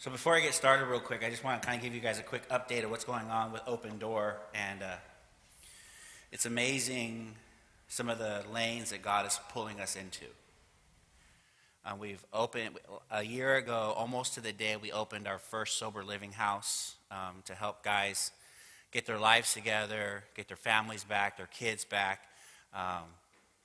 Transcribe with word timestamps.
So 0.00 0.12
before 0.12 0.36
I 0.36 0.40
get 0.40 0.54
started, 0.54 0.84
real 0.84 1.00
quick, 1.00 1.24
I 1.24 1.28
just 1.28 1.42
want 1.42 1.60
to 1.60 1.66
kind 1.66 1.76
of 1.76 1.82
give 1.82 1.92
you 1.92 2.00
guys 2.00 2.20
a 2.20 2.22
quick 2.22 2.48
update 2.50 2.84
of 2.84 2.90
what's 2.92 3.02
going 3.02 3.28
on 3.30 3.50
with 3.50 3.62
Open 3.66 3.98
Door, 3.98 4.36
and 4.54 4.80
uh, 4.80 4.94
it's 6.30 6.46
amazing 6.46 7.34
some 7.88 8.08
of 8.08 8.20
the 8.20 8.44
lanes 8.54 8.90
that 8.90 9.02
God 9.02 9.26
is 9.26 9.40
pulling 9.48 9.80
us 9.80 9.96
into. 9.96 10.26
Uh, 11.84 11.96
we've 11.98 12.24
opened 12.32 12.78
a 13.10 13.24
year 13.24 13.56
ago, 13.56 13.92
almost 13.96 14.34
to 14.34 14.40
the 14.40 14.52
day, 14.52 14.76
we 14.76 14.92
opened 14.92 15.26
our 15.26 15.38
first 15.38 15.78
sober 15.78 16.04
living 16.04 16.30
house 16.30 16.94
um, 17.10 17.42
to 17.44 17.56
help 17.56 17.82
guys 17.82 18.30
get 18.92 19.04
their 19.04 19.18
lives 19.18 19.52
together, 19.52 20.22
get 20.36 20.46
their 20.46 20.56
families 20.56 21.02
back, 21.02 21.36
their 21.36 21.46
kids 21.46 21.84
back, 21.84 22.20
um, 22.72 23.02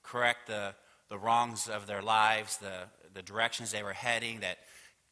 correct 0.01 0.47
the, 0.47 0.73
the 1.09 1.17
wrongs 1.19 1.69
of 1.69 1.85
their 1.85 2.01
lives, 2.01 2.57
the, 2.57 2.85
the 3.13 3.21
directions 3.21 3.71
they 3.71 3.83
were 3.83 3.93
heading 3.93 4.39
that 4.39 4.57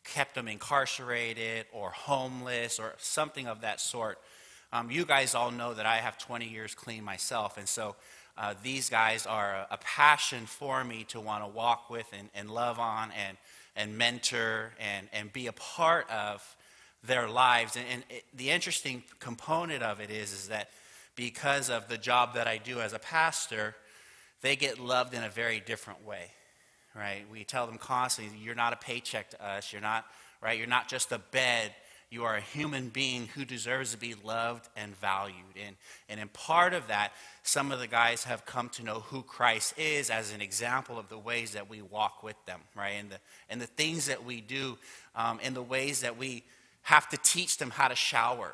kept 0.03 0.35
them 0.35 0.47
incarcerated 0.47 1.65
or 1.71 1.91
homeless 1.91 2.79
or 2.79 2.93
something 2.97 3.47
of 3.47 3.61
that 3.61 3.79
sort. 3.79 4.19
Um, 4.73 4.89
you 4.89 5.05
guys 5.05 5.35
all 5.35 5.51
know 5.51 5.73
that 5.73 5.85
I 5.85 5.97
have 5.97 6.17
20 6.17 6.47
years 6.47 6.73
clean 6.73 7.03
myself, 7.03 7.57
and 7.57 7.67
so 7.67 7.95
uh, 8.37 8.53
these 8.63 8.89
guys 8.89 9.25
are 9.25 9.53
a, 9.53 9.67
a, 9.71 9.77
passion 9.77 10.45
for 10.45 10.83
me 10.83 11.03
to 11.09 11.19
want 11.19 11.43
to 11.43 11.47
walk 11.47 11.89
with 11.89 12.07
and, 12.17 12.29
and 12.33 12.49
love 12.49 12.79
on 12.79 13.11
and, 13.11 13.37
and 13.75 13.97
mentor 13.97 14.71
and, 14.79 15.09
and 15.11 15.33
be 15.33 15.47
a 15.47 15.51
part 15.51 16.09
of 16.09 16.55
their 17.03 17.27
lives. 17.27 17.75
And, 17.75 17.85
and 17.91 18.03
it, 18.09 18.23
the 18.33 18.49
interesting 18.49 19.03
component 19.20 19.83
of 19.83 19.99
it 19.99 20.09
is, 20.09 20.31
is 20.31 20.47
that 20.47 20.70
because 21.15 21.70
of 21.70 21.89
the 21.89 21.97
job 21.97 22.35
that 22.35 22.47
I 22.47 22.57
do 22.57 22.79
as 22.79 22.93
a 22.93 22.99
pastor, 22.99 23.76
they 24.41 24.55
get 24.55 24.79
loved 24.79 25.13
in 25.13 25.23
a 25.23 25.29
very 25.29 25.59
different 25.59 26.05
way 26.05 26.31
right? 26.95 27.23
We 27.31 27.43
tell 27.43 27.67
them 27.67 27.77
constantly, 27.77 28.37
you're 28.39 28.55
not 28.55 28.73
a 28.73 28.77
paycheck 28.77 29.29
to 29.31 29.45
us. 29.45 29.71
You're 29.71 29.81
not, 29.81 30.05
right? 30.41 30.57
You're 30.57 30.67
not 30.67 30.87
just 30.87 31.11
a 31.11 31.20
bed. 31.20 31.73
You 32.09 32.25
are 32.25 32.35
a 32.35 32.41
human 32.41 32.89
being 32.89 33.29
who 33.35 33.45
deserves 33.45 33.93
to 33.93 33.98
be 33.98 34.15
loved 34.21 34.67
and 34.75 34.95
valued. 34.98 35.55
And, 35.65 35.77
and 36.09 36.20
in 36.20 36.27
part 36.27 36.73
of 36.73 36.87
that, 36.87 37.13
some 37.43 37.71
of 37.71 37.79
the 37.79 37.87
guys 37.87 38.25
have 38.25 38.45
come 38.45 38.67
to 38.70 38.83
know 38.83 38.99
who 38.99 39.23
Christ 39.23 39.75
is 39.77 40.09
as 40.09 40.33
an 40.33 40.41
example 40.41 40.99
of 40.99 41.07
the 41.07 41.17
ways 41.17 41.51
that 41.53 41.70
we 41.70 41.81
walk 41.81 42.21
with 42.21 42.35
them, 42.45 42.59
right? 42.75 42.95
And 42.99 43.11
the, 43.11 43.20
and 43.49 43.61
the 43.61 43.67
things 43.67 44.07
that 44.07 44.26
we 44.26 44.41
do, 44.41 44.77
um, 45.15 45.39
and 45.41 45.55
the 45.55 45.63
ways 45.63 46.01
that 46.01 46.17
we 46.17 46.43
have 46.81 47.07
to 47.09 47.17
teach 47.17 47.57
them 47.57 47.70
how 47.70 47.87
to 47.87 47.95
shower, 47.95 48.51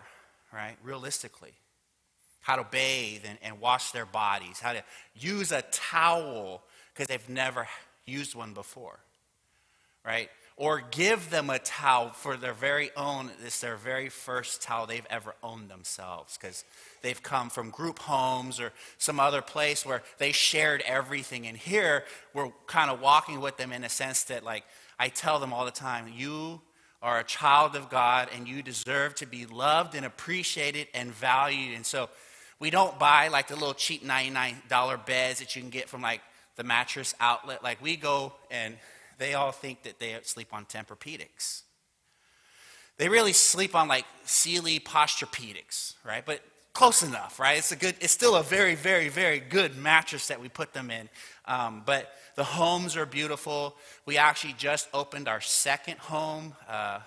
right? 0.54 0.76
Realistically. 0.84 1.54
How 2.42 2.58
to 2.58 2.68
bathe 2.70 3.24
and, 3.28 3.40
and 3.42 3.60
wash 3.60 3.92
their 3.92 4.06
bodies, 4.06 4.60
how 4.60 4.74
to 4.74 4.84
use 5.16 5.52
a 5.52 5.64
towel 5.64 6.62
because 6.94 7.08
they've 7.08 7.30
never 7.30 7.68
used 8.08 8.34
one 8.34 8.54
before, 8.54 9.00
right? 10.06 10.30
Or 10.56 10.82
give 10.90 11.30
them 11.30 11.52
a 11.52 11.60
towel 11.60 12.10
for 12.10 12.36
their 12.36 12.54
very 12.54 12.90
own, 12.96 13.30
it's 13.46 13.60
their 13.60 13.76
very 13.76 14.10
first 14.10 14.64
towel 14.64 14.88
they've 14.88 15.06
ever 15.10 15.36
owned 15.44 15.70
themselves 15.70 16.36
because 16.36 16.64
they've 17.04 17.22
come 17.22 17.52
from 17.52 17.70
group 17.70 18.00
homes 18.00 18.60
or 18.60 18.74
some 18.98 19.20
other 19.20 19.44
place 19.44 19.86
where 19.86 20.02
they 20.18 20.32
shared 20.32 20.82
everything. 20.86 21.46
And 21.46 21.56
here 21.56 22.06
we're 22.34 22.52
kind 22.66 22.90
of 22.90 23.02
walking 23.02 23.40
with 23.40 23.58
them 23.58 23.72
in 23.72 23.84
a 23.84 23.90
sense 23.90 24.24
that, 24.26 24.44
like, 24.44 24.64
I 24.98 25.10
tell 25.10 25.40
them 25.40 25.54
all 25.54 25.66
the 25.66 25.72
time, 25.72 26.12
you 26.16 26.62
are 27.04 27.20
a 27.20 27.24
child 27.24 27.76
of 27.76 27.90
God 27.90 28.30
and 28.36 28.48
you 28.48 28.64
deserve 28.64 29.14
to 29.16 29.28
be 29.28 29.46
loved 29.46 29.94
and 29.94 30.06
appreciated 30.06 30.88
and 30.96 31.12
valued. 31.12 31.76
And 31.76 31.86
so 31.86 32.10
we 32.60 32.72
don't 32.72 32.98
buy 32.98 33.28
like 33.28 33.48
the 33.48 33.56
little 33.56 33.76
cheap 33.76 34.04
$99 34.04 35.06
beds 35.06 35.40
that 35.40 35.56
you 35.56 35.62
can 35.62 35.70
get 35.70 35.88
from 35.88 36.02
like 36.02 36.22
the 36.58 36.64
mattress 36.64 37.16
outlet. 37.20 37.64
Like 37.64 37.82
we 37.82 37.96
go 37.96 38.34
and 38.52 38.76
they 39.18 39.34
all 39.34 39.52
think 39.52 39.84
that 39.84 40.00
they 40.00 40.16
sleep 40.24 40.50
on 40.52 40.66
Tempur-Pedics. 40.66 41.62
They 42.98 43.10
really 43.10 43.34
sleep 43.34 43.76
on 43.76 43.88
like 43.88 44.06
Sealy 44.26 44.80
Posturepedics, 44.80 45.94
right? 46.04 46.26
But 46.26 46.42
close 46.74 47.04
enough, 47.04 47.40
right? 47.40 47.58
It's 47.60 47.72
a 47.72 47.76
good. 47.76 47.96
It's 48.02 48.12
still 48.12 48.36
a 48.36 48.44
very, 48.44 48.74
very, 48.74 49.10
very 49.10 49.40
good 49.40 49.78
mattress 49.78 50.28
that 50.28 50.42
we 50.42 50.50
put 50.50 50.74
them 50.74 50.90
in. 50.90 51.08
Um, 51.46 51.84
but 51.86 52.12
the 52.36 52.44
homes 52.44 52.98
are 52.98 53.06
beautiful. 53.06 53.76
We 54.06 54.18
actually 54.18 54.54
just 54.54 54.90
opened 54.94 55.28
our 55.28 55.42
second 55.42 56.00
home, 56.00 56.56
uh, 56.68 57.00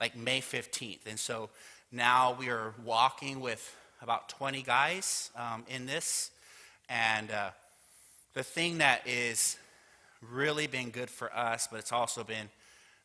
like 0.00 0.16
May 0.16 0.40
15th, 0.40 1.06
and 1.06 1.18
so 1.18 1.48
now 1.92 2.36
we 2.38 2.48
are 2.48 2.74
walking 2.84 3.40
with 3.40 3.74
about 4.02 4.28
20 4.28 4.62
guys 4.62 5.30
um, 5.36 5.64
in 5.68 5.86
this, 5.86 6.32
and. 6.88 7.30
Uh, 7.30 7.50
the 8.38 8.44
thing 8.44 8.78
that 8.78 9.04
is 9.04 9.58
really 10.22 10.68
been 10.68 10.90
good 10.90 11.10
for 11.10 11.36
us, 11.36 11.66
but 11.68 11.80
it's 11.80 11.90
also 11.90 12.22
been 12.22 12.48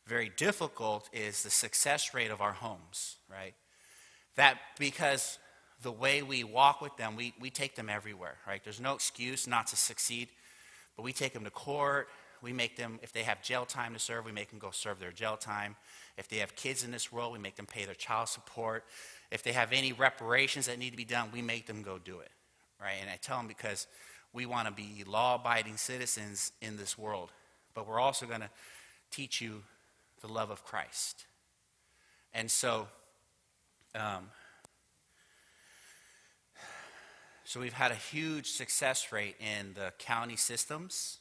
very 0.06 0.30
difficult, 0.36 1.10
is 1.12 1.42
the 1.42 1.50
success 1.50 2.14
rate 2.14 2.30
of 2.30 2.40
our 2.40 2.52
homes, 2.52 3.16
right? 3.28 3.54
That 4.36 4.58
because 4.78 5.40
the 5.82 5.90
way 5.90 6.22
we 6.22 6.44
walk 6.44 6.80
with 6.80 6.96
them, 6.96 7.16
we, 7.16 7.34
we 7.40 7.50
take 7.50 7.74
them 7.74 7.90
everywhere, 7.90 8.36
right? 8.46 8.62
There's 8.62 8.80
no 8.80 8.94
excuse 8.94 9.48
not 9.48 9.66
to 9.68 9.76
succeed, 9.76 10.28
but 10.96 11.02
we 11.02 11.12
take 11.12 11.32
them 11.32 11.42
to 11.42 11.50
court. 11.50 12.06
We 12.40 12.52
make 12.52 12.76
them, 12.76 13.00
if 13.02 13.12
they 13.12 13.24
have 13.24 13.42
jail 13.42 13.64
time 13.64 13.92
to 13.94 13.98
serve, 13.98 14.24
we 14.24 14.30
make 14.30 14.50
them 14.50 14.60
go 14.60 14.70
serve 14.70 15.00
their 15.00 15.10
jail 15.10 15.36
time. 15.36 15.74
If 16.16 16.28
they 16.28 16.36
have 16.36 16.54
kids 16.54 16.84
in 16.84 16.92
this 16.92 17.10
world, 17.10 17.32
we 17.32 17.40
make 17.40 17.56
them 17.56 17.66
pay 17.66 17.86
their 17.86 17.94
child 17.96 18.28
support. 18.28 18.84
If 19.32 19.42
they 19.42 19.52
have 19.52 19.72
any 19.72 19.92
reparations 19.92 20.66
that 20.66 20.78
need 20.78 20.90
to 20.90 20.96
be 20.96 21.04
done, 21.04 21.30
we 21.32 21.42
make 21.42 21.66
them 21.66 21.82
go 21.82 21.98
do 21.98 22.20
it, 22.20 22.30
right? 22.80 22.98
And 23.00 23.10
I 23.10 23.16
tell 23.16 23.38
them 23.38 23.48
because 23.48 23.88
we 24.34 24.44
want 24.46 24.66
to 24.66 24.74
be 24.74 25.04
law 25.06 25.36
abiding 25.36 25.76
citizens 25.76 26.52
in 26.60 26.76
this 26.76 26.98
world, 26.98 27.30
but 27.72 27.88
we're 27.88 28.00
also 28.00 28.26
going 28.26 28.40
to 28.40 28.50
teach 29.10 29.40
you 29.40 29.62
the 30.20 30.26
love 30.26 30.50
of 30.50 30.64
Christ. 30.64 31.24
And 32.34 32.50
so, 32.50 32.88
um, 33.94 34.28
so 37.44 37.60
we've 37.60 37.72
had 37.72 37.92
a 37.92 37.96
huge 37.96 38.50
success 38.50 39.12
rate 39.12 39.36
in 39.38 39.74
the 39.74 39.92
county 39.98 40.36
systems. 40.36 41.18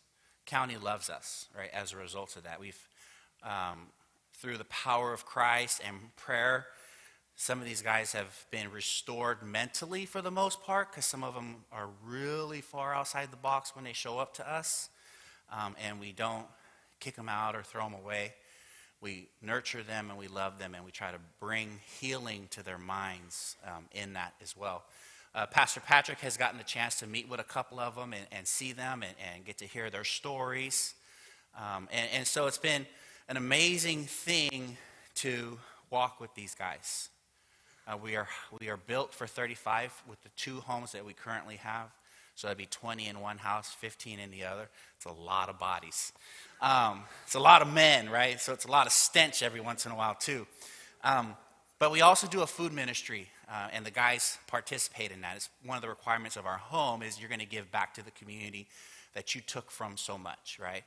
County 0.47 0.77
loves 0.77 1.09
us, 1.09 1.45
right? 1.55 1.69
As 1.71 1.93
a 1.93 1.97
result 1.97 2.35
of 2.35 2.43
that, 2.43 2.59
we've 2.59 2.87
um, 3.43 3.87
through 4.33 4.57
the 4.57 4.65
power 4.65 5.13
of 5.13 5.25
Christ 5.25 5.81
and 5.85 6.15
prayer 6.15 6.65
some 7.35 7.59
of 7.59 7.65
these 7.65 7.81
guys 7.81 8.13
have 8.13 8.45
been 8.51 8.71
restored 8.71 9.41
mentally 9.43 10.05
for 10.05 10.21
the 10.21 10.31
most 10.31 10.61
part 10.61 10.91
because 10.91 11.05
some 11.05 11.23
of 11.23 11.33
them 11.33 11.57
are 11.71 11.87
really 12.05 12.61
far 12.61 12.93
outside 12.93 13.31
the 13.31 13.37
box 13.37 13.75
when 13.75 13.83
they 13.83 13.93
show 13.93 14.19
up 14.19 14.33
to 14.35 14.49
us. 14.49 14.89
Um, 15.51 15.75
and 15.83 15.99
we 15.99 16.11
don't 16.11 16.45
kick 16.99 17.15
them 17.15 17.29
out 17.29 17.55
or 17.55 17.63
throw 17.63 17.83
them 17.83 17.93
away. 17.93 18.33
We 19.01 19.27
nurture 19.41 19.83
them 19.83 20.09
and 20.09 20.17
we 20.17 20.27
love 20.27 20.59
them 20.59 20.75
and 20.75 20.85
we 20.85 20.91
try 20.91 21.11
to 21.11 21.19
bring 21.39 21.79
healing 21.99 22.47
to 22.51 22.63
their 22.63 22.77
minds 22.77 23.57
um, 23.65 23.85
in 23.91 24.13
that 24.13 24.33
as 24.41 24.55
well. 24.55 24.83
Uh, 25.35 25.47
Pastor 25.47 25.79
Patrick 25.79 26.19
has 26.19 26.37
gotten 26.37 26.59
the 26.59 26.63
chance 26.63 26.99
to 26.99 27.07
meet 27.07 27.27
with 27.27 27.39
a 27.39 27.43
couple 27.43 27.79
of 27.79 27.95
them 27.95 28.13
and, 28.13 28.25
and 28.31 28.47
see 28.47 28.71
them 28.71 29.01
and, 29.01 29.13
and, 29.33 29.43
get 29.43 29.57
to 29.57 29.65
hear 29.65 29.89
their 29.89 30.03
stories. 30.03 30.93
Um, 31.57 31.89
and, 31.91 32.07
and 32.13 32.27
so 32.27 32.45
it's 32.45 32.59
been 32.59 32.85
an 33.27 33.37
amazing 33.37 34.03
thing 34.03 34.77
to 35.15 35.57
walk 35.89 36.21
with 36.21 36.33
these 36.35 36.53
guys. 36.53 37.09
Uh, 37.85 37.97
we, 37.97 38.15
are, 38.15 38.27
we 38.59 38.69
are 38.69 38.77
built 38.77 39.13
for 39.13 39.27
35 39.27 40.03
with 40.07 40.21
the 40.23 40.29
two 40.37 40.61
homes 40.61 40.93
that 40.93 41.05
we 41.05 41.13
currently 41.13 41.57
have. 41.57 41.89
So 42.35 42.47
that'd 42.47 42.57
be 42.57 42.65
20 42.65 43.07
in 43.07 43.19
one 43.19 43.37
house, 43.37 43.75
15 43.79 44.19
in 44.19 44.31
the 44.31 44.45
other. 44.45 44.69
It's 44.95 45.05
a 45.05 45.11
lot 45.11 45.49
of 45.49 45.59
bodies. 45.59 46.13
Um, 46.61 47.03
it's 47.25 47.35
a 47.35 47.39
lot 47.39 47.61
of 47.61 47.71
men, 47.71 48.09
right? 48.09 48.39
So 48.39 48.53
it's 48.53 48.65
a 48.65 48.71
lot 48.71 48.87
of 48.87 48.93
stench 48.93 49.43
every 49.43 49.59
once 49.59 49.85
in 49.85 49.91
a 49.91 49.95
while, 49.95 50.15
too. 50.15 50.47
Um, 51.03 51.35
but 51.77 51.91
we 51.91 52.01
also 52.01 52.27
do 52.27 52.41
a 52.41 52.47
food 52.47 52.71
ministry, 52.71 53.29
uh, 53.51 53.67
and 53.73 53.85
the 53.85 53.91
guys 53.91 54.37
participate 54.47 55.11
in 55.11 55.21
that. 55.21 55.35
It's 55.35 55.49
one 55.65 55.75
of 55.75 55.81
the 55.81 55.89
requirements 55.89 56.37
of 56.37 56.45
our 56.45 56.57
home 56.57 57.03
is 57.03 57.19
you're 57.19 57.29
going 57.29 57.39
to 57.39 57.45
give 57.45 57.71
back 57.71 57.93
to 57.95 58.05
the 58.05 58.11
community 58.11 58.67
that 59.13 59.35
you 59.35 59.41
took 59.41 59.69
from 59.69 59.97
so 59.97 60.17
much, 60.17 60.57
right? 60.61 60.83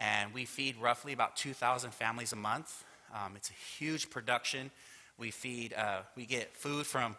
And 0.00 0.32
we 0.32 0.44
feed 0.44 0.76
roughly 0.76 1.12
about 1.12 1.36
2,000 1.36 1.92
families 1.92 2.32
a 2.32 2.36
month. 2.36 2.84
Um, 3.14 3.32
it's 3.34 3.50
a 3.50 3.54
huge 3.78 4.08
production. 4.08 4.70
We 5.18 5.30
feed, 5.30 5.72
uh, 5.74 6.00
we 6.16 6.26
get 6.26 6.54
food 6.56 6.86
from 6.86 7.16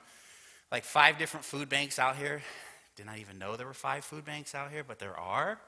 like 0.72 0.84
five 0.84 1.18
different 1.18 1.46
food 1.46 1.70
banks 1.70 2.00
out 2.00 2.16
here. 2.16 2.42
Did 2.96 3.06
not 3.06 3.18
even 3.18 3.38
know 3.38 3.56
there 3.56 3.68
were 3.68 3.74
five 3.74 4.04
food 4.04 4.26
banks 4.26 4.56
out 4.56 4.72
here, 4.72 4.84
but 4.84 5.00
there 5.00 5.18
are. 5.18 5.60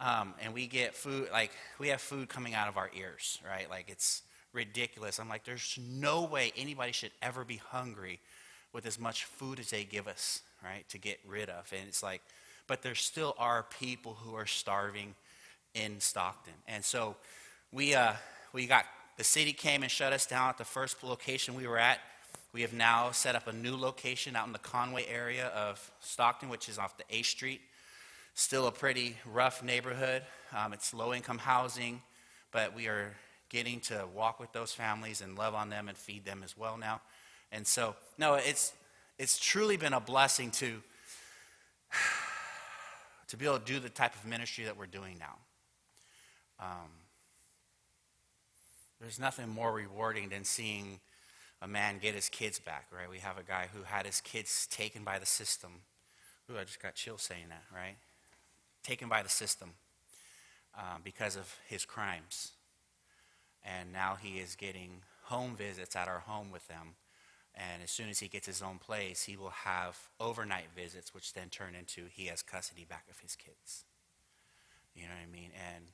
Um, 0.00 0.34
and 0.42 0.52
we 0.52 0.66
get 0.66 0.94
food, 0.94 1.28
like, 1.32 1.52
we 1.78 1.88
have 1.88 2.00
food 2.00 2.28
coming 2.28 2.54
out 2.54 2.68
of 2.68 2.76
our 2.76 2.90
ears, 2.96 3.38
right? 3.46 3.70
Like, 3.70 3.88
it's 3.88 4.22
ridiculous. 4.52 5.18
I'm 5.18 5.28
like, 5.28 5.44
there's 5.44 5.78
no 5.80 6.24
way 6.24 6.52
anybody 6.56 6.92
should 6.92 7.12
ever 7.22 7.44
be 7.44 7.56
hungry 7.56 8.20
with 8.72 8.86
as 8.86 8.98
much 8.98 9.24
food 9.24 9.60
as 9.60 9.70
they 9.70 9.84
give 9.84 10.08
us, 10.08 10.42
right, 10.62 10.88
to 10.88 10.98
get 10.98 11.18
rid 11.26 11.48
of. 11.48 11.72
And 11.72 11.88
it's 11.88 12.02
like, 12.02 12.22
but 12.66 12.82
there 12.82 12.94
still 12.94 13.34
are 13.38 13.64
people 13.78 14.14
who 14.14 14.34
are 14.34 14.46
starving 14.46 15.14
in 15.74 16.00
Stockton. 16.00 16.54
And 16.66 16.84
so 16.84 17.16
we, 17.72 17.94
uh, 17.94 18.14
we 18.52 18.66
got 18.66 18.86
the 19.16 19.24
city 19.24 19.52
came 19.52 19.82
and 19.82 19.90
shut 19.90 20.12
us 20.12 20.26
down 20.26 20.48
at 20.48 20.58
the 20.58 20.64
first 20.64 21.02
location 21.02 21.54
we 21.54 21.66
were 21.66 21.78
at. 21.78 21.98
We 22.52 22.62
have 22.62 22.72
now 22.72 23.10
set 23.10 23.34
up 23.34 23.46
a 23.46 23.52
new 23.52 23.76
location 23.76 24.36
out 24.36 24.46
in 24.46 24.52
the 24.52 24.58
Conway 24.58 25.06
area 25.06 25.48
of 25.48 25.90
Stockton, 26.00 26.48
which 26.48 26.68
is 26.68 26.78
off 26.78 26.96
the 26.96 27.04
A 27.10 27.22
Street. 27.22 27.60
Still 28.34 28.66
a 28.66 28.72
pretty 28.72 29.16
rough 29.24 29.62
neighborhood. 29.62 30.22
Um, 30.56 30.72
it's 30.72 30.92
low 30.94 31.14
income 31.14 31.38
housing, 31.38 32.02
but 32.52 32.74
we 32.74 32.86
are 32.88 33.14
getting 33.48 33.80
to 33.80 34.06
walk 34.14 34.40
with 34.40 34.52
those 34.52 34.72
families 34.72 35.20
and 35.20 35.38
love 35.38 35.54
on 35.54 35.68
them 35.68 35.88
and 35.88 35.96
feed 35.96 36.24
them 36.24 36.42
as 36.44 36.56
well 36.56 36.76
now. 36.76 37.00
And 37.52 37.66
so, 37.66 37.94
no, 38.18 38.34
it's, 38.34 38.72
it's 39.18 39.38
truly 39.38 39.76
been 39.76 39.92
a 39.92 40.00
blessing 40.00 40.50
to, 40.52 40.82
to 43.28 43.36
be 43.36 43.46
able 43.46 43.60
to 43.60 43.64
do 43.64 43.78
the 43.78 43.88
type 43.88 44.14
of 44.16 44.24
ministry 44.28 44.64
that 44.64 44.76
we're 44.76 44.86
doing 44.86 45.16
now. 45.18 45.36
Um, 46.58 46.90
there's 49.04 49.20
nothing 49.20 49.50
more 49.50 49.70
rewarding 49.70 50.30
than 50.30 50.44
seeing 50.44 50.98
a 51.60 51.68
man 51.68 51.98
get 52.00 52.14
his 52.14 52.30
kids 52.30 52.58
back, 52.58 52.86
right? 52.90 53.08
We 53.08 53.18
have 53.18 53.36
a 53.36 53.42
guy 53.42 53.68
who 53.72 53.82
had 53.82 54.06
his 54.06 54.22
kids 54.22 54.66
taken 54.66 55.04
by 55.04 55.18
the 55.18 55.26
system. 55.26 55.82
Ooh, 56.50 56.58
I 56.58 56.64
just 56.64 56.82
got 56.82 56.94
chills 56.94 57.20
saying 57.20 57.50
that, 57.50 57.64
right? 57.74 57.96
Taken 58.82 59.10
by 59.10 59.22
the 59.22 59.28
system 59.28 59.72
um, 60.74 61.02
because 61.04 61.36
of 61.36 61.54
his 61.68 61.84
crimes. 61.84 62.52
And 63.62 63.92
now 63.92 64.16
he 64.20 64.38
is 64.38 64.56
getting 64.56 65.02
home 65.24 65.54
visits 65.54 65.94
at 65.94 66.08
our 66.08 66.20
home 66.20 66.50
with 66.50 66.66
them. 66.68 66.96
And 67.54 67.82
as 67.82 67.90
soon 67.90 68.08
as 68.08 68.20
he 68.20 68.28
gets 68.28 68.46
his 68.46 68.62
own 68.62 68.78
place, 68.78 69.24
he 69.24 69.36
will 69.36 69.50
have 69.50 69.98
overnight 70.18 70.68
visits, 70.74 71.12
which 71.12 71.34
then 71.34 71.50
turn 71.50 71.74
into 71.74 72.06
he 72.10 72.26
has 72.26 72.40
custody 72.40 72.86
back 72.88 73.04
of 73.10 73.20
his 73.20 73.36
kids. 73.36 73.84
You 74.94 75.02
know 75.02 75.10
what 75.10 75.28
I 75.28 75.32
mean? 75.32 75.50
And 75.54 75.84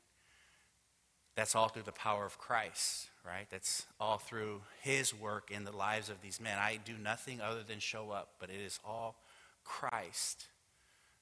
that's 1.37 1.55
all 1.55 1.69
through 1.69 1.82
the 1.82 1.93
power 1.93 2.25
of 2.27 2.38
Christ, 2.38 3.09
right? 3.25 3.47
That's 3.50 3.87
all 3.99 4.19
through 4.19 4.62
his 4.82 5.15
work 5.15 5.50
in 5.50 5.65
the 5.65 5.75
lives 5.75 6.11
of 6.11 6.21
these 6.23 6.41
men. 6.41 6.59
I 6.59 6.79
do 6.85 6.94
nothing 7.03 7.41
other 7.41 7.62
than 7.62 7.79
show 7.79 8.11
up, 8.11 8.31
but 8.38 8.50
it 8.50 8.61
is 8.61 8.79
all 8.85 9.17
Christ 9.65 10.47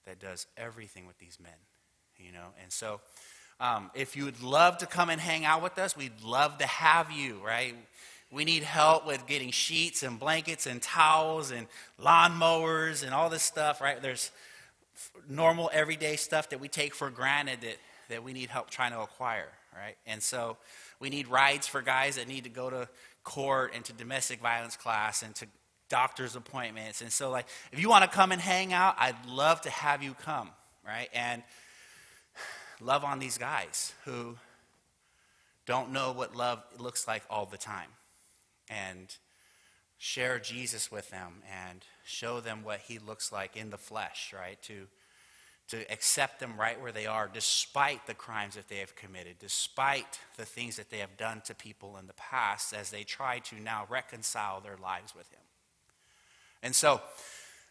that 0.06 0.18
does 0.18 0.46
everything 0.56 1.06
with 1.06 1.18
these 1.18 1.38
men, 1.42 1.52
you 2.18 2.32
know? 2.32 2.48
And 2.62 2.72
so 2.72 3.00
um, 3.60 3.90
if 3.94 4.16
you 4.16 4.24
would 4.24 4.42
love 4.42 4.78
to 4.78 4.86
come 4.86 5.10
and 5.10 5.20
hang 5.20 5.44
out 5.44 5.62
with 5.62 5.78
us, 5.78 5.96
we'd 5.96 6.22
love 6.22 6.58
to 6.58 6.66
have 6.66 7.10
you, 7.10 7.40
right? 7.44 7.74
We 8.30 8.44
need 8.44 8.62
help 8.62 9.06
with 9.06 9.26
getting 9.26 9.50
sheets 9.50 10.02
and 10.02 10.18
blankets 10.18 10.66
and 10.66 10.80
towels 10.82 11.50
and 11.50 11.66
lawnmowers 12.00 13.04
and 13.04 13.12
all 13.12 13.30
this 13.30 13.42
stuff, 13.42 13.80
right? 13.80 14.00
There's 14.00 14.30
normal 15.28 15.70
everyday 15.72 16.16
stuff 16.16 16.50
that 16.50 16.60
we 16.60 16.68
take 16.68 16.94
for 16.94 17.10
granted 17.10 17.60
that, 17.62 17.76
that 18.08 18.22
we 18.22 18.32
need 18.32 18.48
help 18.50 18.70
trying 18.70 18.92
to 18.92 19.00
acquire, 19.00 19.48
right? 19.74 19.96
And 20.06 20.22
so 20.22 20.56
we 21.00 21.10
need 21.10 21.28
rides 21.28 21.66
for 21.66 21.82
guys 21.82 22.16
that 22.16 22.28
need 22.28 22.44
to 22.44 22.50
go 22.50 22.70
to 22.70 22.88
court 23.24 23.72
and 23.74 23.84
to 23.84 23.92
domestic 23.92 24.40
violence 24.40 24.76
class 24.76 25.22
and 25.22 25.34
to 25.36 25.46
doctor's 25.88 26.36
appointments. 26.36 27.00
And 27.00 27.12
so, 27.12 27.30
like, 27.30 27.46
if 27.72 27.80
you 27.80 27.88
want 27.88 28.04
to 28.04 28.10
come 28.10 28.32
and 28.32 28.40
hang 28.40 28.72
out, 28.72 28.94
I'd 28.98 29.26
love 29.26 29.60
to 29.62 29.70
have 29.70 30.02
you 30.02 30.14
come, 30.14 30.50
right? 30.86 31.08
And 31.14 31.42
love 32.80 33.04
on 33.04 33.18
these 33.18 33.38
guys 33.38 33.92
who 34.04 34.36
don't 35.66 35.92
know 35.92 36.12
what 36.12 36.34
love 36.34 36.62
looks 36.78 37.06
like 37.06 37.22
all 37.30 37.46
the 37.46 37.58
time. 37.58 37.90
And 38.70 39.14
share 39.98 40.38
Jesus 40.38 40.92
with 40.92 41.10
them 41.10 41.42
and 41.50 41.84
show 42.04 42.40
them 42.40 42.62
what 42.62 42.80
he 42.80 42.98
looks 42.98 43.32
like 43.32 43.56
in 43.56 43.70
the 43.70 43.78
flesh, 43.78 44.32
right? 44.36 44.60
To, 44.62 44.86
to 45.68 45.92
accept 45.92 46.40
them 46.40 46.54
right 46.58 46.80
where 46.80 46.92
they 46.92 47.06
are, 47.06 47.30
despite 47.32 48.06
the 48.06 48.14
crimes 48.14 48.54
that 48.54 48.68
they 48.68 48.78
have 48.78 48.96
committed, 48.96 49.36
despite 49.38 50.18
the 50.36 50.44
things 50.44 50.76
that 50.76 50.90
they 50.90 50.98
have 50.98 51.16
done 51.16 51.42
to 51.42 51.54
people 51.54 51.96
in 51.98 52.06
the 52.06 52.14
past, 52.14 52.72
as 52.72 52.90
they 52.90 53.04
try 53.04 53.38
to 53.40 53.60
now 53.60 53.86
reconcile 53.90 54.60
their 54.60 54.78
lives 54.78 55.14
with 55.14 55.30
him. 55.30 55.40
And 56.62 56.74
so, 56.74 57.00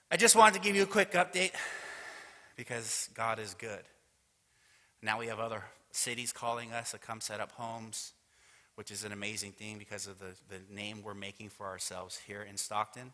I 0.10 0.16
just 0.16 0.36
wanted 0.36 0.54
to 0.54 0.62
give 0.62 0.76
you 0.76 0.84
a 0.84 0.88
quick 0.88 1.12
update 1.14 1.52
because 2.56 3.10
God 3.14 3.40
is 3.40 3.54
good. 3.56 3.82
Now 5.02 5.20
we 5.20 5.28
have 5.28 5.40
other 5.40 5.64
cities 5.92 6.32
calling 6.32 6.72
us 6.72 6.92
to 6.92 6.98
come 6.98 7.20
set 7.20 7.40
up 7.40 7.52
homes, 7.52 8.14
which 8.76 8.92
is 8.92 9.04
an 9.04 9.12
amazing 9.12 9.52
thing 9.52 9.78
because 9.78 10.08
of 10.08 10.20
the, 10.20 10.36
the 10.50 10.62
name 10.74 11.02
we're 11.04 11.14
making 11.14 11.50
for 11.50 11.66
ourselves 11.66 12.20
here 12.28 12.42
in 12.42 12.58
Stockton. 12.58 13.12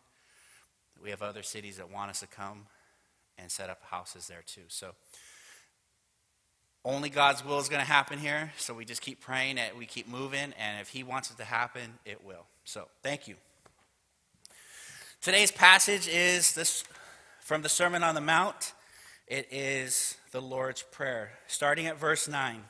We 1.02 1.10
have 1.10 1.22
other 1.22 1.42
cities 1.42 1.78
that 1.78 1.90
want 1.90 2.10
us 2.10 2.20
to 2.20 2.26
come 2.26 2.66
and 3.38 3.50
set 3.50 3.70
up 3.70 3.82
houses 3.90 4.26
there 4.28 4.42
too. 4.46 4.62
So 4.68 4.92
only 6.84 7.08
God's 7.08 7.44
will 7.44 7.58
is 7.58 7.68
going 7.68 7.80
to 7.80 7.90
happen 7.90 8.18
here. 8.18 8.52
So 8.58 8.74
we 8.74 8.84
just 8.84 9.00
keep 9.00 9.20
praying 9.20 9.58
and 9.58 9.78
we 9.78 9.86
keep 9.86 10.08
moving, 10.08 10.52
and 10.58 10.80
if 10.80 10.88
He 10.88 11.02
wants 11.02 11.30
it 11.30 11.38
to 11.38 11.44
happen, 11.44 11.98
it 12.04 12.24
will. 12.24 12.46
So 12.64 12.88
thank 13.02 13.26
you. 13.26 13.36
Today's 15.20 15.50
passage 15.50 16.06
is 16.06 16.54
this 16.54 16.84
from 17.40 17.62
the 17.62 17.68
Sermon 17.68 18.02
on 18.02 18.14
the 18.14 18.20
Mount. 18.20 18.74
It 19.26 19.48
is 19.50 20.18
the 20.32 20.42
Lord's 20.42 20.82
Prayer, 20.82 21.32
starting 21.46 21.86
at 21.86 21.98
verse 21.98 22.28
9. 22.28 22.62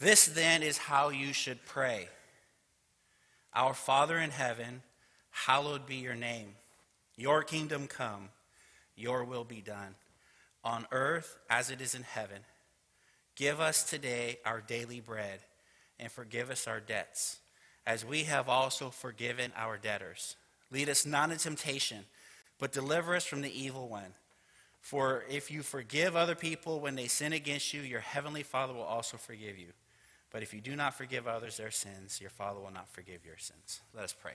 This 0.00 0.26
then 0.26 0.64
is 0.64 0.78
how 0.78 1.10
you 1.10 1.32
should 1.32 1.64
pray 1.64 2.08
Our 3.54 3.72
Father 3.72 4.18
in 4.18 4.30
heaven, 4.30 4.82
hallowed 5.44 5.86
be 5.86 5.96
your 5.96 6.14
name. 6.14 6.54
Your 7.16 7.42
kingdom 7.42 7.86
come, 7.86 8.28
your 8.96 9.24
will 9.24 9.44
be 9.44 9.60
done, 9.60 9.94
on 10.64 10.86
earth 10.92 11.38
as 11.48 11.70
it 11.70 11.80
is 11.80 11.94
in 11.94 12.02
heaven. 12.02 12.40
Give 13.34 13.60
us 13.60 13.82
today 13.82 14.38
our 14.44 14.60
daily 14.60 15.00
bread, 15.00 15.40
and 15.98 16.10
forgive 16.10 16.50
us 16.50 16.66
our 16.66 16.80
debts, 16.80 17.38
as 17.86 18.04
we 18.04 18.24
have 18.24 18.48
also 18.48 18.90
forgiven 18.90 19.52
our 19.56 19.76
debtors 19.76 20.36
Lead 20.70 20.88
us 20.88 21.06
not 21.06 21.30
into 21.30 21.44
temptation, 21.44 22.04
but 22.58 22.72
deliver 22.72 23.14
us 23.14 23.24
from 23.24 23.42
the 23.42 23.60
evil 23.60 23.88
one. 23.88 24.14
For 24.80 25.24
if 25.28 25.50
you 25.50 25.62
forgive 25.62 26.14
other 26.16 26.34
people 26.34 26.80
when 26.80 26.94
they 26.94 27.08
sin 27.08 27.32
against 27.32 27.74
you, 27.74 27.80
your 27.80 28.00
heavenly 28.00 28.42
Father 28.42 28.72
will 28.72 28.82
also 28.82 29.16
forgive 29.16 29.58
you. 29.58 29.68
But 30.30 30.42
if 30.42 30.52
you 30.52 30.60
do 30.60 30.76
not 30.76 30.94
forgive 30.94 31.26
others 31.26 31.56
their 31.56 31.70
sins, 31.70 32.20
your 32.20 32.30
Father 32.30 32.60
will 32.60 32.72
not 32.72 32.88
forgive 32.88 33.24
your 33.24 33.38
sins. 33.38 33.80
Let 33.94 34.04
us 34.04 34.12
pray. 34.12 34.34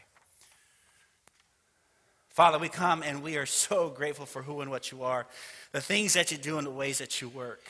Father, 2.32 2.58
we 2.58 2.70
come 2.70 3.04
and 3.04 3.22
we 3.22 3.36
are 3.36 3.46
so 3.46 3.90
grateful 3.90 4.26
for 4.26 4.42
who 4.42 4.62
and 4.62 4.72
what 4.72 4.90
you 4.90 5.04
are, 5.04 5.28
the 5.74 5.82
things 5.82 6.14
that 6.14 6.32
you 6.32 6.38
do 6.38 6.58
and 6.58 6.66
the 6.66 6.72
ways 6.72 7.00
that 7.00 7.22
you 7.22 7.28
work. 7.28 7.62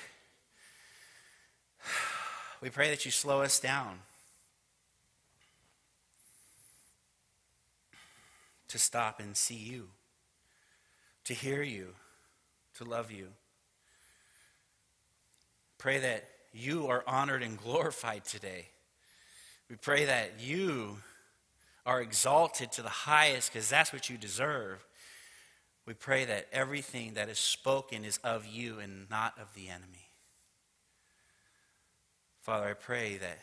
We 2.61 2.69
pray 2.69 2.91
that 2.91 3.03
you 3.03 3.09
slow 3.09 3.41
us 3.41 3.59
down 3.59 3.99
to 8.67 8.77
stop 8.77 9.19
and 9.19 9.35
see 9.35 9.55
you, 9.55 9.87
to 11.25 11.33
hear 11.33 11.63
you, 11.63 11.95
to 12.75 12.83
love 12.83 13.11
you. 13.11 13.29
Pray 15.79 15.97
that 15.97 16.29
you 16.53 16.85
are 16.85 17.03
honored 17.07 17.41
and 17.41 17.57
glorified 17.57 18.25
today. 18.25 18.67
We 19.71 19.75
pray 19.75 20.05
that 20.05 20.33
you 20.39 20.97
are 21.85 22.01
exalted 22.01 22.71
to 22.73 22.81
the 22.81 22.89
highest 22.89 23.51
because 23.51 23.69
that's 23.69 23.91
what 23.93 24.09
you 24.09 24.17
deserve. 24.17 24.85
We 25.85 25.93
pray 25.93 26.25
that 26.25 26.47
everything 26.51 27.15
that 27.15 27.29
is 27.29 27.39
spoken 27.39 28.05
is 28.05 28.17
of 28.23 28.45
you 28.45 28.79
and 28.79 29.09
not 29.09 29.37
of 29.39 29.53
the 29.55 29.69
enemy. 29.69 30.09
Father, 32.41 32.67
I 32.67 32.73
pray 32.73 33.17
that 33.17 33.39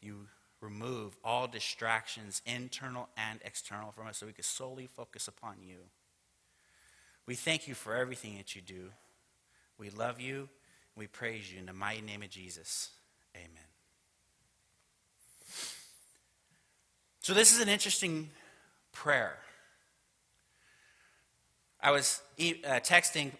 you 0.00 0.28
remove 0.60 1.16
all 1.24 1.46
distractions, 1.46 2.42
internal 2.46 3.08
and 3.16 3.40
external, 3.44 3.92
from 3.92 4.06
us 4.06 4.18
so 4.18 4.26
we 4.26 4.32
can 4.32 4.44
solely 4.44 4.86
focus 4.86 5.28
upon 5.28 5.56
you. 5.62 5.76
We 7.26 7.34
thank 7.34 7.68
you 7.68 7.74
for 7.74 7.94
everything 7.94 8.36
that 8.36 8.54
you 8.56 8.62
do. 8.62 8.90
We 9.78 9.90
love 9.90 10.20
you 10.20 10.48
we 10.96 11.06
praise 11.06 11.52
you 11.52 11.58
in 11.58 11.66
the 11.66 11.72
mighty 11.72 12.02
name 12.02 12.22
of 12.22 12.30
Jesus. 12.30 12.90
Amen. 13.34 13.71
So, 17.24 17.34
this 17.34 17.54
is 17.54 17.62
an 17.62 17.68
interesting 17.68 18.30
prayer. 18.90 19.38
I 21.80 21.92
was 21.92 22.20
uh, 22.40 22.42
texting 22.80 23.30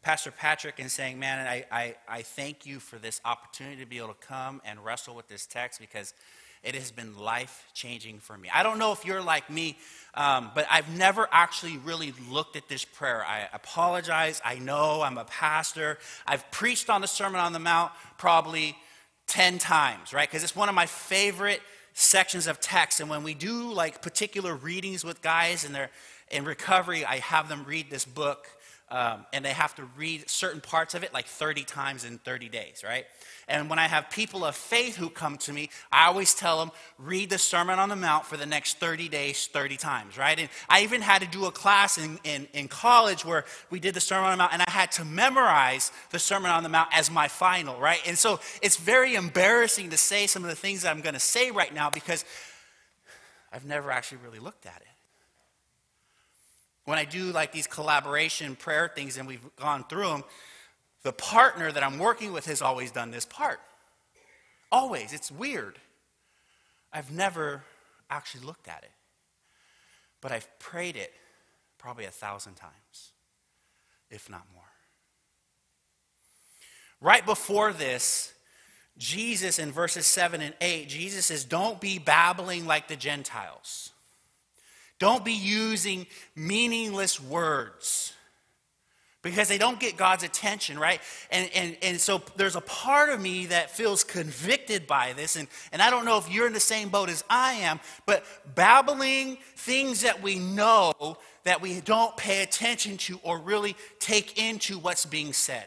Pastor 0.00 0.30
Patrick 0.30 0.78
and 0.78 0.88
saying, 0.88 1.18
Man, 1.18 1.44
I, 1.44 1.64
I, 1.72 1.96
I 2.08 2.22
thank 2.22 2.66
you 2.66 2.78
for 2.78 2.98
this 2.98 3.20
opportunity 3.24 3.82
to 3.82 3.84
be 3.84 3.98
able 3.98 4.14
to 4.14 4.26
come 4.28 4.62
and 4.64 4.84
wrestle 4.84 5.16
with 5.16 5.26
this 5.26 5.44
text 5.44 5.80
because 5.80 6.14
it 6.62 6.76
has 6.76 6.92
been 6.92 7.18
life 7.18 7.68
changing 7.74 8.20
for 8.20 8.38
me. 8.38 8.48
I 8.54 8.62
don't 8.62 8.78
know 8.78 8.92
if 8.92 9.04
you're 9.04 9.20
like 9.20 9.50
me, 9.50 9.76
um, 10.14 10.52
but 10.54 10.64
I've 10.70 10.96
never 10.96 11.28
actually 11.32 11.78
really 11.78 12.14
looked 12.30 12.54
at 12.54 12.68
this 12.68 12.84
prayer. 12.84 13.24
I 13.26 13.48
apologize. 13.52 14.40
I 14.44 14.60
know 14.60 15.02
I'm 15.02 15.18
a 15.18 15.24
pastor. 15.24 15.98
I've 16.28 16.48
preached 16.52 16.88
on 16.88 17.00
the 17.00 17.08
Sermon 17.08 17.40
on 17.40 17.52
the 17.52 17.58
Mount 17.58 17.90
probably 18.18 18.76
10 19.26 19.58
times, 19.58 20.12
right? 20.12 20.30
Because 20.30 20.44
it's 20.44 20.54
one 20.54 20.68
of 20.68 20.76
my 20.76 20.86
favorite 20.86 21.60
sections 21.94 22.46
of 22.46 22.60
text. 22.60 23.00
And 23.00 23.08
when 23.10 23.22
we 23.22 23.34
do 23.34 23.72
like 23.72 24.02
particular 24.02 24.54
readings 24.54 25.04
with 25.04 25.22
guys 25.22 25.64
and 25.64 25.74
they're 25.74 25.90
in 26.30 26.44
recovery, 26.44 27.04
I 27.04 27.18
have 27.18 27.48
them 27.48 27.64
read 27.64 27.90
this 27.90 28.04
book 28.04 28.48
Um, 28.92 29.24
and 29.32 29.42
they 29.42 29.54
have 29.54 29.74
to 29.76 29.84
read 29.96 30.28
certain 30.28 30.60
parts 30.60 30.94
of 30.94 31.02
it 31.02 31.14
like 31.14 31.24
30 31.24 31.64
times 31.64 32.04
in 32.04 32.18
30 32.18 32.50
days, 32.50 32.84
right? 32.86 33.06
And 33.48 33.70
when 33.70 33.78
I 33.78 33.86
have 33.86 34.10
people 34.10 34.44
of 34.44 34.54
faith 34.54 34.96
who 34.96 35.08
come 35.08 35.38
to 35.38 35.52
me, 35.54 35.70
I 35.90 36.08
always 36.08 36.34
tell 36.34 36.58
them, 36.58 36.72
read 36.98 37.30
the 37.30 37.38
Sermon 37.38 37.78
on 37.78 37.88
the 37.88 37.96
Mount 37.96 38.26
for 38.26 38.36
the 38.36 38.44
next 38.44 38.80
30 38.80 39.08
days, 39.08 39.46
30 39.46 39.78
times, 39.78 40.18
right? 40.18 40.38
And 40.38 40.50
I 40.68 40.82
even 40.82 41.00
had 41.00 41.22
to 41.22 41.26
do 41.26 41.46
a 41.46 41.50
class 41.50 41.96
in, 41.96 42.18
in, 42.22 42.46
in 42.52 42.68
college 42.68 43.24
where 43.24 43.46
we 43.70 43.80
did 43.80 43.94
the 43.94 44.00
Sermon 44.00 44.26
on 44.26 44.32
the 44.32 44.36
Mount, 44.36 44.52
and 44.52 44.60
I 44.60 44.70
had 44.70 44.92
to 44.92 45.06
memorize 45.06 45.90
the 46.10 46.18
Sermon 46.18 46.50
on 46.50 46.62
the 46.62 46.68
Mount 46.68 46.90
as 46.92 47.10
my 47.10 47.28
final, 47.28 47.80
right? 47.80 48.02
And 48.06 48.18
so 48.18 48.40
it's 48.60 48.76
very 48.76 49.14
embarrassing 49.14 49.88
to 49.88 49.96
say 49.96 50.26
some 50.26 50.44
of 50.44 50.50
the 50.50 50.56
things 50.56 50.82
that 50.82 50.90
I'm 50.90 51.00
going 51.00 51.14
to 51.14 51.20
say 51.20 51.50
right 51.50 51.72
now 51.72 51.88
because 51.88 52.26
I've 53.50 53.64
never 53.64 53.90
actually 53.90 54.18
really 54.22 54.38
looked 54.38 54.66
at 54.66 54.82
it. 54.82 54.91
When 56.84 56.98
I 56.98 57.04
do 57.04 57.24
like 57.32 57.52
these 57.52 57.66
collaboration 57.66 58.56
prayer 58.56 58.90
things 58.92 59.16
and 59.16 59.28
we've 59.28 59.44
gone 59.56 59.84
through 59.84 60.08
them, 60.08 60.24
the 61.02 61.12
partner 61.12 61.70
that 61.70 61.82
I'm 61.82 61.98
working 61.98 62.32
with 62.32 62.46
has 62.46 62.62
always 62.62 62.90
done 62.90 63.10
this 63.10 63.24
part. 63.24 63.60
Always. 64.70 65.12
It's 65.12 65.30
weird. 65.30 65.78
I've 66.92 67.10
never 67.10 67.64
actually 68.10 68.44
looked 68.44 68.68
at 68.68 68.82
it. 68.82 68.90
But 70.20 70.32
I've 70.32 70.48
prayed 70.58 70.96
it 70.96 71.12
probably 71.78 72.04
a 72.04 72.10
thousand 72.10 72.54
times, 72.54 73.12
if 74.10 74.30
not 74.30 74.46
more. 74.54 74.62
Right 77.00 77.26
before 77.26 77.72
this, 77.72 78.32
Jesus 78.96 79.58
in 79.58 79.72
verses 79.72 80.06
7 80.06 80.40
and 80.40 80.54
8, 80.60 80.88
Jesus 80.88 81.26
says, 81.26 81.44
Don't 81.44 81.80
be 81.80 81.98
babbling 81.98 82.66
like 82.66 82.86
the 82.86 82.94
Gentiles. 82.94 83.90
Don't 85.02 85.24
be 85.24 85.32
using 85.32 86.06
meaningless 86.36 87.20
words 87.20 88.12
because 89.20 89.48
they 89.48 89.58
don't 89.58 89.80
get 89.80 89.96
God's 89.96 90.22
attention, 90.22 90.78
right? 90.78 91.00
And, 91.28 91.50
and, 91.56 91.76
and 91.82 92.00
so 92.00 92.22
there's 92.36 92.54
a 92.54 92.60
part 92.60 93.08
of 93.08 93.20
me 93.20 93.46
that 93.46 93.72
feels 93.72 94.04
convicted 94.04 94.86
by 94.86 95.12
this. 95.14 95.34
And, 95.34 95.48
and 95.72 95.82
I 95.82 95.90
don't 95.90 96.04
know 96.04 96.18
if 96.18 96.30
you're 96.30 96.46
in 96.46 96.52
the 96.52 96.60
same 96.60 96.88
boat 96.88 97.08
as 97.08 97.24
I 97.28 97.54
am, 97.54 97.80
but 98.06 98.24
babbling 98.54 99.38
things 99.56 100.02
that 100.02 100.22
we 100.22 100.38
know 100.38 101.18
that 101.42 101.60
we 101.60 101.80
don't 101.80 102.16
pay 102.16 102.44
attention 102.44 102.96
to 102.98 103.18
or 103.24 103.40
really 103.40 103.74
take 103.98 104.38
into 104.38 104.78
what's 104.78 105.04
being 105.04 105.32
said. 105.32 105.66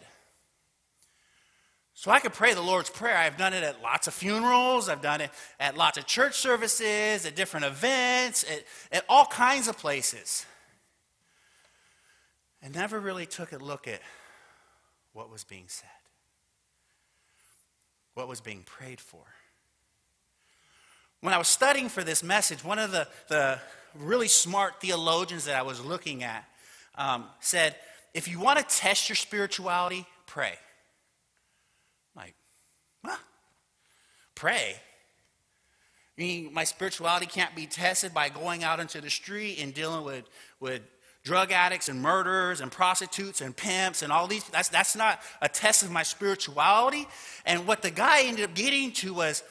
So 1.98 2.12
I 2.12 2.20
could 2.20 2.34
pray 2.34 2.54
the 2.54 2.62
Lord's 2.62 2.90
Prayer. 2.90 3.16
I've 3.16 3.38
done 3.38 3.54
it 3.54 3.64
at 3.64 3.82
lots 3.82 4.08
of 4.08 4.14
funerals, 4.14 4.90
I've 4.90 5.02
done 5.02 5.22
it 5.22 5.32
at 5.62 5.78
lots 5.78 5.98
of 5.98 6.06
church 6.06 6.36
services, 6.36 7.26
at 7.26 7.36
different 7.36 7.66
events, 7.66 8.44
at, 8.44 8.64
at 8.92 9.06
all 9.08 9.26
kinds 9.26 9.70
of 9.70 9.78
places. 9.78 10.46
And 12.62 12.76
never 12.76 13.00
really 13.00 13.26
took 13.26 13.54
a 13.54 13.58
look 13.58 13.88
at 13.88 14.02
what 15.14 15.32
was 15.32 15.46
being 15.46 15.66
said, 15.68 15.88
what 18.14 18.28
was 18.28 18.42
being 18.42 18.64
prayed 18.66 19.00
for. 19.00 19.24
When 21.22 21.34
I 21.34 21.38
was 21.38 21.48
studying 21.48 21.88
for 21.88 22.04
this 22.04 22.22
message, 22.22 22.62
one 22.62 22.78
of 22.78 22.92
the, 22.92 23.08
the 23.30 23.58
really 23.98 24.28
smart 24.28 24.82
theologians 24.82 25.46
that 25.46 25.56
I 25.56 25.62
was 25.62 25.80
looking 25.80 26.24
at 26.24 26.44
um, 26.96 27.26
said, 27.40 27.78
if 28.14 28.28
you 28.28 28.38
want 28.42 28.60
to 28.60 28.66
test 28.66 29.08
your 29.08 29.16
spirituality, 29.16 30.06
pray. 30.28 30.56
Like, 32.16 32.36
huh? 33.04 33.18
Pray. 34.36 34.76
I 36.18 36.22
mean, 36.22 36.54
my 36.54 36.64
spirituality 36.64 37.26
can't 37.26 37.56
be 37.56 37.66
tested 37.66 38.14
by 38.14 38.30
going 38.30 38.64
out 38.64 38.80
into 38.80 39.02
the 39.02 39.10
street 39.10 39.60
and 39.60 39.74
dealing 39.74 40.06
with, 40.06 40.24
with 40.60 40.82
drug 41.26 41.52
addicts 41.52 41.90
and 41.90 42.02
murderers 42.02 42.62
and 42.62 42.72
prostitutes 42.72 43.42
and 43.42 43.56
pimps 43.56 44.02
and 44.02 44.14
all 44.14 44.28
these. 44.28 44.44
That's, 44.46 44.70
that's 44.70 44.96
not 44.96 45.20
a 45.42 45.50
test 45.50 45.84
of 45.84 45.92
my 45.92 46.04
spirituality. 46.04 47.08
And 47.46 47.68
what 47.68 47.82
the 47.82 47.92
guy 47.92 48.24
ended 48.24 48.46
up 48.46 48.56
getting 48.56 48.92
to 48.94 49.14
was 49.14 49.44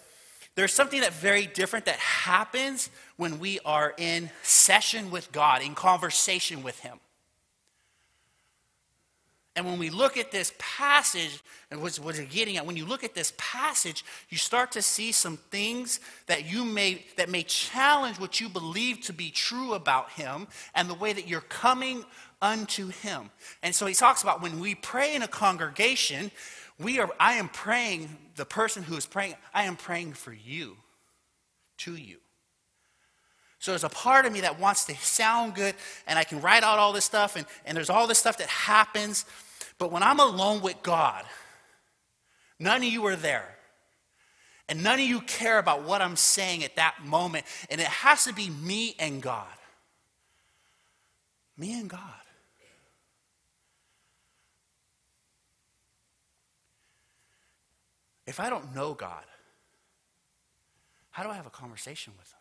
there's 0.54 0.72
something 0.72 1.00
that 1.00 1.12
very 1.12 1.46
different 1.46 1.86
that 1.86 1.98
happens 1.98 2.88
when 3.16 3.40
we 3.40 3.58
are 3.64 3.92
in 3.98 4.30
session 4.42 5.10
with 5.10 5.32
God, 5.32 5.62
in 5.62 5.74
conversation 5.74 6.62
with 6.62 6.78
Him. 6.78 7.00
And 9.56 9.64
when 9.66 9.78
we 9.78 9.88
look 9.88 10.16
at 10.16 10.32
this 10.32 10.52
passage, 10.58 11.40
and 11.70 11.80
what 11.80 11.96
it's 11.98 12.34
getting 12.34 12.56
at, 12.56 12.66
when 12.66 12.76
you 12.76 12.86
look 12.86 13.04
at 13.04 13.14
this 13.14 13.32
passage, 13.36 14.04
you 14.28 14.36
start 14.36 14.72
to 14.72 14.82
see 14.82 15.12
some 15.12 15.36
things 15.36 16.00
that 16.26 16.50
you 16.50 16.64
may 16.64 17.04
that 17.16 17.28
may 17.28 17.44
challenge 17.44 18.18
what 18.18 18.40
you 18.40 18.48
believe 18.48 19.00
to 19.02 19.12
be 19.12 19.30
true 19.30 19.74
about 19.74 20.10
him 20.10 20.48
and 20.74 20.90
the 20.90 20.94
way 20.94 21.12
that 21.12 21.28
you're 21.28 21.40
coming 21.40 22.04
unto 22.42 22.88
him. 22.88 23.30
And 23.62 23.72
so 23.74 23.86
he 23.86 23.94
talks 23.94 24.22
about 24.22 24.42
when 24.42 24.58
we 24.58 24.74
pray 24.74 25.14
in 25.14 25.22
a 25.22 25.28
congregation, 25.28 26.32
we 26.78 26.98
are 26.98 27.08
I 27.20 27.34
am 27.34 27.48
praying, 27.48 28.16
the 28.34 28.44
person 28.44 28.82
who 28.82 28.96
is 28.96 29.06
praying, 29.06 29.34
I 29.52 29.64
am 29.64 29.76
praying 29.76 30.14
for 30.14 30.32
you, 30.32 30.76
to 31.78 31.94
you. 31.94 32.16
So 33.64 33.70
there's 33.70 33.84
a 33.84 33.88
part 33.88 34.26
of 34.26 34.32
me 34.32 34.42
that 34.42 34.60
wants 34.60 34.84
to 34.86 34.94
sound 34.96 35.54
good 35.54 35.74
and 36.06 36.18
I 36.18 36.24
can 36.24 36.42
write 36.42 36.62
out 36.62 36.78
all 36.78 36.92
this 36.92 37.06
stuff 37.06 37.34
and, 37.34 37.46
and 37.64 37.74
there's 37.74 37.88
all 37.88 38.06
this 38.06 38.18
stuff 38.18 38.36
that 38.36 38.48
happens. 38.48 39.24
But 39.78 39.90
when 39.90 40.02
I'm 40.02 40.20
alone 40.20 40.62
with 40.62 40.82
God, 40.82 41.24
none 42.58 42.78
of 42.78 42.84
you 42.84 43.04
are 43.06 43.16
there. 43.16 43.48
And 44.68 44.82
none 44.82 44.98
of 44.98 45.04
you 45.04 45.20
care 45.20 45.58
about 45.58 45.82
what 45.82 46.00
I'm 46.00 46.16
saying 46.16 46.64
at 46.64 46.76
that 46.76 47.04
moment. 47.04 47.44
And 47.68 47.80
it 47.80 47.86
has 47.86 48.24
to 48.24 48.32
be 48.32 48.48
me 48.48 48.94
and 48.98 49.20
God. 49.20 49.46
Me 51.58 51.78
and 51.78 51.88
God. 51.88 52.00
If 58.26 58.40
I 58.40 58.48
don't 58.48 58.74
know 58.74 58.94
God, 58.94 59.24
how 61.10 61.22
do 61.22 61.28
I 61.28 61.34
have 61.34 61.46
a 61.46 61.50
conversation 61.50 62.14
with 62.18 62.32
Him? 62.32 62.38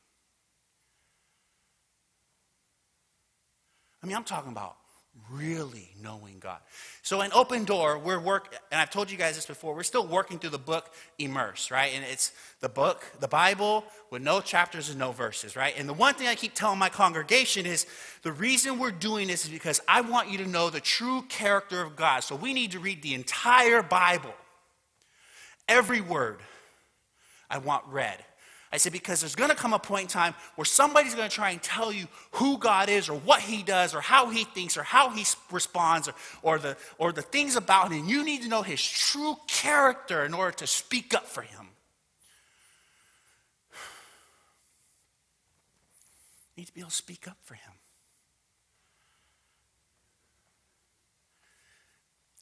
I 4.01 4.07
mean, 4.07 4.15
I'm 4.15 4.23
talking 4.23 4.51
about 4.51 4.77
really 5.31 5.89
knowing 6.01 6.39
God. 6.39 6.59
So 7.01 7.21
in 7.21 7.31
Open 7.33 7.65
Door, 7.65 7.99
we're 7.99 8.19
work, 8.19 8.55
and 8.71 8.81
I've 8.81 8.89
told 8.89 9.11
you 9.11 9.17
guys 9.17 9.35
this 9.35 9.45
before. 9.45 9.75
We're 9.75 9.83
still 9.83 10.07
working 10.07 10.39
through 10.39 10.51
the 10.51 10.57
book 10.57 10.91
Immerse, 11.19 11.71
right? 11.71 11.91
And 11.93 12.03
it's 12.03 12.31
the 12.61 12.69
book, 12.69 13.03
the 13.19 13.27
Bible, 13.27 13.85
with 14.09 14.21
no 14.21 14.41
chapters 14.41 14.89
and 14.89 14.99
no 14.99 15.11
verses, 15.11 15.55
right? 15.55 15.73
And 15.77 15.87
the 15.87 15.93
one 15.93 16.15
thing 16.15 16.27
I 16.27 16.35
keep 16.35 16.53
telling 16.53 16.79
my 16.79 16.89
congregation 16.89 17.65
is 17.65 17.85
the 18.23 18.31
reason 18.31 18.79
we're 18.79 18.91
doing 18.91 19.27
this 19.27 19.45
is 19.45 19.51
because 19.51 19.81
I 19.87 20.01
want 20.01 20.29
you 20.29 20.39
to 20.39 20.47
know 20.47 20.69
the 20.69 20.81
true 20.81 21.23
character 21.29 21.81
of 21.81 21.95
God. 21.95 22.21
So 22.21 22.35
we 22.35 22.53
need 22.53 22.71
to 22.71 22.79
read 22.79 23.01
the 23.01 23.13
entire 23.13 23.83
Bible, 23.83 24.33
every 25.67 26.01
word. 26.01 26.39
I 27.49 27.59
want 27.59 27.85
read. 27.87 28.17
I 28.73 28.77
said, 28.77 28.91
because 28.91 29.19
there's 29.19 29.35
going 29.35 29.51
to 29.51 29.55
come 29.55 29.71
a 29.73 29.77
point 29.77 30.01
in 30.01 30.07
time 30.07 30.33
where 30.55 30.65
somebody's 30.65 31.13
going 31.13 31.29
to 31.29 31.35
try 31.35 31.51
and 31.51 31.61
tell 31.61 31.93
you 31.93 32.07
who 32.31 32.57
God 32.57 32.89
is 32.89 33.07
or 33.07 33.19
what 33.19 33.39
he 33.39 33.61
does 33.61 33.93
or 33.93 34.01
how 34.01 34.31
he 34.31 34.45
thinks 34.45 34.77
or 34.77 34.81
how 34.81 35.11
he 35.11 35.23
responds 35.51 36.07
or, 36.07 36.15
or, 36.41 36.57
the, 36.57 36.75
or 36.97 37.11
the 37.11 37.21
things 37.21 37.55
about 37.55 37.91
him. 37.91 37.99
And 37.99 38.09
you 38.09 38.25
need 38.25 38.41
to 38.41 38.49
know 38.49 38.63
his 38.63 38.81
true 38.81 39.37
character 39.45 40.25
in 40.25 40.33
order 40.33 40.57
to 40.57 40.65
speak 40.65 41.13
up 41.13 41.27
for 41.27 41.43
him. 41.43 41.67
You 46.55 46.61
need 46.61 46.65
to 46.65 46.73
be 46.73 46.81
able 46.81 46.89
to 46.89 46.95
speak 46.95 47.27
up 47.27 47.37
for 47.43 47.53
him. 47.53 47.73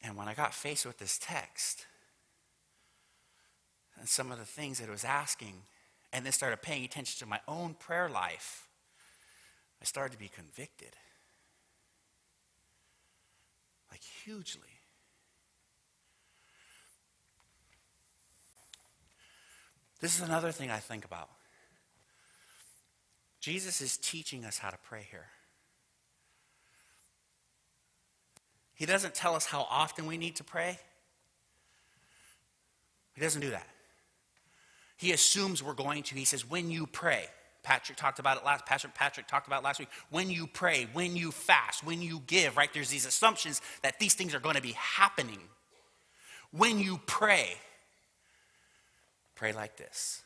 And 0.01 0.15
when 0.15 0.29
I 0.29 0.33
got 0.33 0.53
faced 0.53 0.85
with 0.85 0.97
this 0.97 1.19
text 1.21 1.85
and 3.99 4.07
some 4.07 4.31
of 4.31 4.39
the 4.39 4.45
things 4.45 4.79
that 4.79 4.87
it 4.87 4.91
was 4.91 5.03
asking, 5.03 5.63
and 6.13 6.25
then 6.25 6.31
started 6.31 6.61
paying 6.61 6.83
attention 6.83 7.19
to 7.19 7.25
my 7.25 7.39
own 7.47 7.73
prayer 7.73 8.09
life, 8.09 8.67
I 9.81 9.85
started 9.85 10.13
to 10.13 10.19
be 10.19 10.27
convicted. 10.27 10.95
Like 13.89 14.01
hugely. 14.23 14.61
This 19.99 20.15
is 20.15 20.21
another 20.21 20.51
thing 20.51 20.71
I 20.71 20.79
think 20.79 21.05
about. 21.05 21.29
Jesus 23.39 23.81
is 23.81 23.97
teaching 23.97 24.45
us 24.45 24.57
how 24.57 24.69
to 24.69 24.77
pray 24.77 25.05
here. 25.09 25.27
He 28.73 28.85
doesn't 28.85 29.13
tell 29.13 29.35
us 29.35 29.45
how 29.45 29.67
often 29.69 30.07
we 30.07 30.17
need 30.17 30.35
to 30.37 30.43
pray. 30.43 30.79
He 33.13 33.21
doesn't 33.21 33.41
do 33.41 33.51
that. 33.51 33.67
He 35.01 35.13
assumes 35.13 35.63
we're 35.63 35.73
going 35.73 36.03
to. 36.03 36.15
He 36.15 36.25
says, 36.25 36.47
when 36.47 36.69
you 36.69 36.85
pray. 36.85 37.25
Patrick 37.63 37.97
talked 37.97 38.19
about 38.19 38.37
it 38.37 38.45
last 38.45 38.67
Pastor 38.67 38.87
Patrick 38.87 39.27
talked 39.27 39.47
about 39.47 39.63
last 39.63 39.79
week. 39.79 39.89
When 40.11 40.29
you 40.29 40.45
pray, 40.45 40.87
when 40.93 41.15
you 41.15 41.31
fast, 41.31 41.83
when 41.83 42.03
you 42.03 42.21
give, 42.27 42.55
right? 42.55 42.71
There's 42.71 42.89
these 42.89 43.07
assumptions 43.07 43.61
that 43.81 43.99
these 43.99 44.13
things 44.13 44.35
are 44.35 44.39
going 44.39 44.55
to 44.55 44.61
be 44.61 44.73
happening. 44.73 45.39
When 46.51 46.79
you 46.79 46.99
pray, 47.07 47.49
pray 49.35 49.53
like 49.53 49.75
this. 49.75 50.21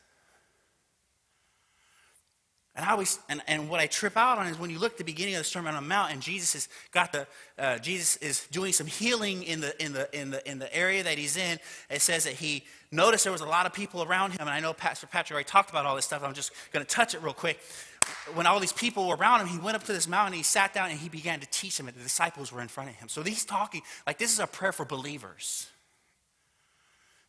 And 2.76 2.86
I 2.86 2.92
always, 2.92 3.20
and, 3.30 3.42
and 3.48 3.70
what 3.70 3.80
I 3.80 3.88
trip 3.88 4.18
out 4.18 4.38
on 4.38 4.48
is 4.48 4.60
when 4.60 4.70
you 4.70 4.80
look 4.80 4.94
at 4.94 4.98
the 4.98 5.06
beginning 5.06 5.36
of 5.36 5.40
the 5.40 5.46
Sermon 5.46 5.76
on 5.76 5.84
the 5.84 5.88
Mount, 5.88 6.12
and 6.12 6.22
Jesus 6.22 6.54
has 6.54 6.70
got 6.92 7.14
the, 7.14 7.26
uh, 7.58 7.78
Jesus 7.78 8.18
is 8.18 8.48
doing 8.52 8.74
some 8.74 8.86
healing 8.86 9.44
in 9.44 9.62
the 9.62 9.82
in 9.84 9.94
the 9.94 10.20
in 10.20 10.32
the 10.32 10.50
in 10.50 10.60
the 10.60 10.76
area 10.76 11.02
that 11.04 11.18
he's 11.18 11.38
in. 11.38 11.58
It 11.90 12.02
says 12.02 12.26
that 12.26 12.34
he 12.34 12.66
noticed 12.92 13.24
there 13.24 13.32
was 13.32 13.40
a 13.40 13.46
lot 13.46 13.66
of 13.66 13.74
people 13.74 14.04
around 14.04 14.32
him, 14.32 14.42
and 14.42 14.50
I 14.50 14.60
know 14.60 14.74
Pastor 14.74 15.08
Patrick 15.08 15.36
already 15.36 15.48
talked 15.48 15.70
about 15.70 15.86
all 15.86 15.96
this 15.96 16.04
stuff. 16.04 16.22
I'm 16.22 16.34
just 16.34 16.52
going 16.74 16.86
to 16.86 16.90
touch 16.90 17.16
it 17.16 17.22
real 17.22 17.34
quick. 17.34 17.60
When 18.34 18.46
all 18.46 18.60
these 18.60 18.74
people 18.74 19.08
were 19.08 19.16
around 19.16 19.40
him, 19.40 19.48
he 19.48 19.58
went 19.58 19.76
up 19.76 19.84
to 19.86 19.94
this 19.94 20.08
mountain, 20.08 20.34
and 20.34 20.36
he 20.36 20.44
sat 20.44 20.74
down, 20.74 20.92
and 20.92 21.00
he 21.00 21.08
began 21.08 21.40
to 21.40 21.48
teach 21.48 21.78
them. 21.78 21.88
And 21.88 21.96
the 21.96 22.04
disciples 22.04 22.52
were 22.52 22.62
in 22.62 22.68
front 22.68 22.90
of 22.90 22.96
him. 22.98 23.08
So 23.08 23.24
he's 23.24 23.46
talking 23.46 23.84
like 24.06 24.18
this 24.18 24.34
is 24.34 24.40
a 24.40 24.48
prayer 24.48 24.74
for 24.74 24.84
believers. 24.84 25.68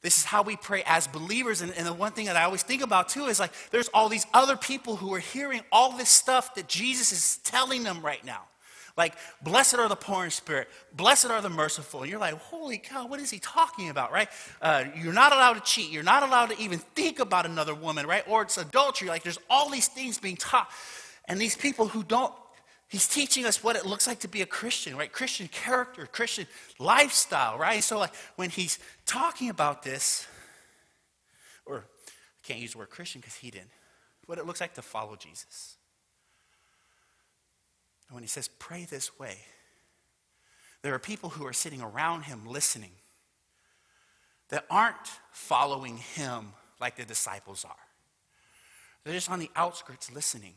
This 0.07 0.19
is 0.19 0.25
how 0.25 0.43
we 0.43 0.55
pray 0.55 0.85
as 0.87 1.09
believers. 1.09 1.63
And, 1.63 1.73
and, 1.75 1.85
the 1.85 1.93
one 1.93 2.13
thing 2.13 2.27
that 2.27 2.37
I 2.37 2.45
always 2.45 2.63
think 2.63 2.81
about 2.81 3.09
too 3.09 3.25
is 3.25 3.41
like 3.41 3.51
there's 3.73 3.89
all 3.89 4.09
these 4.09 4.25
other 4.33 4.57
people 4.57 4.95
who 4.95 5.13
are 5.13 5.19
hearing 5.19 5.63
all 5.73 5.97
this 5.97 6.09
stuff 6.09 6.55
that 6.55 6.69
Jesus 6.69 7.11
is 7.11 7.39
telling 7.39 7.83
them 7.83 8.01
right 8.03 8.25
now. 8.25 8.43
Like, 8.97 9.15
blessed 9.43 9.75
are 9.75 9.89
the 9.89 9.97
poor 9.97 10.25
in 10.25 10.31
spirit, 10.31 10.69
blessed 10.95 11.27
are 11.27 11.43
the 11.43 11.49
merciful. 11.49 12.03
And 12.03 12.11
you're 12.11 12.21
like, 12.21 12.35
holy 12.35 12.79
cow, 12.79 13.09
what 13.09 13.19
is 13.19 13.33
he 13.33 13.41
talking 13.41 13.89
about, 13.89 14.13
right? 14.13 14.29
Uh, 14.63 14.85
you're 14.95 15.13
not 15.13 15.33
allowed 15.33 15.55
to 15.55 15.61
cheat. 15.63 15.91
You're 15.91 16.05
not 16.05 16.23
allowed 16.23 16.51
to 16.51 16.59
even 16.61 16.79
think 16.79 17.19
about 17.19 17.45
another 17.45 17.75
woman, 17.75 18.07
right? 18.07 18.23
Or 18.29 18.43
it's 18.43 18.59
adultery. 18.59 19.09
Like, 19.09 19.25
there's 19.25 19.41
all 19.51 19.71
these 19.71 19.89
things 19.89 20.19
being 20.19 20.37
taught. 20.37 20.71
And 21.25 21.41
these 21.41 21.57
people 21.57 21.89
who 21.89 22.05
don't 22.05 22.33
He's 22.88 23.09
teaching 23.09 23.45
us 23.45 23.64
what 23.64 23.75
it 23.75 23.85
looks 23.85 24.07
like 24.07 24.21
to 24.21 24.28
be 24.28 24.43
a 24.43 24.47
Christian, 24.47 24.97
right? 24.97 25.12
Christian 25.12 25.49
character, 25.49 26.07
Christian 26.07 26.47
lifestyle, 26.78 27.59
right? 27.59 27.83
So, 27.83 27.99
like, 27.99 28.14
when 28.37 28.50
he's 28.50 28.78
talking 29.07 29.50
about 29.50 29.83
this, 29.83 30.26
or 31.64 31.78
I 31.78 32.47
can't 32.47 32.61
use 32.61 32.73
the 32.73 32.78
word 32.78 32.90
Christian 32.90 33.21
because 33.21 33.35
he 33.35 33.50
didn't, 33.50 33.71
what 34.26 34.38
it 34.38 34.47
looks 34.47 34.61
like 34.61 34.75
to 34.75 34.83
follow 34.83 35.16
Jesus. 35.16 35.76
And 38.09 38.14
when 38.14 38.23
he 38.23 38.28
says, 38.28 38.49
pray 38.49 38.85
this 38.85 39.19
way, 39.19 39.38
there 40.83 40.95
are 40.95 41.00
people 41.00 41.31
who 41.31 41.45
are 41.47 41.52
sitting 41.52 41.83
around 41.83 42.23
him 42.23 42.47
listening 42.47 42.93
that 44.50 44.64
aren't 44.71 44.97
following 45.33 45.97
him 45.97 46.52
like 46.81 46.95
the 46.97 47.05
disciples 47.05 47.64
are. 47.64 47.75
They're 49.05 49.14
just 49.14 49.31
on 49.31 49.40
the 49.40 49.50
outskirts 49.57 50.12
listening. 50.12 50.55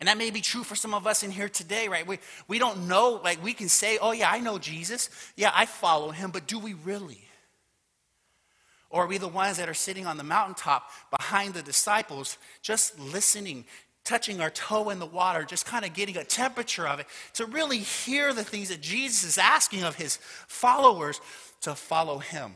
And 0.00 0.08
that 0.08 0.16
may 0.16 0.30
be 0.30 0.40
true 0.40 0.64
for 0.64 0.74
some 0.74 0.94
of 0.94 1.06
us 1.06 1.22
in 1.22 1.30
here 1.30 1.50
today, 1.50 1.86
right? 1.86 2.06
We, 2.06 2.18
we 2.48 2.58
don't 2.58 2.88
know, 2.88 3.20
like, 3.22 3.44
we 3.44 3.52
can 3.52 3.68
say, 3.68 3.98
oh, 4.00 4.12
yeah, 4.12 4.30
I 4.30 4.40
know 4.40 4.58
Jesus. 4.58 5.10
Yeah, 5.36 5.52
I 5.54 5.66
follow 5.66 6.10
him, 6.10 6.30
but 6.30 6.46
do 6.46 6.58
we 6.58 6.72
really? 6.72 7.22
Or 8.88 9.04
are 9.04 9.06
we 9.06 9.18
the 9.18 9.28
ones 9.28 9.58
that 9.58 9.68
are 9.68 9.74
sitting 9.74 10.06
on 10.06 10.16
the 10.16 10.24
mountaintop 10.24 10.90
behind 11.10 11.52
the 11.52 11.62
disciples, 11.62 12.38
just 12.62 12.98
listening, 12.98 13.66
touching 14.04 14.40
our 14.40 14.48
toe 14.48 14.88
in 14.88 14.98
the 14.98 15.06
water, 15.06 15.44
just 15.44 15.66
kind 15.66 15.84
of 15.84 15.92
getting 15.92 16.16
a 16.16 16.24
temperature 16.24 16.88
of 16.88 17.00
it, 17.00 17.06
to 17.34 17.44
really 17.44 17.78
hear 17.78 18.32
the 18.32 18.42
things 18.42 18.70
that 18.70 18.80
Jesus 18.80 19.22
is 19.22 19.38
asking 19.38 19.84
of 19.84 19.96
his 19.96 20.16
followers 20.48 21.20
to 21.60 21.74
follow 21.74 22.18
him? 22.18 22.54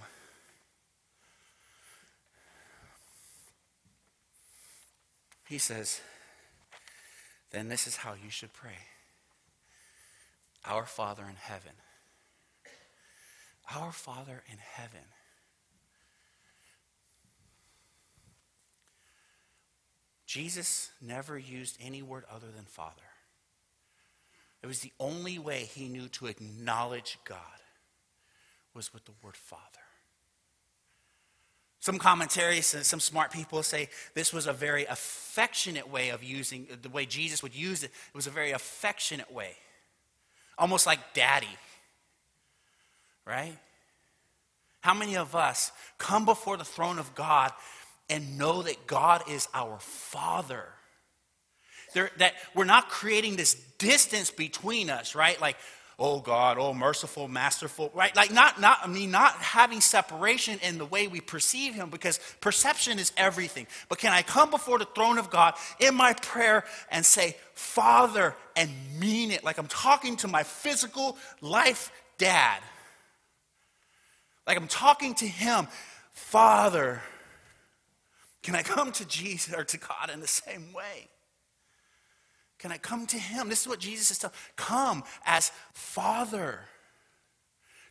He 5.46 5.58
says, 5.58 6.00
then 7.54 7.68
this 7.68 7.86
is 7.86 7.96
how 7.96 8.14
you 8.14 8.30
should 8.30 8.52
pray 8.52 8.78
Our 10.64 10.86
Father 10.86 11.24
in 11.28 11.36
heaven. 11.36 11.72
Our 13.74 13.92
Father 13.92 14.42
in 14.50 14.58
heaven. 14.58 15.06
Jesus 20.26 20.90
never 21.00 21.38
used 21.38 21.78
any 21.80 22.02
word 22.02 22.24
other 22.28 22.48
than 22.54 22.64
Father. 22.64 23.02
It 24.62 24.66
was 24.66 24.80
the 24.80 24.92
only 24.98 25.38
way 25.38 25.60
he 25.60 25.88
knew 25.88 26.08
to 26.08 26.26
acknowledge 26.26 27.18
God 27.24 27.38
was 28.74 28.92
with 28.92 29.04
the 29.04 29.12
word 29.22 29.36
Father. 29.36 29.60
Some 31.84 31.98
commentaries 31.98 32.72
and 32.72 32.82
some 32.86 32.98
smart 32.98 33.30
people 33.30 33.62
say 33.62 33.90
this 34.14 34.32
was 34.32 34.46
a 34.46 34.54
very 34.54 34.86
affectionate 34.86 35.90
way 35.90 36.08
of 36.08 36.24
using 36.24 36.66
uh, 36.72 36.76
the 36.80 36.88
way 36.88 37.04
Jesus 37.04 37.42
would 37.42 37.54
use 37.54 37.84
it. 37.84 37.90
It 38.08 38.16
was 38.16 38.26
a 38.26 38.30
very 38.30 38.52
affectionate 38.52 39.30
way, 39.30 39.50
almost 40.56 40.86
like 40.86 41.12
daddy, 41.12 41.58
right? 43.26 43.52
How 44.80 44.94
many 44.94 45.18
of 45.18 45.36
us 45.36 45.72
come 45.98 46.24
before 46.24 46.56
the 46.56 46.64
throne 46.64 46.98
of 46.98 47.14
God 47.14 47.52
and 48.08 48.38
know 48.38 48.62
that 48.62 48.86
God 48.86 49.28
is 49.28 49.46
our 49.52 49.78
Father? 49.78 50.64
There, 51.92 52.10
that 52.16 52.32
we're 52.54 52.64
not 52.64 52.88
creating 52.88 53.36
this 53.36 53.52
distance 53.76 54.30
between 54.30 54.88
us, 54.88 55.14
right? 55.14 55.38
Like, 55.38 55.58
oh 55.98 56.20
God, 56.20 56.58
oh 56.58 56.74
merciful, 56.74 57.28
masterful, 57.28 57.90
right? 57.94 58.14
Like 58.16 58.32
not, 58.32 58.60
not, 58.60 58.78
I 58.82 58.86
mean, 58.88 59.10
not 59.10 59.34
having 59.34 59.80
separation 59.80 60.58
in 60.62 60.78
the 60.78 60.84
way 60.84 61.06
we 61.06 61.20
perceive 61.20 61.74
Him 61.74 61.90
because 61.90 62.18
perception 62.40 62.98
is 62.98 63.12
everything. 63.16 63.66
But 63.88 63.98
can 63.98 64.12
I 64.12 64.22
come 64.22 64.50
before 64.50 64.78
the 64.78 64.86
throne 64.86 65.18
of 65.18 65.30
God 65.30 65.54
in 65.78 65.94
my 65.94 66.14
prayer 66.14 66.64
and 66.90 67.04
say, 67.04 67.36
Father, 67.54 68.34
and 68.56 68.70
mean 68.98 69.30
it 69.30 69.44
like 69.44 69.58
I'm 69.58 69.68
talking 69.68 70.16
to 70.18 70.28
my 70.28 70.42
physical 70.42 71.16
life 71.40 71.92
dad? 72.18 72.60
Like 74.46 74.56
I'm 74.56 74.68
talking 74.68 75.14
to 75.16 75.26
Him, 75.26 75.68
Father. 76.12 77.02
Can 78.42 78.54
I 78.54 78.62
come 78.62 78.92
to 78.92 79.06
Jesus 79.06 79.54
or 79.54 79.64
to 79.64 79.78
God 79.78 80.10
in 80.12 80.20
the 80.20 80.28
same 80.28 80.72
way? 80.74 81.08
Can 82.64 82.72
I 82.72 82.78
come 82.78 83.06
to 83.08 83.18
him? 83.18 83.50
This 83.50 83.60
is 83.60 83.68
what 83.68 83.78
Jesus 83.78 84.10
is 84.10 84.16
telling. 84.16 84.34
Come 84.56 85.04
as 85.26 85.52
Father. 85.74 86.60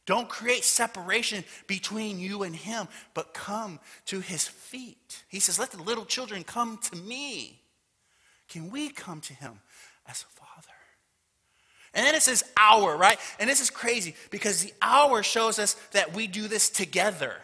Don't 0.07 0.27
create 0.27 0.63
separation 0.63 1.43
between 1.67 2.19
you 2.19 2.41
and 2.41 2.55
him, 2.55 2.87
but 3.13 3.35
come 3.35 3.79
to 4.07 4.19
his 4.19 4.47
feet. 4.47 5.25
He 5.27 5.39
says, 5.39 5.59
Let 5.59 5.69
the 5.69 5.83
little 5.83 6.05
children 6.05 6.43
come 6.43 6.79
to 6.89 6.95
me. 6.95 7.61
Can 8.49 8.71
we 8.71 8.89
come 8.89 9.21
to 9.21 9.33
him 9.35 9.59
as 10.07 10.23
a 10.23 10.39
father? 10.39 10.73
And 11.93 12.07
then 12.07 12.15
it 12.15 12.23
says 12.23 12.43
our, 12.57 12.97
right? 12.97 13.19
And 13.39 13.47
this 13.47 13.61
is 13.61 13.69
crazy 13.69 14.15
because 14.31 14.63
the 14.63 14.73
our 14.81 15.21
shows 15.21 15.59
us 15.59 15.75
that 15.91 16.15
we 16.15 16.25
do 16.25 16.47
this 16.47 16.71
together. 16.71 17.35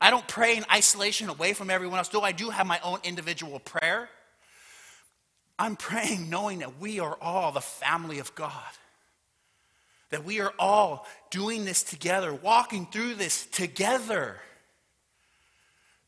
I 0.00 0.10
don't 0.10 0.28
pray 0.28 0.56
in 0.56 0.64
isolation 0.72 1.28
away 1.28 1.52
from 1.52 1.68
everyone 1.68 1.98
else, 1.98 2.06
though 2.06 2.22
I 2.22 2.30
do 2.30 2.50
have 2.50 2.68
my 2.68 2.78
own 2.84 3.00
individual 3.02 3.58
prayer. 3.58 4.08
I'm 5.60 5.76
praying 5.76 6.30
knowing 6.30 6.60
that 6.60 6.80
we 6.80 7.00
are 7.00 7.18
all 7.20 7.52
the 7.52 7.60
family 7.60 8.18
of 8.18 8.34
God. 8.34 8.52
That 10.08 10.24
we 10.24 10.40
are 10.40 10.54
all 10.58 11.06
doing 11.30 11.66
this 11.66 11.82
together, 11.82 12.32
walking 12.32 12.86
through 12.86 13.16
this 13.16 13.44
together. 13.44 14.40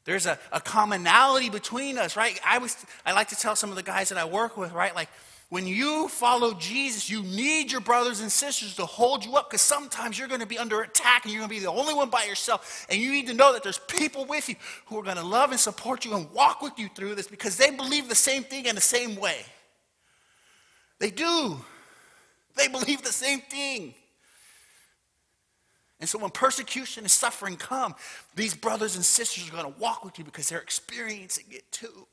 There's 0.07 0.25
a, 0.25 0.39
a 0.51 0.61
commonality 0.61 1.51
between 1.51 1.99
us, 1.99 2.17
right? 2.17 2.41
I, 2.45 2.59
was, 2.59 2.75
I 3.05 3.13
like 3.13 3.29
to 3.29 3.37
tell 3.37 3.55
some 3.55 3.69
of 3.69 3.77
the 3.77 3.83
guys 3.83 4.09
that 4.09 4.17
I 4.17 4.25
work 4.25 4.57
with, 4.57 4.73
right? 4.73 4.95
Like, 4.95 5.11
when 5.53 5.67
you 5.67 6.09
follow 6.09 6.55
Jesus, 6.55 7.11
you 7.11 7.23
need 7.25 7.71
your 7.71 7.83
brothers 7.83 8.21
and 8.21 8.33
sisters 8.33 8.75
to 8.77 8.87
hold 8.87 9.23
you 9.23 9.37
up 9.37 9.51
because 9.51 9.61
sometimes 9.61 10.19
you're 10.19 10.27
going 10.27 10.41
to 10.41 10.47
be 10.47 10.57
under 10.57 10.81
attack 10.81 11.25
and 11.25 11.31
you're 11.31 11.41
going 11.41 11.51
to 11.51 11.55
be 11.55 11.61
the 11.61 11.71
only 11.71 11.93
one 11.93 12.09
by 12.09 12.25
yourself. 12.25 12.87
And 12.89 12.99
you 12.99 13.13
need 13.13 13.27
to 13.27 13.35
know 13.35 13.53
that 13.53 13.63
there's 13.63 13.77
people 13.77 14.25
with 14.25 14.49
you 14.49 14.55
who 14.87 14.99
are 14.99 15.03
going 15.03 15.19
to 15.19 15.23
love 15.23 15.51
and 15.51 15.61
support 15.61 16.07
you 16.07 16.15
and 16.15 16.31
walk 16.31 16.63
with 16.63 16.79
you 16.79 16.89
through 16.95 17.17
this 17.17 17.29
because 17.29 17.59
they 17.59 17.71
believe 17.71 18.09
the 18.09 18.15
same 18.15 18.45
thing 18.45 18.65
in 18.65 18.75
the 18.75 18.81
same 18.81 19.15
way. 19.17 19.45
They 21.01 21.11
do. 21.11 21.59
They 22.57 22.69
believe 22.69 23.03
the 23.03 23.13
same 23.13 23.43
thing. 23.43 23.93
And 26.01 26.09
so 26.09 26.19
when 26.19 26.31
persecution 26.31 27.05
and 27.05 27.11
suffering 27.11 27.57
come, 27.57 27.95
these 28.35 28.55
brothers 28.55 28.97
and 28.97 29.05
sisters 29.05 29.51
are 29.51 29.53
going 29.53 29.71
to 29.71 29.79
walk 29.79 30.03
with 30.03 30.19
you 30.19 30.25
because 30.25 30.49
they're 30.49 30.61
experiencing 30.61 31.45
it 31.51 31.71
too. 31.71 32.07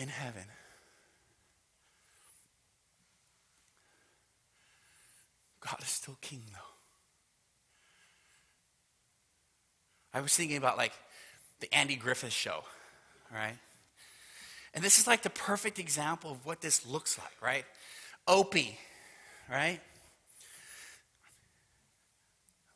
In 0.00 0.08
heaven. 0.08 0.44
God 5.60 5.80
is 5.82 5.88
still 5.88 6.16
king, 6.20 6.42
though. 6.52 6.58
I 10.12 10.20
was 10.20 10.34
thinking 10.34 10.56
about 10.56 10.76
like 10.76 10.92
the 11.60 11.72
Andy 11.72 11.96
Griffith 11.96 12.32
show, 12.32 12.64
right? 13.32 13.56
And 14.74 14.82
this 14.82 14.98
is 14.98 15.06
like 15.06 15.22
the 15.22 15.30
perfect 15.30 15.78
example 15.78 16.30
of 16.30 16.46
what 16.46 16.60
this 16.60 16.86
looks 16.86 17.18
like, 17.18 17.42
right? 17.42 17.64
Opie, 18.26 18.78
right? 19.50 19.80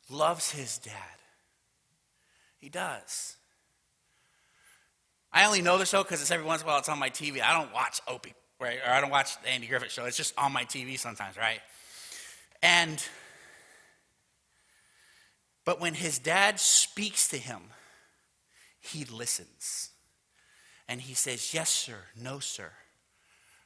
Loves 0.09 0.51
his 0.51 0.77
dad. 0.77 0.93
He 2.59 2.69
does. 2.69 3.35
I 5.35 5.45
only 5.45 5.61
know 5.61 5.77
the 5.77 5.85
show 5.85 6.01
because 6.01 6.21
it's 6.21 6.31
every 6.31 6.45
once 6.45 6.61
in 6.61 6.67
a 6.67 6.71
while 6.71 6.79
it's 6.79 6.87
on 6.87 6.97
my 6.97 7.09
TV. 7.09 7.41
I 7.41 7.51
don't 7.59 7.73
watch 7.73 7.99
Opie, 8.07 8.33
right? 8.57 8.79
Or 8.87 8.89
I 8.89 9.01
don't 9.01 9.09
watch 9.09 9.39
the 9.41 9.49
Andy 9.49 9.67
Griffith 9.67 9.91
show. 9.91 10.05
It's 10.05 10.15
just 10.15 10.33
on 10.37 10.53
my 10.53 10.63
TV 10.63 10.97
sometimes, 10.97 11.35
right? 11.35 11.59
And, 12.63 13.05
but 15.65 15.81
when 15.81 15.93
his 15.93 16.19
dad 16.19 16.57
speaks 16.57 17.27
to 17.27 17.37
him, 17.37 17.63
he 18.79 19.03
listens. 19.03 19.89
And 20.87 21.01
he 21.01 21.13
says, 21.13 21.53
Yes, 21.53 21.69
sir, 21.69 21.97
no, 22.19 22.39
sir. 22.39 22.71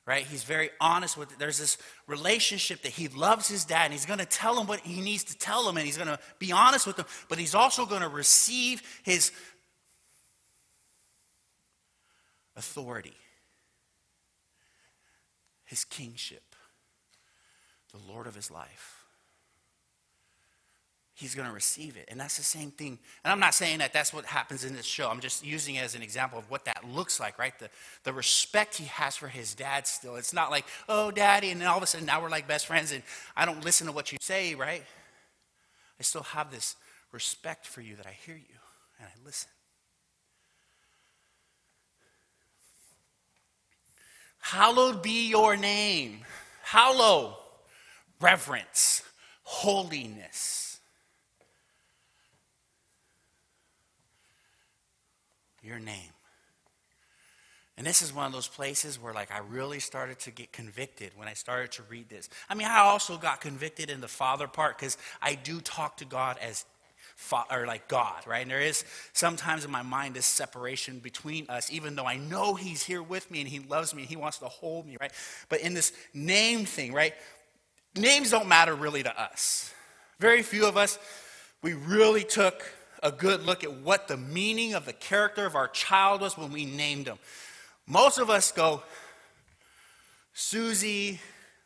Right? 0.08 0.26
He's 0.26 0.44
very 0.44 0.72
honest 0.82 1.18
with 1.18 1.32
it. 1.34 1.38
There's 1.38 1.60
this 1.60 1.78
relationship 2.08 2.82
that 2.82 2.94
he 2.94 3.10
loves 3.10 3.48
his 3.48 3.64
dad 3.64 3.84
and 3.84 3.94
he's 3.94 4.08
going 4.08 4.18
to 4.18 4.26
tell 4.26 4.60
him 4.60 4.66
what 4.66 4.80
he 4.80 5.02
needs 5.02 5.24
to 5.26 5.38
tell 5.38 5.70
him 5.70 5.78
and 5.78 5.86
he's 5.86 5.98
going 5.98 6.08
to 6.08 6.18
be 6.40 6.52
honest 6.52 6.88
with 6.88 6.98
him, 6.98 7.06
but 7.28 7.38
he's 7.38 7.54
also 7.54 7.86
going 7.86 8.02
to 8.02 8.10
receive 8.10 8.82
his 9.04 9.32
authority, 12.60 13.16
his 15.66 15.84
kingship, 15.86 16.56
the 17.92 18.12
Lord 18.12 18.28
of 18.28 18.36
his 18.36 18.52
life 18.52 19.00
he's 21.20 21.36
going 21.36 21.48
to 21.48 21.54
receive 21.54 21.98
it. 21.98 22.06
And 22.08 22.18
that's 22.20 22.38
the 22.38 22.44
same 22.44 22.72
thing. 22.72 22.98
And 23.24 23.32
I'm 23.32 23.42
not 23.42 23.54
saying 23.54 23.80
that 23.80 23.92
that's 23.92 24.14
what 24.14 24.24
happens 24.26 24.64
in 24.64 24.74
this 24.74 24.86
show. 24.86 25.10
I'm 25.10 25.20
just 25.20 25.46
using 25.46 25.76
it 25.76 25.84
as 25.84 25.94
an 25.94 26.02
example 26.02 26.40
of 26.40 26.50
what 26.50 26.64
that 26.64 26.86
looks 26.88 27.20
like, 27.20 27.38
right? 27.38 27.58
The, 27.60 27.70
the 28.06 28.14
respect 28.14 28.78
he 28.78 28.86
has 28.86 29.18
for 29.18 29.28
his 29.28 29.54
dad 29.54 29.86
still. 29.86 30.16
It's 30.16 30.34
not 30.34 30.50
like, 30.50 30.66
oh, 30.88 31.12
daddy, 31.12 31.52
and 31.52 31.60
then 31.60 31.68
all 31.68 31.76
of 31.76 31.84
a 31.84 31.88
sudden 31.88 32.06
now 32.06 32.22
we're 32.22 32.30
like 32.30 32.48
best 32.48 32.68
friends 32.68 32.94
and 32.94 33.04
I 33.36 33.46
don't 33.46 33.66
listen 33.66 33.86
to 33.88 33.94
what 33.94 34.14
you 34.14 34.18
say, 34.22 34.56
right? 34.56 34.84
I 36.00 36.04
still 36.04 36.24
have 36.24 36.52
this 36.52 36.78
respect 37.12 37.68
for 37.68 37.82
you 37.82 37.98
that 37.98 38.08
I 38.08 38.16
hear 38.26 38.36
you 38.36 38.60
and 39.00 39.08
I 39.08 39.26
listen. 39.26 39.50
Hallowed 44.40 45.02
be 45.02 45.30
your 45.30 45.56
name. 45.56 46.22
Hallow, 46.64 47.38
reverence, 48.20 49.04
holiness. 49.44 50.60
your 55.70 55.80
name. 55.80 56.12
And 57.78 57.88
this 57.88 58.02
is 58.02 58.14
one 58.14 58.26
of 58.26 58.34
those 58.34 58.48
places 58.48 59.02
where, 59.02 59.14
like, 59.14 59.32
I 59.32 59.38
really 59.38 59.80
started 59.80 60.20
to 60.20 60.32
get 60.32 60.52
convicted 60.52 61.12
when 61.16 61.30
I 61.30 61.34
started 61.34 61.72
to 61.74 61.84
read 61.84 62.10
this. 62.10 62.28
I 62.50 62.56
mean, 62.56 62.68
I 62.68 62.80
also 62.80 63.18
got 63.18 63.40
convicted 63.40 63.90
in 63.90 64.02
the 64.02 64.08
Father 64.10 64.48
part 64.48 64.78
because 64.78 64.98
I 65.22 65.36
do 65.36 65.62
talk 65.62 65.96
to 65.98 66.06
God 66.06 66.38
as 66.42 66.66
or 67.52 67.66
like 67.68 67.88
God, 67.88 68.26
right? 68.26 68.42
And 68.42 68.52
there 68.52 68.62
is 68.62 68.84
sometimes 69.14 69.66
in 69.66 69.72
my 69.72 69.82
mind 69.82 70.16
this 70.16 70.26
separation 70.26 71.00
between 71.00 71.46
us, 71.50 71.72
even 71.72 71.96
though 71.96 72.06
I 72.06 72.18
know 72.18 72.56
He's 72.56 72.84
here 72.84 73.04
with 73.04 73.30
me 73.30 73.42
and 73.42 73.50
He 73.50 73.60
loves 73.60 73.94
me 73.94 74.04
and 74.04 74.10
He 74.10 74.16
wants 74.16 74.40
to 74.40 74.46
hold 74.46 74.86
me, 74.86 74.98
right? 75.00 75.12
But 75.50 75.62
in 75.62 75.74
this 75.74 75.94
name 76.14 76.66
thing, 76.66 76.94
right? 76.94 77.14
Names 77.96 78.32
don't 78.32 78.48
matter 78.48 78.76
really 78.76 79.04
to 79.04 79.22
us. 79.22 79.74
Very 80.20 80.44
few 80.44 80.68
of 80.68 80.78
us, 80.78 81.00
we 81.62 81.74
really 81.74 82.24
took 82.24 82.64
a 83.02 83.12
good 83.12 83.46
look 83.46 83.64
at 83.64 83.74
what 83.74 84.08
the 84.08 84.18
meaning 84.18 84.74
of 84.74 84.86
the 84.86 84.94
character 84.94 85.46
of 85.46 85.56
our 85.56 85.68
child 85.68 86.22
was 86.22 86.38
when 86.38 86.52
we 86.52 86.66
named 86.66 87.08
him. 87.08 87.18
Most 87.88 88.20
of 88.20 88.30
us 88.30 88.52
go, 88.52 88.84
Susie 90.34 91.20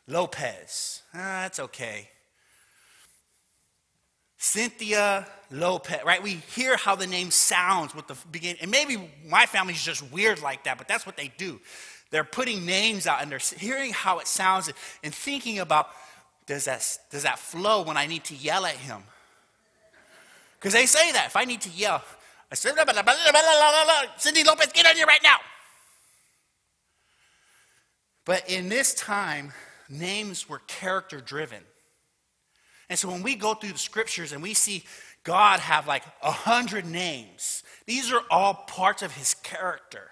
Lopez. 0.06 1.02
Ah, 1.12 1.42
that's 1.42 1.60
okay. 1.60 2.08
Cynthia 4.44 5.26
Lopez, 5.50 6.00
right? 6.04 6.22
We 6.22 6.34
hear 6.54 6.76
how 6.76 6.94
the 6.96 7.06
name 7.06 7.30
sounds 7.30 7.94
with 7.94 8.06
the 8.08 8.16
beginning. 8.30 8.58
And 8.60 8.70
maybe 8.70 9.10
my 9.26 9.46
family's 9.46 9.82
just 9.82 10.02
weird 10.12 10.42
like 10.42 10.64
that, 10.64 10.76
but 10.76 10.86
that's 10.86 11.06
what 11.06 11.16
they 11.16 11.32
do. 11.38 11.58
They're 12.10 12.24
putting 12.24 12.66
names 12.66 13.06
out 13.06 13.22
and 13.22 13.30
they're 13.30 13.38
hearing 13.38 13.94
how 13.94 14.18
it 14.18 14.26
sounds 14.26 14.70
and 15.02 15.14
thinking 15.14 15.60
about 15.60 15.88
does 16.46 16.66
that, 16.66 16.98
does 17.10 17.22
that 17.22 17.38
flow 17.38 17.84
when 17.84 17.96
I 17.96 18.04
need 18.06 18.22
to 18.24 18.34
yell 18.34 18.66
at 18.66 18.74
him? 18.74 19.02
Because 20.58 20.74
they 20.74 20.84
say 20.84 21.10
that. 21.12 21.28
If 21.28 21.36
I 21.36 21.44
need 21.44 21.62
to 21.62 21.70
yell, 21.70 22.02
I 22.52 22.54
say, 22.54 22.70
Cindy 24.18 24.44
Lopez, 24.44 24.72
get 24.74 24.86
on 24.86 24.94
here 24.94 25.06
right 25.06 25.22
now. 25.22 25.38
But 28.26 28.50
in 28.50 28.68
this 28.68 28.92
time, 28.92 29.54
names 29.88 30.50
were 30.50 30.60
character 30.66 31.18
driven. 31.18 31.62
And 32.88 32.98
so 32.98 33.08
when 33.08 33.22
we 33.22 33.34
go 33.34 33.54
through 33.54 33.72
the 33.72 33.78
scriptures 33.78 34.32
and 34.32 34.42
we 34.42 34.54
see 34.54 34.84
God 35.22 35.60
have 35.60 35.86
like 35.86 36.04
a 36.22 36.30
hundred 36.30 36.86
names, 36.86 37.62
these 37.86 38.12
are 38.12 38.22
all 38.30 38.54
parts 38.54 39.02
of 39.02 39.12
his 39.12 39.34
character 39.34 40.10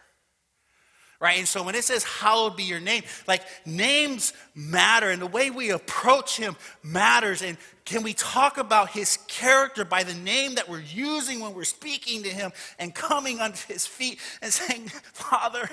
right? 1.23 1.39
And 1.39 1.47
so 1.47 1.63
when 1.63 1.77
it 1.77 1.85
says, 1.85 2.03
Hallowed 2.03 2.57
be 2.57 2.65
your 2.65 2.81
name, 2.81 3.05
like 3.29 3.43
names 3.65 4.35
matter 4.57 5.09
and 5.09 5.23
the 5.23 5.27
way 5.27 5.51
we 5.51 5.71
approach 5.71 6.37
him 6.37 6.57
matters. 6.83 7.43
And 7.43 7.57
can 7.85 8.03
we 8.03 8.13
talk 8.13 8.59
about 8.59 8.91
his 8.91 9.19
character 9.29 9.85
by 9.85 10.03
the 10.03 10.15
name 10.15 10.57
that 10.57 10.69
we're 10.69 10.81
using 10.81 11.39
when 11.39 11.55
we're 11.55 11.63
speaking 11.63 12.25
to 12.25 12.29
him 12.29 12.51
and 12.81 12.93
coming 12.93 13.41
unto 13.41 13.73
his 13.73 13.87
feet 13.87 14.19
and 14.43 14.53
saying, 14.53 14.89
Father, 14.89 15.71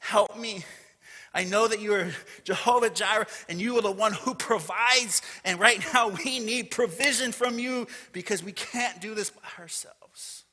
help 0.00 0.36
me. 0.36 0.64
I 1.34 1.44
know 1.44 1.68
that 1.68 1.80
you 1.80 1.94
are 1.94 2.10
Jehovah 2.44 2.90
Jireh 2.90 3.26
and 3.48 3.60
you 3.60 3.78
are 3.78 3.82
the 3.82 3.90
one 3.90 4.12
who 4.12 4.34
provides. 4.34 5.22
And 5.44 5.60
right 5.60 5.84
now 5.92 6.08
we 6.08 6.38
need 6.40 6.70
provision 6.70 7.32
from 7.32 7.58
you 7.58 7.86
because 8.12 8.42
we 8.42 8.52
can't 8.52 9.00
do 9.00 9.14
this 9.14 9.30
by 9.30 9.62
ourselves. 9.62 10.44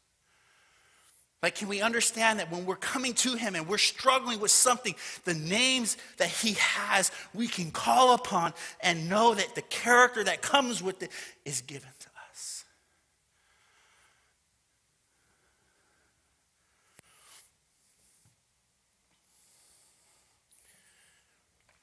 Like, 1.45 1.53
can 1.53 1.67
we 1.67 1.79
understand 1.79 2.39
that 2.39 2.51
when 2.51 2.65
we're 2.65 2.75
coming 2.75 3.13
to 3.13 3.35
Him 3.35 3.53
and 3.53 3.67
we're 3.67 3.77
struggling 3.77 4.39
with 4.39 4.49
something, 4.49 4.95
the 5.25 5.35
names 5.35 5.95
that 6.17 6.29
He 6.29 6.53
has, 6.53 7.11
we 7.35 7.47
can 7.47 7.69
call 7.69 8.15
upon 8.15 8.51
and 8.81 9.07
know 9.07 9.35
that 9.35 9.53
the 9.53 9.61
character 9.61 10.23
that 10.23 10.41
comes 10.41 10.81
with 10.81 11.03
it 11.03 11.11
is 11.45 11.61
given 11.61 11.89
to 11.99 12.07
us? 12.31 12.65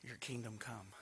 Your 0.02 0.11
kingdom 0.22 0.54
come. 0.58 0.94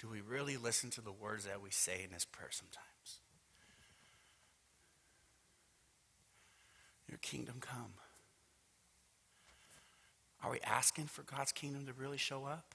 Do 0.00 0.08
we 0.08 0.20
really 0.20 0.56
listen 0.56 0.90
to 0.90 1.00
the 1.00 1.12
words 1.12 1.44
that 1.44 1.62
we 1.62 1.70
say 1.70 2.02
in 2.04 2.10
this 2.12 2.24
prayer 2.24 2.50
sometimes? 2.50 3.20
Your 7.08 7.18
kingdom 7.18 7.56
come. 7.60 7.94
Are 10.42 10.50
we 10.50 10.60
asking 10.60 11.06
for 11.06 11.22
God's 11.22 11.52
kingdom 11.52 11.86
to 11.86 11.92
really 11.92 12.18
show 12.18 12.44
up? 12.44 12.74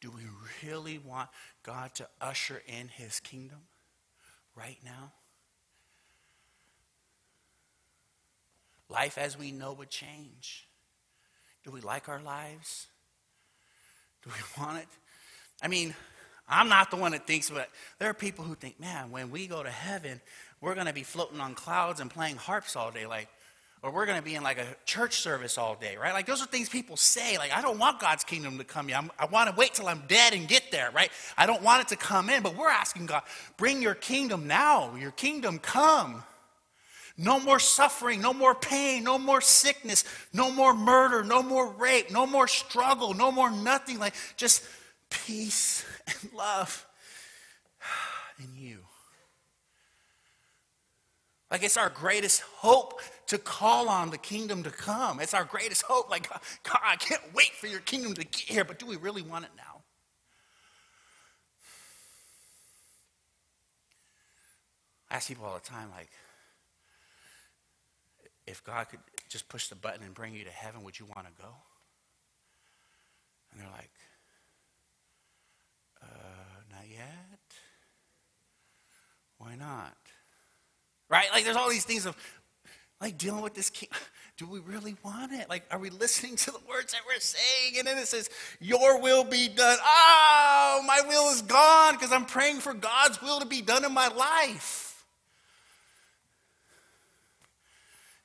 Do 0.00 0.10
we 0.10 0.22
really 0.66 0.98
want 0.98 1.28
God 1.62 1.94
to 1.94 2.08
usher 2.20 2.62
in 2.66 2.88
his 2.88 3.20
kingdom 3.20 3.60
right 4.56 4.78
now? 4.84 5.12
Life 8.88 9.16
as 9.16 9.38
we 9.38 9.52
know 9.52 9.72
would 9.72 9.90
change. 9.90 10.66
Do 11.64 11.70
we 11.70 11.80
like 11.80 12.08
our 12.08 12.20
lives? 12.20 12.86
Do 14.24 14.30
we 14.30 14.62
want 14.62 14.78
it? 14.78 14.88
I 15.62 15.68
mean, 15.68 15.94
I'm 16.48 16.68
not 16.68 16.90
the 16.90 16.96
one 16.96 17.12
that 17.12 17.26
thinks, 17.26 17.50
but 17.50 17.68
there 17.98 18.10
are 18.10 18.14
people 18.14 18.44
who 18.44 18.54
think, 18.54 18.80
man, 18.80 19.10
when 19.10 19.30
we 19.30 19.46
go 19.46 19.62
to 19.62 19.70
heaven, 19.70 20.20
we're 20.60 20.74
going 20.74 20.86
to 20.86 20.92
be 20.92 21.02
floating 21.02 21.40
on 21.40 21.54
clouds 21.54 22.00
and 22.00 22.10
playing 22.10 22.36
harps 22.36 22.76
all 22.76 22.90
day. 22.90 23.06
Like, 23.06 23.28
or 23.82 23.90
we're 23.90 24.06
going 24.06 24.18
to 24.18 24.24
be 24.24 24.36
in 24.36 24.42
like 24.44 24.58
a 24.58 24.66
church 24.84 25.16
service 25.16 25.58
all 25.58 25.74
day, 25.74 25.96
right? 25.96 26.12
Like, 26.12 26.26
those 26.26 26.40
are 26.40 26.46
things 26.46 26.68
people 26.68 26.96
say. 26.96 27.36
Like, 27.36 27.52
I 27.52 27.60
don't 27.60 27.78
want 27.78 27.98
God's 27.98 28.22
kingdom 28.22 28.58
to 28.58 28.64
come 28.64 28.88
in. 28.88 29.10
i 29.18 29.26
want 29.26 29.50
to 29.50 29.56
wait 29.56 29.74
till 29.74 29.88
I'm 29.88 30.04
dead 30.06 30.34
and 30.34 30.46
get 30.46 30.70
there, 30.70 30.90
right? 30.92 31.10
I 31.36 31.46
don't 31.46 31.62
want 31.62 31.82
it 31.82 31.88
to 31.88 31.96
come 31.96 32.30
in. 32.30 32.42
But 32.42 32.56
we're 32.56 32.70
asking 32.70 33.06
God, 33.06 33.22
bring 33.56 33.82
your 33.82 33.94
kingdom 33.94 34.46
now. 34.46 34.94
Your 34.94 35.10
kingdom 35.10 35.58
come. 35.58 36.22
No 37.18 37.38
more 37.38 37.58
suffering, 37.58 38.20
no 38.22 38.32
more 38.32 38.54
pain, 38.54 39.04
no 39.04 39.18
more 39.18 39.40
sickness, 39.40 40.04
no 40.32 40.50
more 40.50 40.74
murder, 40.74 41.22
no 41.22 41.42
more 41.42 41.70
rape, 41.70 42.10
no 42.10 42.26
more 42.26 42.48
struggle, 42.48 43.14
no 43.14 43.30
more 43.30 43.50
nothing. 43.50 43.98
Like, 43.98 44.14
just 44.36 44.64
peace 45.10 45.84
and 46.06 46.32
love 46.32 46.86
in 48.38 48.48
you. 48.54 48.78
Like 51.52 51.62
it's 51.62 51.76
our 51.76 51.90
greatest 51.90 52.40
hope 52.40 53.02
to 53.26 53.36
call 53.36 53.90
on 53.90 54.08
the 54.08 54.16
kingdom 54.16 54.62
to 54.62 54.70
come. 54.70 55.20
It's 55.20 55.34
our 55.34 55.44
greatest 55.44 55.82
hope. 55.82 56.10
Like, 56.10 56.30
God, 56.30 56.80
I 56.82 56.96
can't 56.96 57.22
wait 57.34 57.50
for 57.52 57.66
your 57.66 57.80
kingdom 57.80 58.14
to 58.14 58.24
get 58.24 58.40
here, 58.40 58.64
but 58.64 58.78
do 58.78 58.86
we 58.86 58.96
really 58.96 59.20
want 59.20 59.44
it 59.44 59.50
now? 59.54 59.82
I 65.10 65.16
ask 65.16 65.28
people 65.28 65.44
all 65.44 65.54
the 65.54 65.60
time, 65.60 65.90
like, 65.94 66.08
if 68.46 68.62
God 68.64 68.88
could 68.88 69.00
just 69.28 69.48
push 69.48 69.68
the 69.68 69.76
button 69.76 70.02
and 70.02 70.14
bring 70.14 70.34
you 70.34 70.44
to 70.44 70.50
heaven, 70.50 70.82
would 70.84 70.98
you 70.98 71.06
want 71.06 71.26
to 71.26 71.42
go? 71.42 71.48
And 73.50 73.60
they're 73.60 73.70
like, 73.70 73.90
uh, 76.02 76.06
not 76.70 76.88
yet. 76.88 77.40
Why 79.38 79.54
not? 79.56 79.96
right? 81.12 81.26
Like 81.32 81.44
there's 81.44 81.56
all 81.56 81.70
these 81.70 81.84
things 81.84 82.06
of 82.06 82.16
like 83.00 83.18
dealing 83.18 83.42
with 83.42 83.54
this 83.54 83.70
king. 83.70 83.90
Do 84.38 84.46
we 84.48 84.60
really 84.60 84.96
want 85.04 85.30
it? 85.32 85.48
Like, 85.50 85.62
are 85.70 85.78
we 85.78 85.90
listening 85.90 86.36
to 86.36 86.50
the 86.50 86.58
words 86.66 86.92
that 86.92 87.02
we're 87.06 87.20
saying? 87.20 87.74
And 87.78 87.86
then 87.86 87.98
it 87.98 88.08
says, 88.08 88.30
Your 88.60 89.00
will 89.00 89.24
be 89.24 89.46
done. 89.46 89.78
Oh, 89.84 90.82
my 90.86 91.02
will 91.06 91.30
is 91.30 91.42
gone 91.42 91.94
because 91.94 92.10
I'm 92.10 92.24
praying 92.24 92.60
for 92.60 92.72
God's 92.72 93.20
will 93.20 93.40
to 93.40 93.46
be 93.46 93.60
done 93.60 93.84
in 93.84 93.92
my 93.92 94.08
life. 94.08 94.91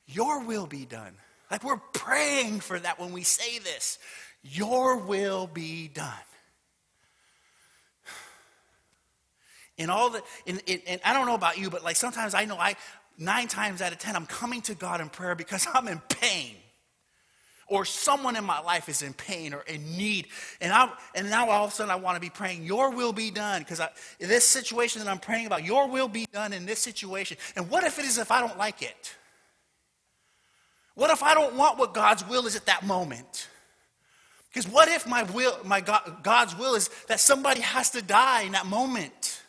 Your 0.08 0.43
will 0.43 0.67
be 0.67 0.86
done. 0.86 1.13
Like 1.52 1.63
we're 1.63 1.78
praying 1.78 2.62
for 2.62 2.80
that 2.80 3.00
when 3.00 3.12
we 3.12 3.24
say 3.24 3.60
this. 3.60 4.00
Your 4.41 4.98
will 4.98 5.48
be 5.48 5.88
done. 5.88 6.13
In 9.78 9.89
all 9.89 10.10
the, 10.10 10.24
in, 10.46 10.60
in, 10.65 10.82
and 10.88 11.02
I 11.06 11.13
don't 11.13 11.28
know 11.28 11.36
about 11.36 11.58
you, 11.58 11.70
but 11.70 11.84
like 11.84 11.98
sometimes 11.98 12.34
I 12.34 12.46
know 12.46 12.58
I, 12.58 12.76
nine 13.17 13.48
times 13.48 13.82
out 13.82 13.91
of 13.91 14.00
ten, 14.00 14.15
I'm 14.15 14.26
coming 14.26 14.62
to 14.63 14.76
God 14.76 15.02
in 15.02 15.10
prayer 15.10 15.36
because 15.36 15.67
I'm 15.74 15.88
in 15.88 16.02
pain. 16.10 16.56
Or 17.70 17.84
someone 17.84 18.38
in 18.38 18.46
my 18.46 18.62
life 18.62 18.88
is 18.88 19.02
in 19.02 19.12
pain 19.12 19.54
or 19.54 19.60
in 19.63 19.98
need. 19.98 20.28
And, 20.62 20.72
I, 20.72 20.89
and 21.15 21.30
now 21.30 21.50
all 21.50 21.65
of 21.65 21.72
a 21.72 21.76
sudden 21.76 21.91
I 21.91 21.98
want 21.98 22.15
to 22.15 22.22
be 22.22 22.30
praying, 22.30 22.63
Your 22.63 22.91
will 22.91 23.12
be 23.12 23.30
done. 23.30 23.62
Because 23.62 23.82
this 24.20 24.48
situation 24.48 25.04
that 25.04 25.12
I'm 25.12 25.20
praying 25.20 25.48
about, 25.48 25.65
Your 25.65 25.89
will 25.89 26.08
be 26.08 26.28
done 26.32 26.54
in 26.54 26.65
this 26.65 26.80
situation. 26.80 27.36
And 27.58 27.70
what 27.70 27.84
if 27.84 28.00
it 28.00 28.06
is 28.06 28.17
if 28.17 28.32
I 28.32 28.39
don't 28.39 28.58
like 28.58 28.82
it? 28.82 29.17
What 30.97 31.12
if 31.12 31.21
I 31.21 31.36
don't 31.36 31.53
want 31.53 31.77
what 31.77 31.93
God's 31.93 32.27
will 32.27 32.47
is 32.47 32.55
at 32.55 32.65
that 32.65 32.83
moment? 32.83 33.49
Because 34.49 34.67
what 34.67 34.88
if 34.88 35.05
my 35.05 35.21
will, 35.21 35.55
my 35.63 35.79
God, 35.79 36.23
God's 36.23 36.57
will 36.57 36.73
is 36.73 36.89
that 37.07 37.19
somebody 37.19 37.62
has 37.62 37.91
to 37.91 38.01
die 38.01 38.41
in 38.41 38.53
that 38.53 38.65
moment? 38.65 39.43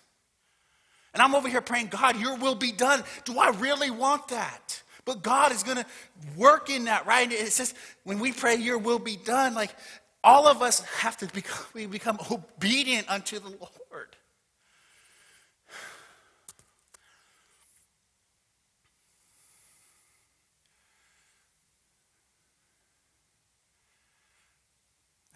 And 1.14 1.22
I'm 1.22 1.34
over 1.34 1.48
here 1.48 1.62
praying, 1.62 1.87
God, 1.87 2.20
your 2.20 2.37
will 2.37 2.54
be 2.54 2.70
done. 2.70 3.02
Do 3.24 3.38
I 3.38 3.48
really 3.48 3.90
want 3.90 4.28
that? 4.28 4.82
But 5.06 5.22
God 5.22 5.50
is 5.52 5.62
going 5.62 5.78
to 5.78 5.87
work 6.37 6.68
in 6.68 6.84
that, 6.84 7.06
right? 7.06 7.32
It 7.32 7.50
says 7.50 7.72
when 8.04 8.18
we 8.18 8.30
pray, 8.30 8.56
your 8.56 8.76
will 8.76 8.98
be 8.98 9.16
done, 9.16 9.54
like 9.54 9.74
all 10.22 10.46
of 10.46 10.61
us 10.61 10.80
have 10.80 11.16
to 11.16 11.26
become, 11.28 11.64
we 11.72 11.87
become 11.87 12.18
obedient 12.30 13.11
unto 13.11 13.38
the 13.38 13.48
Lord. 13.48 14.16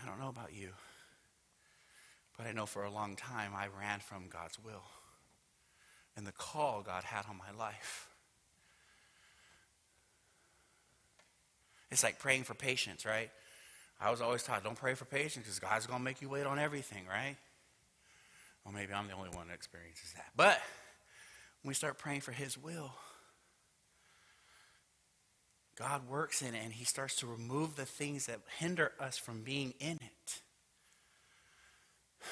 I 0.02 0.08
don't 0.08 0.11
know 0.22 0.28
about 0.28 0.54
you, 0.54 0.68
but 2.36 2.46
I 2.46 2.52
know 2.52 2.64
for 2.64 2.84
a 2.84 2.90
long 2.90 3.16
time 3.16 3.52
I 3.56 3.66
ran 3.80 3.98
from 3.98 4.28
God's 4.28 4.56
will 4.64 4.84
and 6.16 6.24
the 6.24 6.32
call 6.32 6.82
God 6.82 7.02
had 7.02 7.24
on 7.28 7.36
my 7.36 7.50
life. 7.58 8.08
It's 11.90 12.04
like 12.04 12.20
praying 12.20 12.44
for 12.44 12.54
patience, 12.54 13.04
right? 13.04 13.30
I 14.00 14.10
was 14.12 14.20
always 14.20 14.44
taught, 14.44 14.62
don't 14.62 14.78
pray 14.78 14.94
for 14.94 15.04
patience 15.04 15.44
because 15.44 15.58
God's 15.58 15.86
going 15.86 15.98
to 15.98 16.04
make 16.04 16.22
you 16.22 16.28
wait 16.28 16.46
on 16.46 16.58
everything, 16.58 17.04
right? 17.08 17.36
Well, 18.64 18.72
maybe 18.72 18.92
I'm 18.92 19.08
the 19.08 19.14
only 19.14 19.30
one 19.30 19.48
that 19.48 19.54
experiences 19.54 20.12
that. 20.14 20.26
But 20.36 20.60
when 21.62 21.70
we 21.70 21.74
start 21.74 21.98
praying 21.98 22.20
for 22.20 22.32
His 22.32 22.56
will, 22.56 22.92
God 25.82 26.08
works 26.08 26.42
in 26.42 26.54
it 26.54 26.60
and 26.62 26.72
He 26.72 26.84
starts 26.84 27.16
to 27.16 27.26
remove 27.26 27.76
the 27.76 27.84
things 27.86 28.26
that 28.26 28.40
hinder 28.58 28.92
us 29.00 29.18
from 29.18 29.42
being 29.42 29.74
in 29.80 29.96
it. 29.96 30.40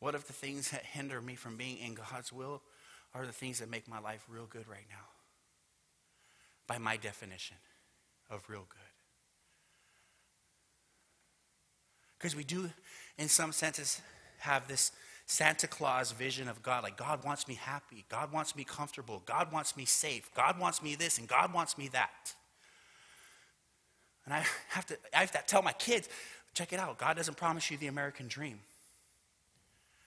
What 0.00 0.14
if 0.14 0.28
the 0.28 0.32
things 0.32 0.70
that 0.70 0.84
hinder 0.84 1.20
me 1.20 1.34
from 1.34 1.56
being 1.56 1.78
in 1.78 1.94
God's 1.94 2.32
will 2.32 2.62
are 3.14 3.26
the 3.26 3.32
things 3.32 3.58
that 3.58 3.68
make 3.68 3.88
my 3.88 3.98
life 3.98 4.24
real 4.28 4.46
good 4.46 4.68
right 4.68 4.86
now? 4.88 5.06
by 6.68 6.78
my 6.78 6.96
definition 6.96 7.56
of 8.30 8.44
real 8.48 8.66
good. 8.68 8.78
Because 12.16 12.36
we 12.36 12.44
do, 12.44 12.70
in 13.16 13.28
some 13.28 13.50
senses, 13.50 14.00
have 14.38 14.68
this 14.68 14.92
Santa 15.30 15.68
Claus 15.68 16.10
vision 16.12 16.48
of 16.48 16.62
God. 16.62 16.82
Like, 16.82 16.96
God 16.96 17.22
wants 17.22 17.46
me 17.46 17.54
happy. 17.54 18.06
God 18.08 18.32
wants 18.32 18.56
me 18.56 18.64
comfortable. 18.64 19.22
God 19.26 19.52
wants 19.52 19.76
me 19.76 19.84
safe. 19.84 20.30
God 20.34 20.58
wants 20.58 20.82
me 20.82 20.94
this, 20.94 21.18
and 21.18 21.28
God 21.28 21.52
wants 21.52 21.76
me 21.76 21.88
that. 21.88 22.34
And 24.24 24.32
I 24.32 24.42
have 24.70 24.86
to, 24.86 24.96
I 25.14 25.20
have 25.20 25.30
to 25.32 25.42
tell 25.46 25.62
my 25.62 25.72
kids 25.72 26.08
check 26.54 26.72
it 26.72 26.80
out. 26.80 26.98
God 26.98 27.16
doesn't 27.16 27.36
promise 27.36 27.70
you 27.70 27.76
the 27.76 27.86
American 27.86 28.26
dream. 28.26 28.58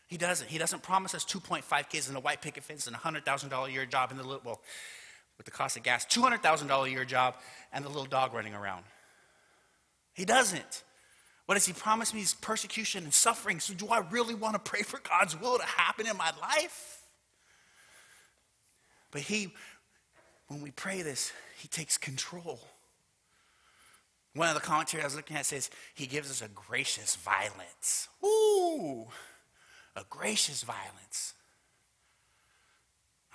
He 0.08 0.18
doesn't. 0.18 0.50
He 0.50 0.58
doesn't 0.58 0.82
promise 0.82 1.14
us 1.14 1.24
2.5 1.24 1.88
kids 1.88 2.08
and 2.10 2.18
a 2.18 2.20
white 2.20 2.42
picket 2.42 2.64
fence 2.64 2.88
and 2.88 2.96
a 2.96 3.00
$100,000 3.00 3.68
a 3.68 3.72
year 3.72 3.86
job 3.86 4.12
in 4.12 4.18
the 4.18 4.24
little, 4.24 4.42
well, 4.44 4.60
with 5.38 5.46
the 5.46 5.52
cost 5.52 5.78
of 5.78 5.84
gas, 5.84 6.04
$200,000 6.08 6.84
a 6.84 6.90
year 6.90 7.06
job, 7.06 7.36
and 7.72 7.86
the 7.86 7.90
little 7.90 8.06
dog 8.06 8.34
running 8.34 8.56
around. 8.56 8.84
He 10.14 10.26
doesn't. 10.26 10.84
What 11.52 11.56
does 11.56 11.66
he 11.66 11.74
promised 11.74 12.14
me 12.14 12.22
his 12.22 12.34
persecution 12.34 13.04
and 13.04 13.14
suffering. 13.14 13.60
So, 13.60 13.74
do 13.74 13.90
I 13.90 13.98
really 14.10 14.34
want 14.34 14.54
to 14.54 14.60
pray 14.60 14.84
for 14.84 15.02
God's 15.02 15.38
will 15.38 15.58
to 15.58 15.66
happen 15.66 16.08
in 16.08 16.16
my 16.16 16.32
life? 16.40 17.02
But 19.12 19.24
he, 19.24 19.52
when 20.48 20.62
we 20.62 20.72
pray 20.72 21.02
this, 21.02 21.34
he 21.58 21.68
takes 21.68 21.98
control. 21.98 22.62
One 24.34 24.48
of 24.48 24.54
the 24.54 24.62
commentaries 24.62 25.04
I 25.04 25.08
was 25.08 25.18
looking 25.18 25.36
at 25.36 25.46
says 25.46 25.70
he 25.94 26.08
gives 26.08 26.32
us 26.32 26.42
a 26.42 26.48
gracious 26.48 27.18
violence. 27.18 28.08
Ooh, 28.24 29.08
a 29.98 30.06
gracious 30.10 30.64
violence. 30.64 31.34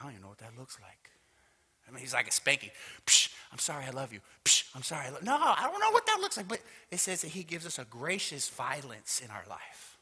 I 0.01 0.05
don't 0.05 0.13
even 0.13 0.23
know 0.23 0.29
what 0.29 0.39
that 0.39 0.57
looks 0.59 0.79
like. 0.81 1.06
I 1.88 1.92
mean, 1.92 2.01
he's 2.01 2.14
like 2.14 2.29
a 2.29 2.33
spanking. 2.33 2.70
Psh, 3.07 3.33
I'm 3.53 3.59
sorry, 3.59 3.85
I 3.85 3.90
love 3.90 4.12
you. 4.12 4.20
Psh, 4.44 4.64
I'm 4.75 4.83
sorry. 4.83 5.07
I 5.07 5.11
lo-. 5.11 5.18
No, 5.22 5.37
I 5.37 5.62
don't 5.62 5.81
know 5.81 5.90
what 5.90 6.07
that 6.07 6.18
looks 6.20 6.37
like, 6.37 6.49
but 6.49 6.61
it 6.90 6.99
says 6.99 7.22
that 7.22 7.29
he 7.29 7.42
gives 7.42 7.64
us 7.64 7.79
a 7.79 7.85
gracious 7.85 8.49
violence 8.49 9.22
in 9.25 9.31
our 9.31 9.44
life. 9.49 9.96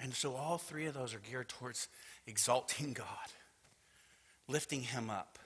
And 0.00 0.12
so 0.12 0.34
all 0.34 0.58
three 0.58 0.86
of 0.86 0.94
those 0.94 1.14
are 1.14 1.20
geared 1.20 1.48
towards 1.48 1.88
exalting 2.26 2.92
God, 2.98 3.06
lifting 4.48 4.82
him 4.82 5.08
up. 5.08 5.38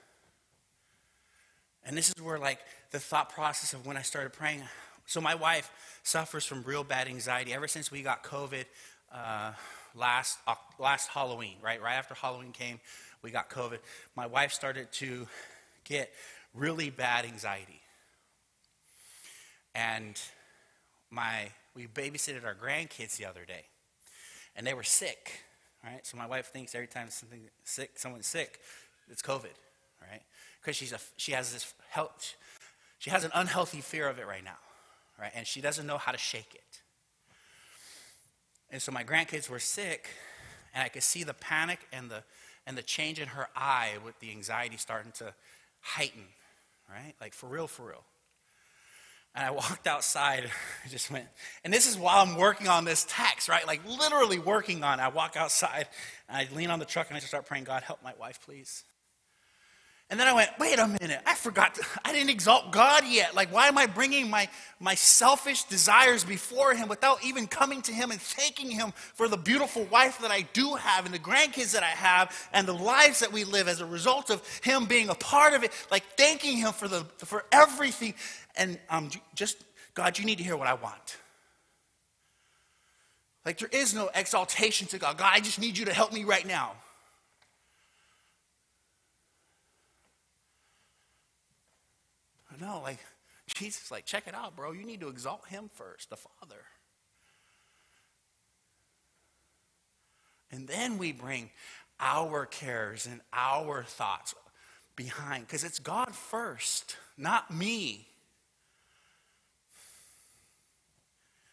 And 1.85 1.95
this 1.95 2.09
is 2.09 2.21
where, 2.21 2.39
like, 2.39 2.59
the 2.91 2.99
thought 2.99 3.29
process 3.29 3.73
of 3.73 3.85
when 3.85 3.95
I 3.95 4.01
started 4.01 4.33
praying. 4.33 4.63
So, 5.05 5.21
my 5.21 5.35
wife 5.35 5.71
suffers 6.03 6.43
from 6.43 6.63
real 6.63 6.83
bad 6.83 7.07
anxiety. 7.07 7.53
Ever 7.53 7.67
since 7.67 7.91
we 7.91 8.01
got 8.01 8.23
COVID, 8.23 8.65
uh, 9.13 9.53
last, 9.97 10.39
last 10.79 11.07
Halloween, 11.07 11.55
right? 11.61 11.81
Right 11.81 11.95
after 11.95 12.13
Halloween 12.13 12.51
came, 12.51 12.79
we 13.21 13.31
got 13.31 13.49
COVID. 13.49 13.79
My 14.15 14.27
wife 14.27 14.53
started 14.53 14.91
to 14.93 15.27
get 15.83 16.11
really 16.53 16.89
bad 16.89 17.25
anxiety. 17.25 17.81
And 19.73 20.19
my, 21.09 21.49
we 21.75 21.87
babysitted 21.87 22.45
our 22.45 22.55
grandkids 22.55 23.17
the 23.17 23.25
other 23.25 23.45
day, 23.45 23.65
and 24.55 24.65
they 24.65 24.73
were 24.73 24.83
sick, 24.83 25.41
right? 25.83 26.05
So 26.05 26.17
my 26.17 26.25
wife 26.25 26.47
thinks 26.47 26.73
every 26.73 26.87
time 26.87 27.09
something 27.09 27.41
sick, 27.63 27.91
someone's 27.95 28.25
sick, 28.25 28.59
it's 29.09 29.21
COVID, 29.21 29.53
right? 30.01 30.21
Because 30.59 30.75
she's 30.75 30.93
a, 30.93 30.99
she 31.17 31.31
has 31.33 31.53
this 31.53 31.73
health, 31.89 32.35
she 32.99 33.09
has 33.09 33.23
an 33.23 33.31
unhealthy 33.33 33.81
fear 33.81 34.07
of 34.07 34.19
it 34.19 34.27
right 34.27 34.43
now, 34.43 34.57
right? 35.19 35.31
And 35.35 35.45
she 35.45 35.61
doesn't 35.61 35.85
know 35.85 35.97
how 35.97 36.11
to 36.11 36.17
shake 36.17 36.55
it. 36.55 36.81
And 38.71 38.81
so 38.81 38.91
my 38.91 39.03
grandkids 39.03 39.49
were 39.49 39.59
sick, 39.59 40.09
and 40.73 40.83
I 40.83 40.89
could 40.89 41.03
see 41.03 41.23
the 41.23 41.33
panic 41.33 41.79
and 41.93 42.09
the, 42.09 42.23
and 42.65 42.77
the 42.77 42.81
change 42.81 43.19
in 43.19 43.29
her 43.29 43.47
eye 43.55 43.93
with 44.03 44.19
the 44.19 44.29
anxiety 44.31 44.77
starting 44.77 45.11
to 45.13 45.33
heighten, 45.79 46.25
right? 46.89 47.13
Like 47.21 47.33
for 47.33 47.47
real, 47.47 47.67
for 47.67 47.87
real. 47.87 48.03
And 49.33 49.45
I 49.45 49.51
walked 49.51 49.87
outside, 49.87 50.49
I 50.85 50.89
just 50.89 51.09
went, 51.09 51.27
and 51.63 51.73
this 51.73 51.87
is 51.87 51.97
while 51.97 52.25
I'm 52.25 52.35
working 52.35 52.67
on 52.67 52.83
this 52.83 53.05
text, 53.07 53.47
right? 53.47 53.65
Like 53.65 53.81
literally 53.87 54.39
working 54.39 54.83
on 54.83 54.99
it. 54.99 55.03
I 55.03 55.07
walk 55.07 55.37
outside, 55.37 55.87
and 56.27 56.37
I 56.37 56.55
lean 56.55 56.69
on 56.69 56.79
the 56.79 56.85
truck, 56.85 57.07
and 57.07 57.15
I 57.15 57.19
just 57.19 57.29
start 57.29 57.45
praying, 57.45 57.63
God, 57.63 57.83
help 57.83 58.03
my 58.03 58.13
wife, 58.19 58.39
please. 58.43 58.83
And 60.09 60.17
then 60.17 60.27
I 60.27 60.33
went, 60.33 60.51
wait 60.57 60.79
a 60.79 60.87
minute, 60.87 61.19
I 61.25 61.35
forgot, 61.35 61.77
I 62.05 62.13
didn't 62.13 62.29
exalt 62.29 62.71
God 62.71 63.03
yet. 63.05 63.35
Like, 63.35 63.53
why 63.53 63.67
am 63.67 63.77
I 63.77 63.87
bringing 63.87 64.29
my, 64.29 64.47
my 64.79 64.95
selfish 64.95 65.65
desires 65.65 66.23
before 66.23 66.73
Him 66.73 66.87
without 66.87 67.25
even 67.25 67.45
coming 67.45 67.81
to 67.81 67.91
Him 67.91 68.11
and 68.11 68.21
thanking 68.21 68.71
Him 68.71 68.93
for 68.95 69.27
the 69.27 69.35
beautiful 69.35 69.83
wife 69.85 70.19
that 70.21 70.31
I 70.31 70.43
do 70.53 70.75
have 70.75 71.05
and 71.05 71.13
the 71.13 71.19
grandkids 71.19 71.73
that 71.73 71.83
I 71.83 71.87
have 71.87 72.33
and 72.53 72.65
the 72.65 72.73
lives 72.73 73.19
that 73.19 73.33
we 73.33 73.43
live 73.43 73.67
as 73.67 73.81
a 73.81 73.85
result 73.85 74.29
of 74.29 74.41
Him 74.63 74.85
being 74.85 75.09
a 75.09 75.15
part 75.15 75.53
of 75.53 75.65
it? 75.65 75.73
Like, 75.91 76.03
thanking 76.15 76.55
Him 76.55 76.71
for, 76.71 76.87
the, 76.87 77.03
for 77.17 77.43
everything. 77.51 78.13
And 78.55 78.79
um, 78.89 79.09
just, 79.35 79.57
God, 79.93 80.17
you 80.17 80.23
need 80.23 80.37
to 80.37 80.43
hear 80.43 80.55
what 80.55 80.67
I 80.67 80.75
want. 80.75 81.17
Like, 83.45 83.57
there 83.57 83.69
is 83.73 83.93
no 83.93 84.09
exaltation 84.15 84.87
to 84.87 84.99
God. 84.99 85.17
God, 85.17 85.31
I 85.33 85.41
just 85.41 85.59
need 85.59 85.77
you 85.77 85.83
to 85.85 85.93
help 85.93 86.13
me 86.13 86.23
right 86.23 86.47
now. 86.47 86.71
No, 92.59 92.81
like, 92.81 92.99
Jesus, 93.55 93.91
like, 93.91 94.05
check 94.05 94.27
it 94.27 94.35
out, 94.35 94.55
bro. 94.55 94.71
You 94.71 94.85
need 94.85 94.99
to 95.01 95.07
exalt 95.07 95.47
him 95.47 95.69
first, 95.73 96.09
the 96.09 96.17
Father. 96.17 96.63
And 100.51 100.67
then 100.67 100.97
we 100.97 101.11
bring 101.11 101.49
our 101.99 102.45
cares 102.45 103.05
and 103.05 103.21
our 103.33 103.83
thoughts 103.83 104.33
behind, 104.95 105.45
because 105.45 105.63
it's 105.63 105.79
God 105.79 106.15
first, 106.15 106.97
not 107.17 107.53
me. 107.53 108.07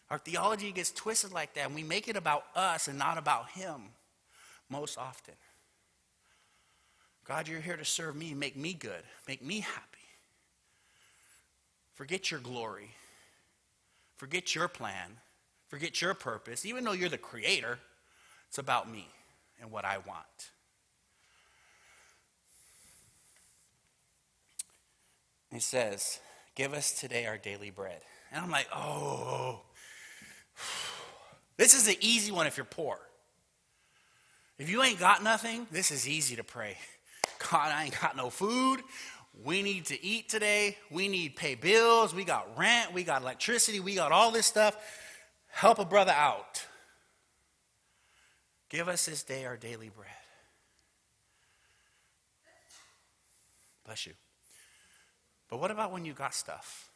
Our 0.09 0.17
theology 0.17 0.71
gets 0.71 0.91
twisted 0.91 1.31
like 1.33 1.53
that, 1.55 1.65
and 1.65 1.75
we 1.75 1.83
make 1.83 2.07
it 2.07 2.15
about 2.15 2.45
us 2.55 2.87
and 2.87 2.97
not 2.97 3.17
about 3.17 3.49
Him. 3.51 3.81
most 4.69 4.97
often. 4.97 5.35
God, 7.25 7.47
you're 7.47 7.61
here 7.61 7.77
to 7.77 7.85
serve 7.85 8.15
me, 8.15 8.33
make 8.33 8.55
me 8.55 8.73
good, 8.73 9.03
make 9.27 9.43
me 9.43 9.59
happy. 9.61 9.94
Forget 11.95 12.29
your 12.29 12.41
glory. 12.41 12.91
Forget 14.17 14.53
your 14.53 14.67
plan. 14.67 15.17
Forget 15.67 16.01
your 16.01 16.13
purpose. 16.13 16.65
Even 16.65 16.83
though 16.83 16.91
you're 16.91 17.09
the 17.09 17.17
creator, 17.17 17.79
it's 18.49 18.57
about 18.57 18.91
me 18.91 19.07
and 19.59 19.71
what 19.71 19.85
I 19.85 19.97
want. 19.97 20.51
He 25.51 25.59
says, 25.59 26.19
Give 26.53 26.73
us 26.73 26.91
today 26.99 27.25
our 27.25 27.37
daily 27.37 27.69
bread. 27.69 28.01
And 28.31 28.43
I'm 28.43 28.51
like, 28.51 28.67
Oh, 28.73 29.61
this 31.57 31.73
is 31.73 31.85
the 31.85 31.97
easy 32.01 32.31
one 32.31 32.45
if 32.45 32.57
you're 32.57 32.65
poor. 32.65 32.99
If 34.57 34.69
you 34.69 34.83
ain't 34.83 34.99
got 34.99 35.23
nothing, 35.23 35.67
this 35.71 35.91
is 35.91 36.07
easy 36.07 36.35
to 36.35 36.43
pray. 36.43 36.77
God, 37.51 37.71
I 37.71 37.85
ain't 37.85 37.99
got 37.99 38.15
no 38.15 38.29
food. 38.29 38.81
We 39.43 39.61
need 39.61 39.85
to 39.85 40.03
eat 40.03 40.29
today. 40.29 40.77
We 40.89 41.07
need 41.07 41.35
pay 41.35 41.55
bills. 41.55 42.15
We 42.15 42.23
got 42.23 42.57
rent. 42.57 42.93
We 42.93 43.03
got 43.03 43.21
electricity. 43.21 43.79
We 43.79 43.95
got 43.95 44.11
all 44.11 44.31
this 44.31 44.45
stuff. 44.45 44.77
Help 45.47 45.79
a 45.79 45.85
brother 45.85 46.13
out. 46.13 46.65
Give 48.69 48.87
us 48.87 49.05
this 49.05 49.23
day 49.23 49.45
our 49.45 49.57
daily 49.57 49.89
bread. 49.89 50.09
Bless 53.85 54.05
you. 54.07 54.13
But 55.49 55.59
what 55.59 55.69
about 55.69 55.91
when 55.91 56.05
you 56.05 56.13
got 56.13 56.33
stuff? 56.33 56.89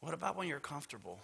What 0.00 0.14
about 0.14 0.36
when 0.36 0.48
you're 0.48 0.60
comfortable? 0.60 1.20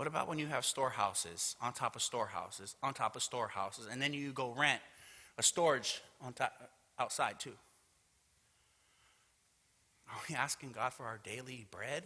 What 0.00 0.06
about 0.06 0.28
when 0.28 0.38
you 0.38 0.46
have 0.46 0.64
storehouses 0.64 1.56
on 1.60 1.74
top 1.74 1.94
of 1.94 2.00
storehouses 2.00 2.74
on 2.82 2.94
top 2.94 3.16
of 3.16 3.22
storehouses, 3.22 3.86
and 3.92 4.00
then 4.00 4.14
you 4.14 4.32
go 4.32 4.54
rent 4.56 4.80
a 5.36 5.42
storage 5.42 6.00
on 6.22 6.32
top, 6.32 6.54
outside 6.98 7.38
too? 7.38 7.52
Are 10.08 10.16
we 10.26 10.34
asking 10.34 10.72
God 10.72 10.94
for 10.94 11.04
our 11.04 11.20
daily 11.22 11.66
bread? 11.70 12.04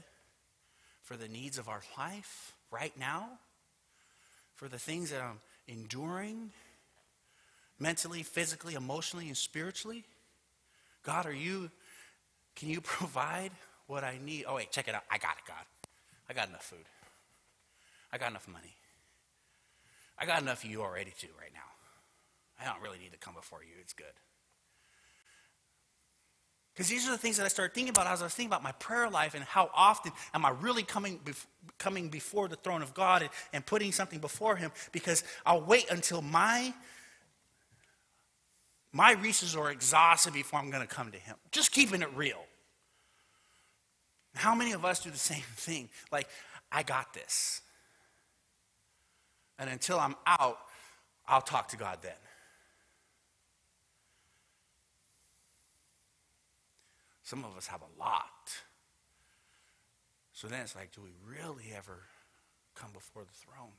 For 1.03 1.17
the 1.17 1.29
needs 1.29 1.57
of 1.57 1.69
our 1.69 1.83
life 1.97 2.55
right 2.73 2.93
now? 2.99 3.29
For 4.57 4.67
the 4.67 4.81
things 4.81 5.13
that 5.13 5.21
I'm 5.21 5.39
enduring 5.69 6.51
mentally, 7.79 8.25
physically, 8.25 8.75
emotionally, 8.75 9.29
and 9.29 9.37
spiritually? 9.37 10.03
God, 11.05 11.27
are 11.27 11.33
you, 11.33 11.71
can 12.57 12.71
you 12.71 12.81
provide 12.81 13.53
what 13.87 14.03
I 14.03 14.19
need? 14.21 14.47
Oh, 14.49 14.57
wait, 14.57 14.73
check 14.73 14.89
it 14.89 14.97
out. 14.97 15.05
I 15.09 15.19
got 15.19 15.37
it, 15.37 15.45
God. 15.47 15.65
I 16.29 16.33
got 16.33 16.49
enough 16.49 16.65
food. 16.65 16.87
I 18.15 18.19
got 18.19 18.31
enough 18.31 18.47
money. 18.47 18.77
I 20.17 20.25
got 20.25 20.41
enough 20.41 20.63
of 20.63 20.71
you 20.71 20.83
already, 20.83 21.13
too, 21.19 21.27
right 21.37 21.51
now. 21.53 21.61
I 22.61 22.73
don't 22.73 22.81
really 22.81 22.99
need 22.99 23.11
to 23.11 23.19
come 23.19 23.35
before 23.35 23.65
you. 23.65 23.75
It's 23.81 23.93
good. 23.93 24.07
Because 26.73 26.89
these 26.89 27.09
are 27.09 27.11
the 27.11 27.19
things 27.19 27.39
that 27.39 27.45
I 27.45 27.49
started 27.49 27.75
thinking 27.75 27.91
about 27.91 28.07
as 28.07 28.21
I 28.23 28.27
was 28.27 28.33
thinking 28.33 28.51
about 28.51 28.63
my 28.63 28.71
prayer 28.71 29.11
life 29.11 29.35
and 29.35 29.43
how 29.43 29.69
often 29.75 30.13
am 30.33 30.45
I 30.45 30.51
really 30.51 30.85
coming, 30.85 31.19
bef- 31.25 31.45
coming 31.79 32.09
before 32.09 32.47
the 32.47 32.55
throne 32.55 32.83
of 32.83 32.95
God 32.95 33.23
and, 33.23 33.31
and 33.53 33.67
putting 33.67 33.91
something 33.91 34.21
before 34.21 34.55
Him. 34.55 34.71
Because 34.93 35.25
I'll 35.45 35.63
wait 35.63 35.91
until 35.91 36.23
my, 36.23 36.73
my 38.93 39.15
resources 39.15 39.57
are 39.57 39.73
exhausted 39.73 40.35
before 40.35 40.61
I'm 40.61 40.71
going 40.71 40.87
to 40.87 40.95
come 40.95 41.11
to 41.11 41.19
Him. 41.19 41.35
Just 41.51 41.73
keeping 41.73 42.01
it 42.01 42.09
real. 42.15 42.45
How 44.37 44.55
many 44.55 44.71
of 44.71 44.85
us 44.85 45.01
do 45.01 45.11
the 45.11 45.19
same 45.19 45.43
thing? 45.57 45.89
Like, 46.13 46.29
I 46.71 46.85
got 46.85 47.13
this. 47.13 47.61
And 49.59 49.71
until 49.71 49.99
I'm 49.99 50.17
out, 50.27 50.59
I'll 51.27 51.41
talk 51.41 51.69
to 51.69 51.77
God 51.77 51.99
then. 52.03 52.13
Some 57.23 57.45
of 57.45 57.57
us 57.57 57.67
have 57.69 57.81
a 57.81 58.01
lot. 58.01 58.53
So 60.33 60.47
then 60.47 60.61
it's 60.61 60.77
like, 60.77 60.93
do 60.95 61.01
we 61.01 61.11
really 61.27 61.73
ever 61.75 62.01
come 62.75 62.91
before 62.93 63.23
the 63.23 63.33
throne? 63.33 63.73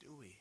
Do 0.00 0.14
we? 0.18 0.36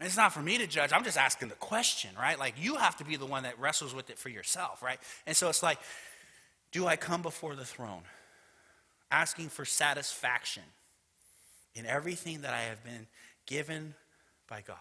And 0.00 0.06
it's 0.06 0.16
not 0.16 0.32
for 0.32 0.40
me 0.40 0.58
to 0.58 0.66
judge. 0.66 0.90
I'm 0.92 1.02
just 1.02 1.18
asking 1.18 1.48
the 1.48 1.54
question, 1.56 2.10
right? 2.18 2.38
Like, 2.38 2.54
you 2.60 2.76
have 2.76 2.96
to 2.98 3.04
be 3.04 3.16
the 3.16 3.26
one 3.26 3.44
that 3.44 3.58
wrestles 3.58 3.94
with 3.94 4.10
it 4.10 4.18
for 4.18 4.28
yourself, 4.28 4.82
right? 4.82 4.98
And 5.26 5.36
so 5.36 5.48
it's 5.48 5.62
like, 5.62 5.78
do 6.72 6.86
I 6.86 6.96
come 6.96 7.22
before 7.22 7.56
the 7.56 7.64
throne? 7.64 8.02
Asking 9.10 9.48
for 9.48 9.64
satisfaction 9.64 10.62
in 11.74 11.86
everything 11.86 12.42
that 12.42 12.54
I 12.54 12.62
have 12.62 12.82
been 12.84 13.06
given 13.46 13.94
by 14.48 14.60
God. 14.60 14.76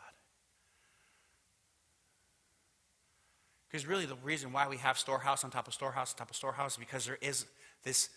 Because 3.70 3.86
really, 3.86 4.06
the 4.06 4.16
reason 4.24 4.54
why 4.54 4.68
we 4.68 4.78
have 4.78 4.98
storehouse 4.98 5.44
on 5.44 5.52
top 5.52 5.68
of 5.68 5.74
storehouse 5.74 6.14
on 6.14 6.18
top 6.18 6.30
of 6.30 6.36
storehouse 6.36 6.74
is 6.74 6.78
because 6.78 7.06
there 7.06 7.18
is 7.22 7.46
this 7.84 8.10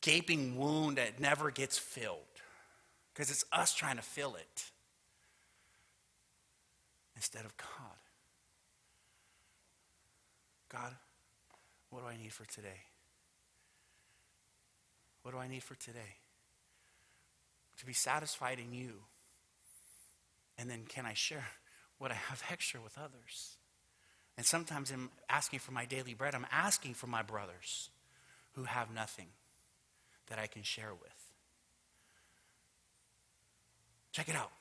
gaping 0.00 0.58
wound 0.58 0.98
that 0.98 1.20
never 1.20 1.50
gets 1.50 1.78
filled. 1.78 2.18
Because 3.12 3.30
it's 3.30 3.44
us 3.52 3.74
trying 3.74 3.96
to 3.96 4.02
fill 4.02 4.34
it 4.34 4.64
instead 7.14 7.44
of 7.44 7.56
God. 7.56 7.96
God, 10.68 10.94
what 11.90 12.02
do 12.02 12.06
I 12.06 12.16
need 12.16 12.32
for 12.32 12.44
today? 12.44 12.80
What 15.26 15.34
do 15.34 15.40
I 15.40 15.48
need 15.48 15.64
for 15.64 15.74
today? 15.74 16.20
To 17.78 17.84
be 17.84 17.92
satisfied 17.92 18.60
in 18.60 18.72
you. 18.72 18.92
And 20.56 20.70
then 20.70 20.84
can 20.88 21.04
I 21.04 21.14
share 21.14 21.44
what 21.98 22.12
I 22.12 22.14
have 22.14 22.44
extra 22.52 22.80
with 22.80 22.96
others? 22.96 23.56
And 24.36 24.46
sometimes 24.46 24.92
I'm 24.92 25.10
asking 25.28 25.58
for 25.58 25.72
my 25.72 25.84
daily 25.84 26.14
bread. 26.14 26.36
I'm 26.36 26.46
asking 26.52 26.94
for 26.94 27.08
my 27.08 27.22
brothers 27.22 27.90
who 28.54 28.62
have 28.62 28.94
nothing 28.94 29.26
that 30.28 30.38
I 30.38 30.46
can 30.46 30.62
share 30.62 30.94
with. 30.94 31.10
Check 34.12 34.28
it 34.28 34.36
out. 34.36 34.52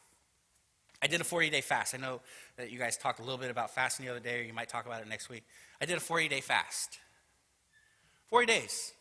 I 1.00 1.06
did 1.06 1.22
a 1.22 1.26
40 1.26 1.52
day 1.52 1.62
fast. 1.62 1.94
I 1.94 2.00
know 2.00 2.22
that 2.58 2.72
you 2.72 2.80
guys 2.80 2.98
talked 2.98 3.20
a 3.20 3.24
little 3.24 3.38
bit 3.38 3.52
about 3.52 3.76
fasting 3.76 4.08
the 4.08 4.12
other 4.12 4.20
day, 4.20 4.40
or 4.40 4.44
you 4.44 4.54
might 4.54 4.70
talk 4.70 4.88
about 4.88 5.04
it 5.04 5.08
next 5.08 5.30
week. 5.30 5.44
I 5.80 5.86
did 5.86 5.96
a 5.96 6.00
40 6.00 6.28
day 6.28 6.42
fast. 6.42 6.98
40 8.32 8.48
days. 8.48 8.95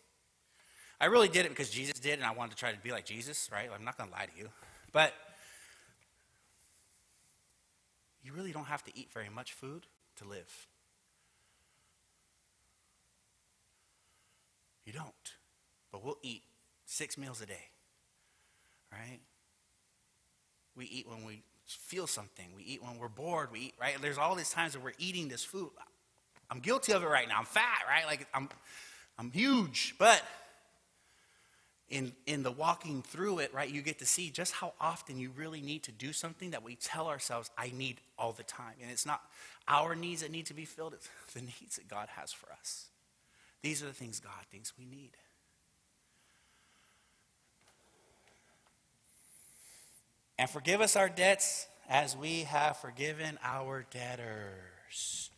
I 1.01 1.07
really 1.07 1.29
did 1.29 1.47
it 1.47 1.51
because 1.51 1.71
Jesus 1.71 1.99
did, 1.99 2.15
and 2.15 2.25
I 2.25 2.33
wanted 2.33 2.53
to 2.53 2.57
try 2.57 2.73
to 2.73 2.79
be 2.79 2.93
like 2.93 3.05
Jesus, 3.05 3.49
right? 3.53 3.69
I'm 3.75 3.85
not 3.85 3.99
going 3.99 4.09
to 4.09 4.15
lie 4.15 4.27
to 4.27 4.39
you. 4.39 4.49
But 4.93 5.13
you 8.23 8.33
really 8.33 8.53
don't 8.53 8.67
have 8.67 8.85
to 8.85 8.93
eat 8.95 9.13
very 9.13 9.29
much 9.29 9.53
food 9.53 9.87
to 10.17 10.25
live. 10.25 10.67
You 14.85 14.93
don't. 14.93 15.13
But 15.91 16.05
we'll 16.05 16.19
eat 16.23 16.43
six 16.87 17.19
meals 17.19 17.41
a 17.41 17.47
day, 17.47 17.71
right? 18.93 19.21
We 20.77 20.87
eat 20.87 21.09
when 21.09 21.25
we 21.25 21.43
feel 21.67 22.07
something. 22.07 22.47
We 22.57 22.63
eat 22.63 22.83
when 22.83 22.99
we're 22.99 23.09
bored. 23.09 23.51
We 23.53 23.61
eat, 23.61 23.75
right? 23.81 23.97
There's 24.01 24.19
all 24.19 24.35
these 24.35 24.51
times 24.51 24.75
that 24.75 24.83
we're 24.83 24.93
eating 24.99 25.29
this 25.29 25.45
food. 25.45 25.71
I'm 26.51 26.61
guilty 26.61 26.93
of 26.93 27.03
it 27.03 27.09
right 27.09 27.29
now. 27.29 27.39
I'm 27.39 27.45
fat, 27.45 27.83
right? 27.89 28.07
Like 28.07 28.27
I'm, 28.35 28.49
I'm 29.19 29.31
huge, 29.31 29.95
but 29.99 30.23
in, 31.91 32.13
in 32.27 32.43
the 32.43 32.51
walking 32.51 33.03
through 33.03 33.41
it, 33.41 33.53
right, 33.53 33.69
you 33.69 33.83
get 33.83 33.99
to 33.99 34.07
see 34.07 34.31
just 34.31 34.53
how 34.55 34.73
often 34.81 35.19
you 35.19 35.31
really 35.37 35.61
need 35.61 35.83
to 35.85 35.93
do 35.93 36.13
something 36.13 36.51
that 36.51 36.63
we 36.63 36.77
tell 36.77 37.09
ourselves, 37.09 37.51
I 37.59 37.73
need 37.77 38.01
all 38.19 38.33
the 38.33 38.43
time. 38.43 38.75
And 38.81 38.91
it's 38.91 39.07
not 39.07 39.23
our 39.69 39.95
needs 39.95 40.23
that 40.23 40.31
need 40.31 40.47
to 40.47 40.55
be 40.55 40.65
filled, 40.65 40.95
it's 40.95 41.09
the 41.35 41.41
needs 41.41 41.77
that 41.77 41.89
God 41.89 42.09
has 42.17 42.33
for 42.33 42.51
us. 42.53 42.87
These 43.63 43.83
are 43.83 43.87
the 43.87 43.93
things 43.93 44.21
God 44.21 44.33
thinks 44.51 44.73
we 44.79 44.85
need. 44.85 45.11
And 50.39 50.51
forgive 50.51 50.81
us 50.81 50.97
our 50.97 51.09
debts 51.09 51.67
as 51.89 52.17
we 52.17 52.41
have 52.41 52.77
forgiven 52.79 53.39
our 53.43 53.87
debtors. 53.91 55.31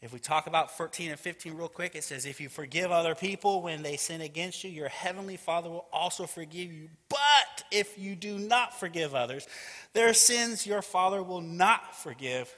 If 0.00 0.12
we 0.12 0.20
talk 0.20 0.46
about 0.46 0.76
14 0.76 1.10
and 1.10 1.18
15 1.18 1.54
real 1.54 1.66
quick, 1.68 1.96
it 1.96 2.04
says, 2.04 2.24
If 2.24 2.40
you 2.40 2.48
forgive 2.48 2.92
other 2.92 3.16
people 3.16 3.62
when 3.62 3.82
they 3.82 3.96
sin 3.96 4.20
against 4.20 4.62
you, 4.62 4.70
your 4.70 4.88
heavenly 4.88 5.36
Father 5.36 5.68
will 5.68 5.86
also 5.92 6.24
forgive 6.26 6.72
you. 6.72 6.88
But 7.08 7.64
if 7.72 7.98
you 7.98 8.14
do 8.14 8.38
not 8.38 8.78
forgive 8.78 9.16
others 9.16 9.48
their 9.94 10.14
sins, 10.14 10.66
your 10.66 10.82
Father 10.82 11.20
will 11.22 11.40
not 11.40 11.96
forgive 11.96 12.54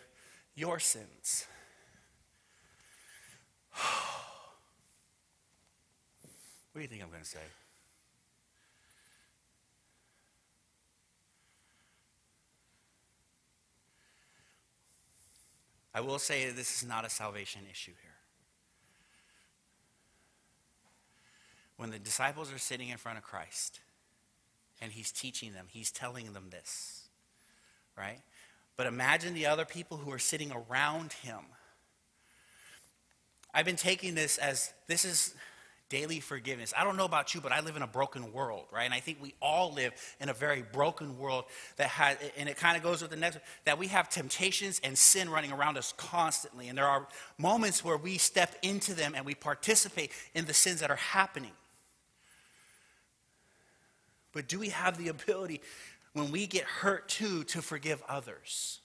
your 0.55 0.78
sins. 0.78 1.47
what 3.72 3.80
do 6.74 6.80
you 6.82 6.88
think 6.88 7.03
I'm 7.03 7.09
going 7.09 7.22
to 7.22 7.28
say? 7.28 7.38
I 16.01 16.03
will 16.03 16.18
say 16.18 16.46
that 16.46 16.57
this 16.57 16.82
is 16.82 16.88
not 16.88 17.05
a 17.05 17.11
salvation 17.11 17.62
issue 17.70 17.92
here. 18.03 18.11
when 21.80 21.88
the 21.88 21.98
disciples 21.98 22.53
are 22.53 22.59
sitting 22.59 22.90
in 22.90 22.98
front 22.98 23.16
of 23.16 23.24
Christ 23.24 23.80
and 24.82 24.92
he's 24.92 25.11
teaching 25.11 25.55
them, 25.55 25.64
he's 25.70 25.90
telling 25.90 26.34
them 26.34 26.48
this, 26.51 27.09
right? 27.96 28.18
But 28.76 28.86
imagine 28.86 29.32
the 29.32 29.46
other 29.46 29.64
people 29.64 29.96
who 29.96 30.12
are 30.12 30.18
sitting 30.18 30.53
around 30.53 31.14
him. 31.14 31.38
I've 33.55 33.64
been 33.64 33.76
taking 33.76 34.14
this 34.14 34.36
as 34.36 34.74
this 34.88 35.07
is 35.07 35.34
daily 35.91 36.20
forgiveness. 36.20 36.72
I 36.74 36.84
don't 36.84 36.97
know 36.97 37.05
about 37.05 37.34
you, 37.34 37.41
but 37.43 37.53
I 37.53 37.61
live 37.61 37.76
in 37.76 37.82
a 37.82 37.86
broken 37.86 38.32
world, 38.32 38.64
right? 38.72 38.84
And 38.84 38.95
I 38.95 39.01
think 39.01 39.18
we 39.20 39.34
all 39.43 39.74
live 39.74 39.93
in 40.20 40.30
a 40.30 40.32
very 40.32 40.62
broken 40.62 41.18
world 41.18 41.45
that 41.76 41.88
has, 41.88 42.16
and 42.38 42.49
it 42.49 42.57
kind 42.57 42.76
of 42.76 42.82
goes 42.82 43.03
with 43.03 43.11
the 43.11 43.16
next, 43.16 43.38
that 43.64 43.76
we 43.76 43.88
have 43.88 44.09
temptations 44.09 44.80
and 44.82 44.97
sin 44.97 45.28
running 45.28 45.53
around 45.53 45.76
us 45.76 45.93
constantly. 45.97 46.68
And 46.68 46.78
there 46.78 46.86
are 46.86 47.07
moments 47.36 47.84
where 47.84 47.99
we 47.99 48.16
step 48.16 48.55
into 48.62 48.95
them 48.95 49.14
and 49.14 49.26
we 49.26 49.34
participate 49.34 50.12
in 50.32 50.47
the 50.47 50.55
sins 50.55 50.80
that 50.80 50.91
are 50.91 50.97
happening. 50.97 51.53
But 54.32 54.47
do 54.49 54.61
we 54.61 54.68
have 54.68 54.97
the 54.97 55.09
ability, 55.09 55.61
when 56.12 56.30
we 56.30 56.47
get 56.47 56.62
hurt 56.62 57.09
too, 57.09 57.43
to 57.45 57.61
forgive 57.61 58.01
others? 58.09 58.78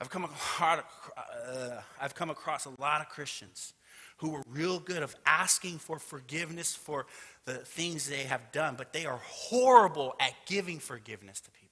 I've 0.00 0.10
come, 0.10 0.24
across, 0.24 0.80
uh, 1.16 1.80
I've 2.00 2.14
come 2.16 2.30
across 2.30 2.66
a 2.66 2.72
lot 2.80 3.00
of 3.00 3.08
Christians 3.08 3.72
who 4.18 4.30
were 4.30 4.42
real 4.48 4.78
good 4.78 5.02
of 5.02 5.16
asking 5.26 5.78
for 5.78 5.98
forgiveness 5.98 6.74
for 6.74 7.06
the 7.44 7.54
things 7.54 8.08
they 8.08 8.24
have 8.24 8.52
done, 8.52 8.74
but 8.76 8.92
they 8.92 9.06
are 9.06 9.20
horrible 9.24 10.14
at 10.20 10.32
giving 10.46 10.78
forgiveness 10.78 11.40
to 11.40 11.50
people. 11.50 11.68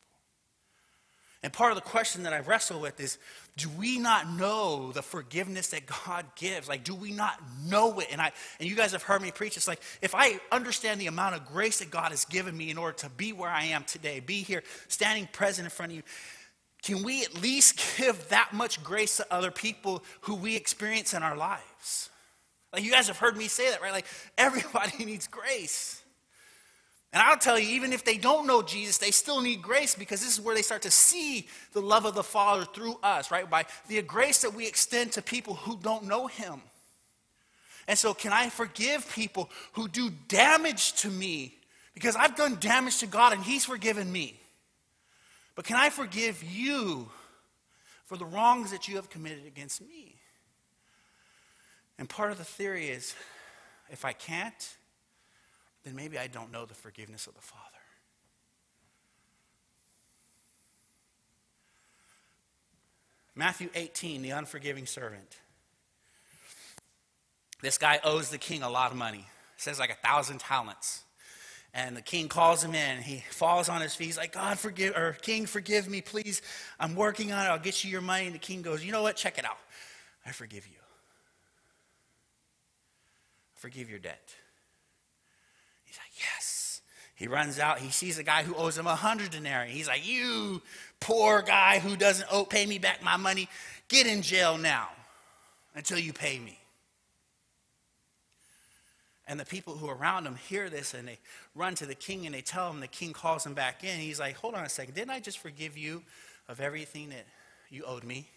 And 1.42 1.52
part 1.52 1.70
of 1.70 1.76
the 1.76 1.82
question 1.82 2.24
that 2.24 2.32
I 2.32 2.40
wrestle 2.40 2.80
with 2.80 2.98
is 2.98 3.18
do 3.56 3.68
we 3.70 3.98
not 3.98 4.28
know 4.28 4.90
the 4.92 5.02
forgiveness 5.02 5.68
that 5.68 5.86
God 6.04 6.26
gives? 6.34 6.68
Like, 6.68 6.82
do 6.82 6.94
we 6.94 7.12
not 7.12 7.40
know 7.64 8.00
it? 8.00 8.08
And, 8.10 8.20
I, 8.20 8.32
and 8.58 8.68
you 8.68 8.74
guys 8.74 8.92
have 8.92 9.02
heard 9.02 9.22
me 9.22 9.30
preach. 9.30 9.56
It's 9.56 9.68
like, 9.68 9.80
if 10.02 10.14
I 10.14 10.40
understand 10.50 11.00
the 11.00 11.06
amount 11.06 11.36
of 11.36 11.46
grace 11.46 11.78
that 11.78 11.90
God 11.90 12.10
has 12.10 12.24
given 12.24 12.56
me 12.56 12.70
in 12.70 12.78
order 12.78 12.96
to 12.98 13.10
be 13.10 13.32
where 13.32 13.48
I 13.48 13.64
am 13.64 13.84
today, 13.84 14.20
be 14.20 14.42
here, 14.42 14.62
standing 14.88 15.28
present 15.32 15.66
in 15.66 15.70
front 15.70 15.92
of 15.92 15.96
you, 15.96 16.02
can 16.82 17.02
we 17.02 17.22
at 17.22 17.40
least 17.40 17.80
give 17.96 18.28
that 18.30 18.52
much 18.52 18.82
grace 18.82 19.16
to 19.18 19.26
other 19.30 19.50
people 19.50 20.02
who 20.22 20.34
we 20.34 20.56
experience 20.56 21.14
in 21.14 21.22
our 21.22 21.36
lives? 21.36 22.10
Like, 22.76 22.84
you 22.84 22.92
guys 22.92 23.06
have 23.08 23.16
heard 23.16 23.38
me 23.38 23.48
say 23.48 23.70
that, 23.70 23.80
right? 23.80 23.92
Like, 23.92 24.04
everybody 24.38 25.04
needs 25.04 25.26
grace. 25.26 26.02
And 27.12 27.22
I'll 27.22 27.38
tell 27.38 27.58
you, 27.58 27.70
even 27.70 27.94
if 27.94 28.04
they 28.04 28.18
don't 28.18 28.46
know 28.46 28.60
Jesus, 28.60 28.98
they 28.98 29.10
still 29.10 29.40
need 29.40 29.62
grace 29.62 29.94
because 29.94 30.20
this 30.20 30.36
is 30.36 30.44
where 30.44 30.54
they 30.54 30.60
start 30.60 30.82
to 30.82 30.90
see 30.90 31.48
the 31.72 31.80
love 31.80 32.04
of 32.04 32.14
the 32.14 32.22
Father 32.22 32.66
through 32.66 32.98
us, 33.02 33.30
right? 33.30 33.48
By 33.48 33.64
the 33.88 34.02
grace 34.02 34.42
that 34.42 34.52
we 34.52 34.66
extend 34.66 35.12
to 35.12 35.22
people 35.22 35.54
who 35.54 35.78
don't 35.78 36.04
know 36.04 36.26
Him. 36.26 36.60
And 37.88 37.98
so, 37.98 38.12
can 38.12 38.34
I 38.34 38.50
forgive 38.50 39.10
people 39.14 39.48
who 39.72 39.88
do 39.88 40.10
damage 40.28 40.92
to 40.94 41.08
me 41.08 41.56
because 41.94 42.14
I've 42.16 42.36
done 42.36 42.58
damage 42.60 42.98
to 42.98 43.06
God 43.06 43.32
and 43.32 43.42
He's 43.42 43.64
forgiven 43.64 44.12
me? 44.12 44.38
But 45.54 45.64
can 45.64 45.76
I 45.76 45.88
forgive 45.88 46.44
you 46.44 47.08
for 48.04 48.18
the 48.18 48.26
wrongs 48.26 48.70
that 48.72 48.88
you 48.88 48.96
have 48.96 49.08
committed 49.08 49.46
against 49.46 49.80
me? 49.80 50.05
And 51.98 52.08
part 52.08 52.30
of 52.30 52.38
the 52.38 52.44
theory 52.44 52.88
is 52.88 53.14
if 53.90 54.04
I 54.04 54.12
can't, 54.12 54.76
then 55.84 55.94
maybe 55.94 56.18
I 56.18 56.26
don't 56.26 56.52
know 56.52 56.66
the 56.66 56.74
forgiveness 56.74 57.26
of 57.26 57.34
the 57.34 57.40
Father. 57.40 57.62
Matthew 63.34 63.68
18, 63.74 64.22
the 64.22 64.30
unforgiving 64.30 64.86
servant. 64.86 65.36
This 67.60 67.78
guy 67.78 68.00
owes 68.02 68.30
the 68.30 68.38
king 68.38 68.62
a 68.62 68.70
lot 68.70 68.90
of 68.90 68.96
money. 68.96 69.26
It 69.56 69.60
says 69.60 69.78
like 69.78 69.90
a 69.90 70.06
thousand 70.06 70.40
talents. 70.40 71.02
And 71.74 71.94
the 71.94 72.02
king 72.02 72.28
calls 72.28 72.64
him 72.64 72.74
in. 72.74 73.02
He 73.02 73.22
falls 73.30 73.68
on 73.68 73.82
his 73.82 73.94
feet. 73.94 74.06
He's 74.06 74.16
like, 74.16 74.32
God, 74.32 74.58
forgive, 74.58 74.96
or 74.96 75.14
King, 75.20 75.44
forgive 75.44 75.90
me, 75.90 76.00
please. 76.00 76.40
I'm 76.80 76.94
working 76.94 77.32
on 77.32 77.44
it. 77.44 77.50
I'll 77.50 77.58
get 77.58 77.84
you 77.84 77.90
your 77.90 78.00
money. 78.00 78.24
And 78.24 78.34
the 78.34 78.38
king 78.38 78.62
goes, 78.62 78.82
You 78.82 78.92
know 78.92 79.02
what? 79.02 79.16
Check 79.16 79.36
it 79.36 79.44
out. 79.44 79.58
I 80.24 80.32
forgive 80.32 80.66
you. 80.66 80.85
Forgive 83.66 83.90
your 83.90 83.98
debt. 83.98 84.32
He's 85.84 85.96
like, 85.96 86.12
Yes. 86.20 86.82
He 87.16 87.26
runs 87.26 87.58
out. 87.58 87.80
He 87.80 87.90
sees 87.90 88.16
a 88.16 88.22
guy 88.22 88.44
who 88.44 88.54
owes 88.54 88.78
him 88.78 88.86
a 88.86 88.94
hundred 88.94 89.32
denarii. 89.32 89.70
He's 89.70 89.88
like, 89.88 90.06
You 90.06 90.62
poor 91.00 91.42
guy 91.42 91.80
who 91.80 91.96
doesn't 91.96 92.28
owe, 92.30 92.44
pay 92.44 92.64
me 92.64 92.78
back 92.78 93.02
my 93.02 93.16
money, 93.16 93.48
get 93.88 94.06
in 94.06 94.22
jail 94.22 94.56
now 94.56 94.90
until 95.74 95.98
you 95.98 96.12
pay 96.12 96.38
me. 96.38 96.60
And 99.26 99.40
the 99.40 99.44
people 99.44 99.74
who 99.74 99.88
are 99.88 99.96
around 99.96 100.28
him 100.28 100.36
hear 100.36 100.70
this 100.70 100.94
and 100.94 101.08
they 101.08 101.18
run 101.56 101.74
to 101.74 101.86
the 101.86 101.96
king 101.96 102.24
and 102.24 102.32
they 102.32 102.42
tell 102.42 102.70
him, 102.70 102.78
the 102.78 102.86
king 102.86 103.12
calls 103.12 103.44
him 103.44 103.54
back 103.54 103.82
in. 103.82 103.98
He's 103.98 104.20
like, 104.20 104.36
Hold 104.36 104.54
on 104.54 104.64
a 104.64 104.68
second. 104.68 104.94
Didn't 104.94 105.10
I 105.10 105.18
just 105.18 105.38
forgive 105.38 105.76
you 105.76 106.04
of 106.46 106.60
everything 106.60 107.08
that 107.08 107.26
you 107.68 107.82
owed 107.82 108.04
me? 108.04 108.28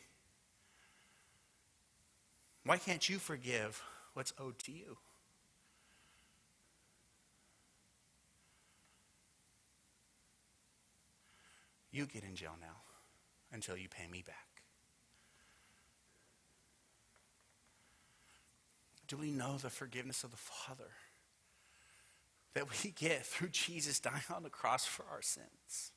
Why 2.63 2.77
can't 2.79 3.07
you 3.07 3.19
forgive 3.19 3.83
what's 4.19 4.33
owed 4.39 4.57
to 4.59 4.71
you? 4.71 4.97
You 11.91 12.05
get 12.05 12.23
in 12.23 12.35
jail 12.35 12.55
now 12.59 12.81
until 13.51 13.77
you 13.77 13.89
pay 13.89 14.07
me 14.07 14.21
back. 14.21 14.35
Do 19.07 19.17
we 19.17 19.31
know 19.31 19.57
the 19.57 19.71
forgiveness 19.71 20.23
of 20.23 20.31
the 20.31 20.37
Father 20.37 20.91
that 22.53 22.65
we 22.69 22.91
get 22.95 23.25
through 23.25 23.49
Jesus 23.49 23.99
dying 23.99 24.21
on 24.33 24.43
the 24.43 24.49
cross 24.49 24.85
for 24.85 25.03
our 25.11 25.21
sins? 25.21 25.91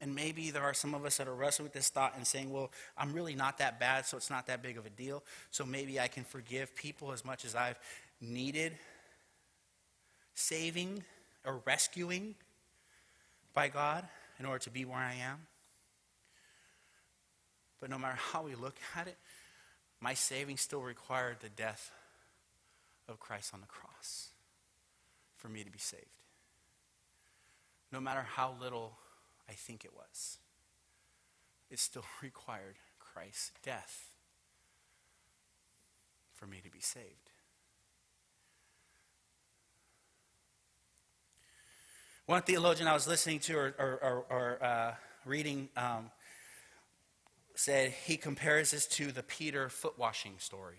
And 0.00 0.14
maybe 0.14 0.50
there 0.50 0.62
are 0.62 0.74
some 0.74 0.92
of 0.92 1.04
us 1.04 1.16
that 1.16 1.28
are 1.28 1.34
wrestling 1.34 1.64
with 1.64 1.72
this 1.72 1.88
thought 1.88 2.14
and 2.16 2.26
saying, 2.26 2.52
well, 2.52 2.70
I'm 2.98 3.12
really 3.14 3.34
not 3.34 3.58
that 3.58 3.78
bad, 3.78 4.04
so 4.04 4.16
it's 4.16 4.28
not 4.28 4.48
that 4.48 4.60
big 4.60 4.76
of 4.76 4.84
a 4.84 4.90
deal. 4.90 5.22
So 5.50 5.64
maybe 5.64 5.98
I 6.00 6.08
can 6.08 6.24
forgive 6.24 6.74
people 6.74 7.12
as 7.12 7.24
much 7.24 7.44
as 7.44 7.54
I've 7.54 7.78
needed 8.20 8.76
saving 10.34 11.04
or 11.46 11.62
rescuing 11.64 12.34
by 13.54 13.68
God 13.68 14.06
in 14.38 14.46
order 14.46 14.58
to 14.60 14.70
be 14.70 14.84
where 14.84 14.98
I 14.98 15.14
am. 15.14 15.46
But 17.80 17.90
no 17.90 17.98
matter 17.98 18.18
how 18.18 18.42
we 18.42 18.54
look 18.54 18.76
at 18.96 19.06
it, 19.06 19.16
my 20.00 20.14
saving 20.14 20.56
still 20.56 20.82
required 20.82 21.36
the 21.40 21.48
death 21.48 21.92
of 23.08 23.20
Christ 23.20 23.54
on 23.54 23.60
the 23.60 23.66
cross 23.66 24.30
for 25.36 25.48
me 25.48 25.62
to 25.62 25.70
be 25.70 25.78
saved. 25.78 26.04
No 27.92 28.00
matter 28.00 28.22
how 28.22 28.54
little 28.60 28.98
I 29.48 29.52
think 29.52 29.84
it 29.84 29.94
was, 29.94 30.38
it 31.70 31.78
still 31.78 32.04
required 32.22 32.76
Christ's 32.98 33.52
death 33.62 34.08
for 36.32 36.46
me 36.46 36.60
to 36.64 36.70
be 36.70 36.80
saved. 36.80 37.30
One 42.26 42.40
theologian 42.40 42.88
I 42.88 42.94
was 42.94 43.06
listening 43.06 43.38
to 43.40 43.56
or, 43.56 43.74
or, 43.78 44.24
or, 44.30 44.64
uh, 44.64 44.94
reading 45.26 45.68
um, 45.76 46.10
said 47.54 47.90
he 47.90 48.16
compares 48.16 48.70
this 48.70 48.86
to 48.86 49.12
the 49.12 49.22
Peter 49.22 49.68
foot 49.68 49.98
washing 49.98 50.34
story. 50.38 50.78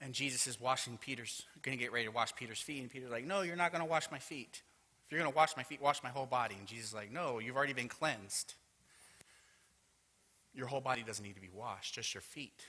And 0.00 0.12
Jesus 0.12 0.46
is 0.46 0.60
washing 0.60 0.98
Peter's, 0.98 1.42
going 1.62 1.76
to 1.76 1.82
get 1.82 1.90
ready 1.90 2.04
to 2.04 2.12
wash 2.12 2.34
Peter's 2.36 2.60
feet. 2.60 2.82
And 2.82 2.90
Peter's 2.90 3.10
like, 3.10 3.24
No, 3.24 3.40
you're 3.40 3.56
not 3.56 3.72
going 3.72 3.82
to 3.82 3.88
wash 3.88 4.10
my 4.10 4.18
feet. 4.18 4.62
If 5.06 5.12
you're 5.12 5.20
going 5.20 5.32
to 5.32 5.36
wash 5.36 5.56
my 5.56 5.62
feet, 5.62 5.80
wash 5.80 6.02
my 6.02 6.10
whole 6.10 6.26
body. 6.26 6.56
And 6.58 6.68
Jesus 6.68 6.88
is 6.88 6.94
like, 6.94 7.10
No, 7.10 7.38
you've 7.38 7.56
already 7.56 7.72
been 7.72 7.88
cleansed. 7.88 8.54
Your 10.54 10.66
whole 10.66 10.80
body 10.80 11.02
doesn't 11.02 11.24
need 11.24 11.34
to 11.34 11.40
be 11.40 11.50
washed, 11.52 11.94
just 11.94 12.14
your 12.14 12.20
feet. 12.20 12.62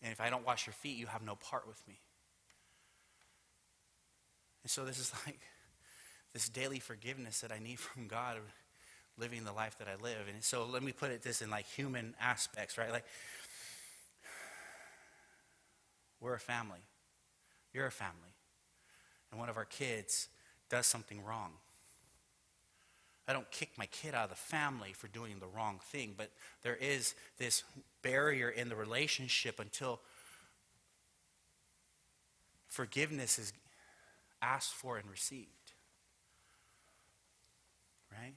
And 0.00 0.12
if 0.12 0.20
I 0.20 0.30
don't 0.30 0.46
wash 0.46 0.66
your 0.66 0.74
feet, 0.74 0.96
you 0.96 1.06
have 1.06 1.22
no 1.22 1.34
part 1.34 1.66
with 1.66 1.82
me. 1.88 1.98
And 4.66 4.70
so 4.72 4.84
this 4.84 4.98
is 4.98 5.12
like 5.26 5.38
this 6.32 6.48
daily 6.48 6.80
forgiveness 6.80 7.40
that 7.42 7.52
I 7.52 7.60
need 7.60 7.78
from 7.78 8.08
God 8.08 8.38
living 9.16 9.44
the 9.44 9.52
life 9.52 9.78
that 9.78 9.86
I 9.86 9.94
live. 10.02 10.26
And 10.28 10.42
so 10.42 10.66
let 10.66 10.82
me 10.82 10.90
put 10.90 11.12
it 11.12 11.22
this 11.22 11.40
in 11.40 11.50
like 11.50 11.66
human 11.66 12.16
aspects, 12.20 12.76
right? 12.76 12.90
Like 12.90 13.04
we're 16.20 16.34
a 16.34 16.40
family. 16.40 16.80
You're 17.72 17.86
a 17.86 17.92
family. 17.92 18.34
And 19.30 19.38
one 19.38 19.48
of 19.48 19.56
our 19.56 19.64
kids 19.64 20.26
does 20.68 20.86
something 20.86 21.22
wrong. 21.22 21.52
I 23.28 23.32
don't 23.32 23.48
kick 23.52 23.70
my 23.78 23.86
kid 23.86 24.16
out 24.16 24.24
of 24.24 24.30
the 24.30 24.34
family 24.34 24.94
for 24.94 25.06
doing 25.06 25.38
the 25.38 25.46
wrong 25.46 25.78
thing, 25.92 26.14
but 26.16 26.32
there 26.62 26.74
is 26.74 27.14
this 27.38 27.62
barrier 28.02 28.48
in 28.48 28.68
the 28.68 28.74
relationship 28.74 29.60
until 29.60 30.00
forgiveness 32.66 33.38
is 33.38 33.52
asked 34.46 34.74
for 34.74 34.96
and 34.96 35.10
received. 35.10 35.72
Right? 38.10 38.34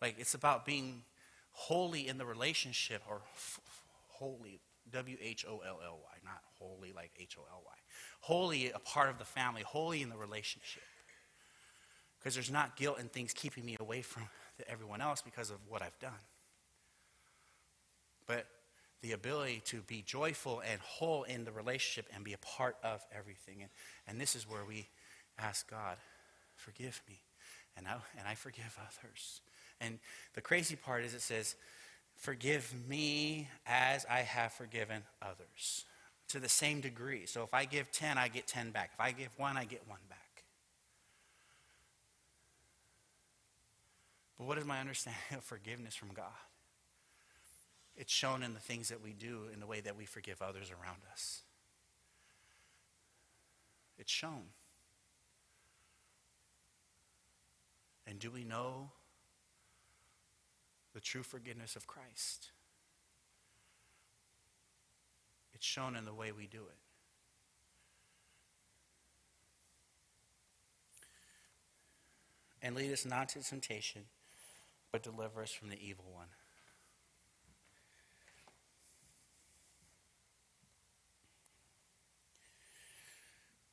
Like 0.00 0.16
it's 0.18 0.34
about 0.34 0.64
being 0.64 1.02
holy 1.50 2.06
in 2.06 2.18
the 2.18 2.24
relationship 2.24 3.02
or 3.08 3.22
f- 3.34 3.60
holy, 4.08 4.60
W 4.92 5.16
H 5.20 5.44
O 5.48 5.60
L 5.66 5.80
L 5.84 5.98
Y, 6.02 6.18
not 6.24 6.40
holy 6.58 6.92
like 6.92 7.10
H 7.18 7.36
O 7.38 7.42
L 7.50 7.62
Y. 7.66 7.72
Holy, 8.20 8.70
a 8.70 8.78
part 8.78 9.10
of 9.10 9.18
the 9.18 9.24
family, 9.24 9.62
holy 9.62 10.02
in 10.02 10.08
the 10.08 10.16
relationship. 10.16 10.82
Because 12.18 12.34
there's 12.34 12.50
not 12.50 12.76
guilt 12.76 12.98
and 12.98 13.10
things 13.12 13.32
keeping 13.32 13.64
me 13.64 13.76
away 13.78 14.02
from 14.02 14.28
everyone 14.68 15.00
else 15.00 15.22
because 15.22 15.50
of 15.50 15.58
what 15.68 15.82
I've 15.82 15.98
done. 15.98 16.12
But 18.26 18.46
the 19.00 19.12
ability 19.12 19.62
to 19.66 19.80
be 19.82 20.02
joyful 20.02 20.60
and 20.68 20.80
whole 20.80 21.22
in 21.22 21.44
the 21.44 21.52
relationship 21.52 22.06
and 22.14 22.24
be 22.24 22.32
a 22.32 22.38
part 22.38 22.76
of 22.82 23.04
everything. 23.16 23.62
And, 23.62 23.70
and 24.06 24.20
this 24.20 24.34
is 24.34 24.48
where 24.48 24.64
we 24.64 24.88
ask 25.38 25.70
God, 25.70 25.96
forgive 26.56 27.00
me. 27.08 27.20
And 27.76 27.86
I, 27.86 27.92
and 28.18 28.26
I 28.26 28.34
forgive 28.34 28.76
others. 28.80 29.40
And 29.80 29.98
the 30.34 30.40
crazy 30.40 30.74
part 30.74 31.04
is 31.04 31.14
it 31.14 31.22
says, 31.22 31.54
forgive 32.16 32.74
me 32.88 33.48
as 33.66 34.04
I 34.10 34.20
have 34.20 34.52
forgiven 34.52 35.02
others 35.22 35.84
to 36.28 36.40
the 36.40 36.48
same 36.48 36.80
degree. 36.80 37.26
So 37.26 37.42
if 37.42 37.54
I 37.54 37.64
give 37.64 37.92
10, 37.92 38.18
I 38.18 38.28
get 38.28 38.46
10 38.46 38.70
back. 38.70 38.90
If 38.94 39.00
I 39.00 39.12
give 39.12 39.30
1, 39.36 39.56
I 39.56 39.64
get 39.64 39.82
1 39.86 39.98
back. 40.08 40.18
But 44.36 44.46
what 44.46 44.58
is 44.58 44.64
my 44.64 44.80
understanding 44.80 45.20
of 45.36 45.44
forgiveness 45.44 45.94
from 45.94 46.08
God? 46.14 46.26
It's 47.98 48.12
shown 48.12 48.44
in 48.44 48.54
the 48.54 48.60
things 48.60 48.88
that 48.90 49.02
we 49.02 49.12
do, 49.12 49.48
in 49.52 49.58
the 49.58 49.66
way 49.66 49.80
that 49.80 49.96
we 49.96 50.04
forgive 50.06 50.40
others 50.40 50.70
around 50.70 51.00
us. 51.12 51.42
It's 53.98 54.12
shown. 54.12 54.44
And 58.06 58.20
do 58.20 58.30
we 58.30 58.44
know 58.44 58.92
the 60.94 61.00
true 61.00 61.24
forgiveness 61.24 61.74
of 61.74 61.88
Christ? 61.88 62.52
It's 65.52 65.66
shown 65.66 65.96
in 65.96 66.04
the 66.04 66.14
way 66.14 66.30
we 66.30 66.46
do 66.46 66.60
it. 66.60 66.78
And 72.62 72.76
lead 72.76 72.92
us 72.92 73.04
not 73.04 73.28
to 73.30 73.42
temptation, 73.42 74.02
but 74.92 75.02
deliver 75.02 75.42
us 75.42 75.50
from 75.50 75.68
the 75.68 75.78
evil 75.84 76.04
one. 76.14 76.28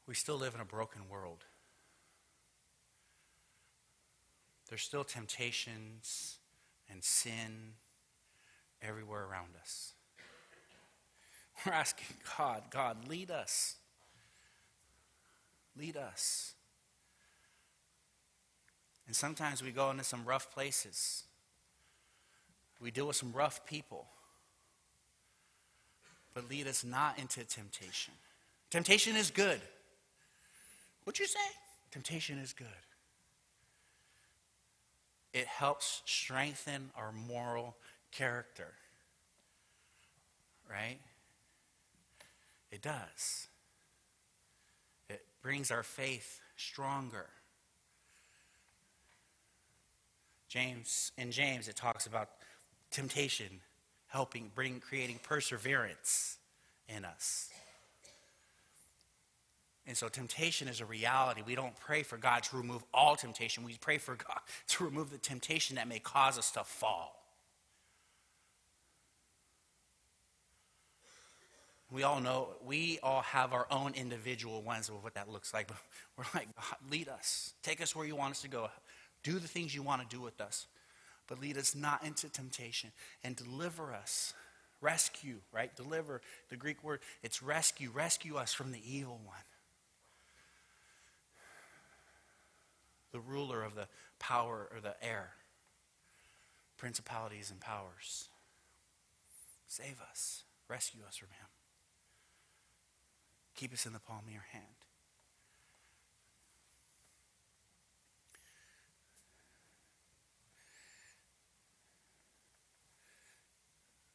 We 0.08 0.14
still 0.14 0.38
live 0.38 0.54
in 0.54 0.62
a 0.62 0.66
broken 0.66 1.02
world. 1.10 1.44
There's 4.70 4.82
still 4.82 5.04
temptations 5.04 6.38
and 6.90 7.04
sin 7.04 7.74
everywhere 8.82 9.26
around 9.26 9.56
us. 9.60 9.94
We're 11.66 11.74
asking 11.74 12.18
God, 12.38 12.64
God, 12.70 13.08
lead 13.08 13.32
us. 13.32 13.76
Lead 15.78 15.98
us. 15.98 16.54
And 19.08 19.16
sometimes 19.16 19.64
we 19.64 19.72
go 19.72 19.92
into 19.92 20.04
some 20.04 20.26
rough 20.26 20.52
places. 20.52 21.24
We 22.80 22.92
deal 22.92 23.08
with 23.08 23.16
some 23.16 23.32
rough 23.32 23.66
people. 23.66 24.08
But 26.34 26.50
lead 26.50 26.68
us 26.68 26.84
not 26.84 27.18
into 27.18 27.44
temptation. 27.44 28.14
Temptation 28.70 29.16
is 29.16 29.32
good. 29.32 29.62
What'd 31.06 31.20
you 31.20 31.28
say? 31.28 31.40
Temptation 31.92 32.40
is 32.40 32.52
good. 32.52 32.68
It 35.34 35.46
helps 35.46 36.02
strengthen 36.06 36.90
our 36.96 37.12
moral 37.12 37.78
character. 38.12 38.74
Right? 40.70 40.98
It 42.72 42.82
does. 42.82 43.48
It 45.10 45.24
brings 45.42 45.72
our 45.72 45.84
faith 45.84 46.42
stronger. 46.58 47.28
James 50.48 51.12
in 51.18 51.32
James 51.32 51.68
it 51.68 51.76
talks 51.76 52.08
about 52.08 52.30
temptation 52.90 53.62
helping 54.08 54.50
bring 54.56 54.80
creating 54.80 55.20
perseverance 55.22 56.38
in 56.88 57.06
us. 57.06 57.50
And 59.88 59.96
so 59.96 60.10
temptation 60.10 60.68
is 60.68 60.82
a 60.82 60.86
reality. 60.86 61.42
We 61.46 61.56
don't 61.56 61.76
pray 61.80 62.02
for 62.02 62.18
God 62.18 62.44
to 62.44 62.58
remove 62.58 62.84
all 62.94 63.16
temptation. 63.16 63.64
We 63.64 63.78
pray 63.80 64.00
for 64.00 64.16
God 64.16 64.40
to 64.70 64.84
remove 64.84 65.12
the 65.12 65.18
temptation 65.18 65.76
that 65.76 65.88
may 65.88 66.00
cause 66.00 66.38
us 66.38 66.52
to 66.52 66.64
fall. 66.64 67.22
We 71.92 72.02
all 72.02 72.20
know, 72.20 72.50
we 72.66 73.00
all 73.04 73.22
have 73.22 73.54
our 73.54 73.68
own 73.70 73.94
individual 73.94 74.64
ones 74.64 74.90
of 74.90 75.04
what 75.04 75.14
that 75.14 75.30
looks 75.30 75.54
like. 75.54 75.68
But 75.68 75.78
we're 76.18 76.26
like, 76.34 76.48
God, 76.56 76.78
lead 76.90 77.08
us. 77.08 77.54
Take 77.62 77.80
us 77.80 77.96
where 77.96 78.08
you 78.08 78.16
want 78.16 78.32
us 78.32 78.42
to 78.42 78.50
go. 78.50 78.70
Do 79.24 79.40
the 79.40 79.48
things 79.48 79.74
you 79.74 79.84
want 79.84 80.08
to 80.08 80.16
do 80.16 80.22
with 80.22 80.42
us. 80.42 80.66
But 81.28 81.40
lead 81.40 81.58
us 81.58 81.76
not 81.76 82.04
into 82.04 82.28
temptation 82.30 82.92
and 83.24 83.36
deliver 83.36 83.94
us. 83.94 84.34
Rescue, 84.82 85.38
right? 85.52 85.76
Deliver, 85.76 86.22
the 86.50 86.58
Greek 86.58 86.84
word, 86.84 87.00
it's 87.24 87.42
rescue. 87.42 87.90
Rescue 87.92 88.36
us 88.36 88.54
from 88.54 88.72
the 88.72 88.82
evil 88.86 89.20
one. 89.26 89.38
The 93.16 93.22
ruler 93.22 93.64
of 93.64 93.76
the 93.76 93.88
power 94.20 94.68
or 94.74 94.82
the 94.82 95.02
air, 95.02 95.36
principalities 96.76 97.50
and 97.50 97.62
powers. 97.62 98.28
Save 99.68 100.02
us, 100.12 100.44
rescue 100.68 101.00
us 101.08 101.16
from 101.16 101.30
him. 101.30 101.48
Keep 103.56 103.72
us 103.72 103.86
in 103.86 103.94
the 103.94 104.00
palm 104.00 104.24
of 104.28 104.34
your 104.34 104.44
hand. 104.52 104.66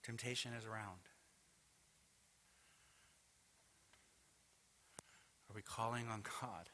Temptation 0.02 0.52
is 0.52 0.66
around. 0.66 1.08
Are 5.48 5.54
we 5.54 5.62
calling 5.62 6.06
on 6.06 6.22
God 6.42 6.68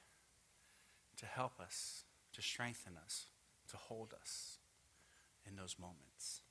to 1.18 1.26
help 1.26 1.60
us 1.60 2.05
to 2.36 2.42
strengthen 2.42 2.92
us, 3.02 3.28
to 3.70 3.78
hold 3.78 4.12
us 4.20 4.58
in 5.48 5.56
those 5.56 5.76
moments. 5.80 6.42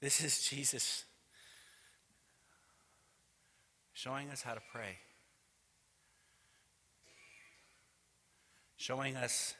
This 0.00 0.24
is 0.24 0.48
Jesus 0.48 1.04
showing 3.92 4.30
us 4.30 4.40
how 4.40 4.54
to 4.54 4.62
pray, 4.72 4.96
showing 8.78 9.16
us 9.16 9.54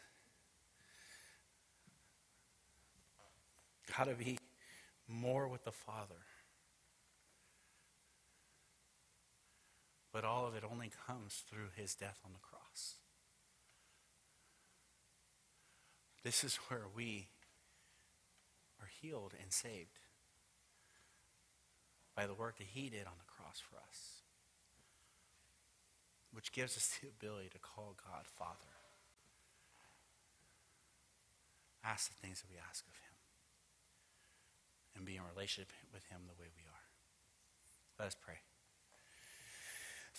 how 3.91 4.05
to 4.05 4.15
be 4.15 4.39
more 5.07 5.47
with 5.49 5.65
the 5.65 5.71
Father. 5.71 6.17
But 10.13 10.25
all 10.25 10.47
of 10.47 10.55
it 10.55 10.63
only 10.71 10.91
comes 11.07 11.43
through 11.49 11.71
his 11.75 11.95
death 11.95 12.21
on 12.25 12.33
the 12.33 12.39
cross. 12.39 12.97
This 16.23 16.45
is 16.45 16.57
where 16.69 16.85
we 16.95 17.29
are 18.81 18.89
healed 19.01 19.33
and 19.41 19.53
saved 19.53 19.99
by 22.15 22.27
the 22.27 22.35
work 22.35 22.59
that 22.59 22.67
he 22.75 22.91
did 22.91 23.07
on 23.07 23.19
the 23.19 23.33
cross 23.33 23.61
for 23.61 23.77
us, 23.77 24.21
which 26.33 26.53
gives 26.53 26.77
us 26.77 26.99
the 27.01 27.09
ability 27.09 27.49
to 27.53 27.59
call 27.59 27.97
God 28.05 28.27
Father. 28.27 28.59
Ask 31.85 32.11
the 32.11 32.27
things 32.27 32.41
that 32.43 32.51
we 32.51 32.59
ask 32.69 32.85
of 32.87 32.95
him 32.95 33.17
and 34.95 35.05
be 35.05 35.17
in 35.17 35.23
relationship 35.35 35.73
with 35.93 36.05
him 36.07 36.21
the 36.29 36.41
way 36.41 36.49
we 36.55 36.63
are. 36.63 36.87
Let 37.99 38.09
us 38.09 38.17
pray. 38.21 38.39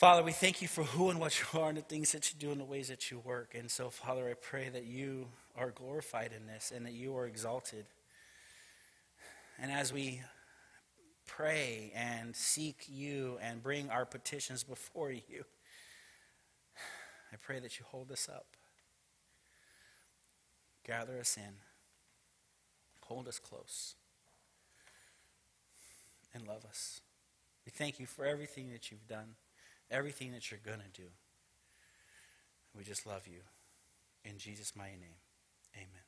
Father, 0.04 0.22
we 0.22 0.34
thank 0.34 0.62
you 0.62 0.68
for 0.68 0.84
who 0.84 1.12
and 1.12 1.18
what 1.18 1.40
you 1.40 1.62
are 1.62 1.70
and 1.70 1.78
the 1.78 1.82
things 1.82 2.12
that 2.12 2.30
you 2.30 2.38
do 2.38 2.52
and 2.52 2.60
the 2.60 2.66
ways 2.66 2.90
that 2.90 3.10
you 3.10 3.20
work. 3.20 3.56
And 3.58 3.72
so, 3.72 3.90
Father, 3.90 4.28
I 4.30 4.34
pray 4.34 4.68
that 4.68 4.84
you 4.84 5.30
are 5.58 5.72
glorified 5.72 6.32
in 6.36 6.46
this 6.46 6.74
and 6.76 6.86
that 6.86 6.92
you 6.92 7.16
are 7.16 7.26
exalted. 7.26 7.86
And 9.58 9.72
as 9.72 9.94
we 9.94 10.22
pray 11.26 11.94
and 11.96 12.36
seek 12.36 12.84
you 12.90 13.38
and 13.42 13.64
bring 13.64 13.90
our 13.90 14.06
petitions 14.06 14.62
before 14.66 15.10
you, 15.10 15.46
I 17.32 17.38
pray 17.38 17.62
that 17.62 17.80
you 17.80 17.86
hold 17.88 18.12
us 18.12 18.28
up. 18.28 18.48
Gather 20.86 21.18
us 21.18 21.38
in. 21.38 21.54
Hold 23.04 23.30
us 23.30 23.40
close. 23.40 23.96
And 26.34 26.46
love 26.46 26.66
us. 26.66 27.00
We 27.66 27.72
thank 27.72 28.02
you 28.02 28.06
for 28.06 28.26
everything 28.26 28.70
that 28.74 28.92
you've 28.92 29.08
done 29.08 29.36
everything 29.94 30.32
that 30.34 30.50
you're 30.50 30.60
going 30.66 30.80
to 30.80 31.02
do. 31.02 31.08
We 32.76 32.84
just 32.84 33.06
love 33.06 33.28
you. 33.28 33.40
In 34.26 34.38
Jesus' 34.38 34.76
mighty 34.76 34.98
name. 34.98 35.20
Amen. 35.76 36.03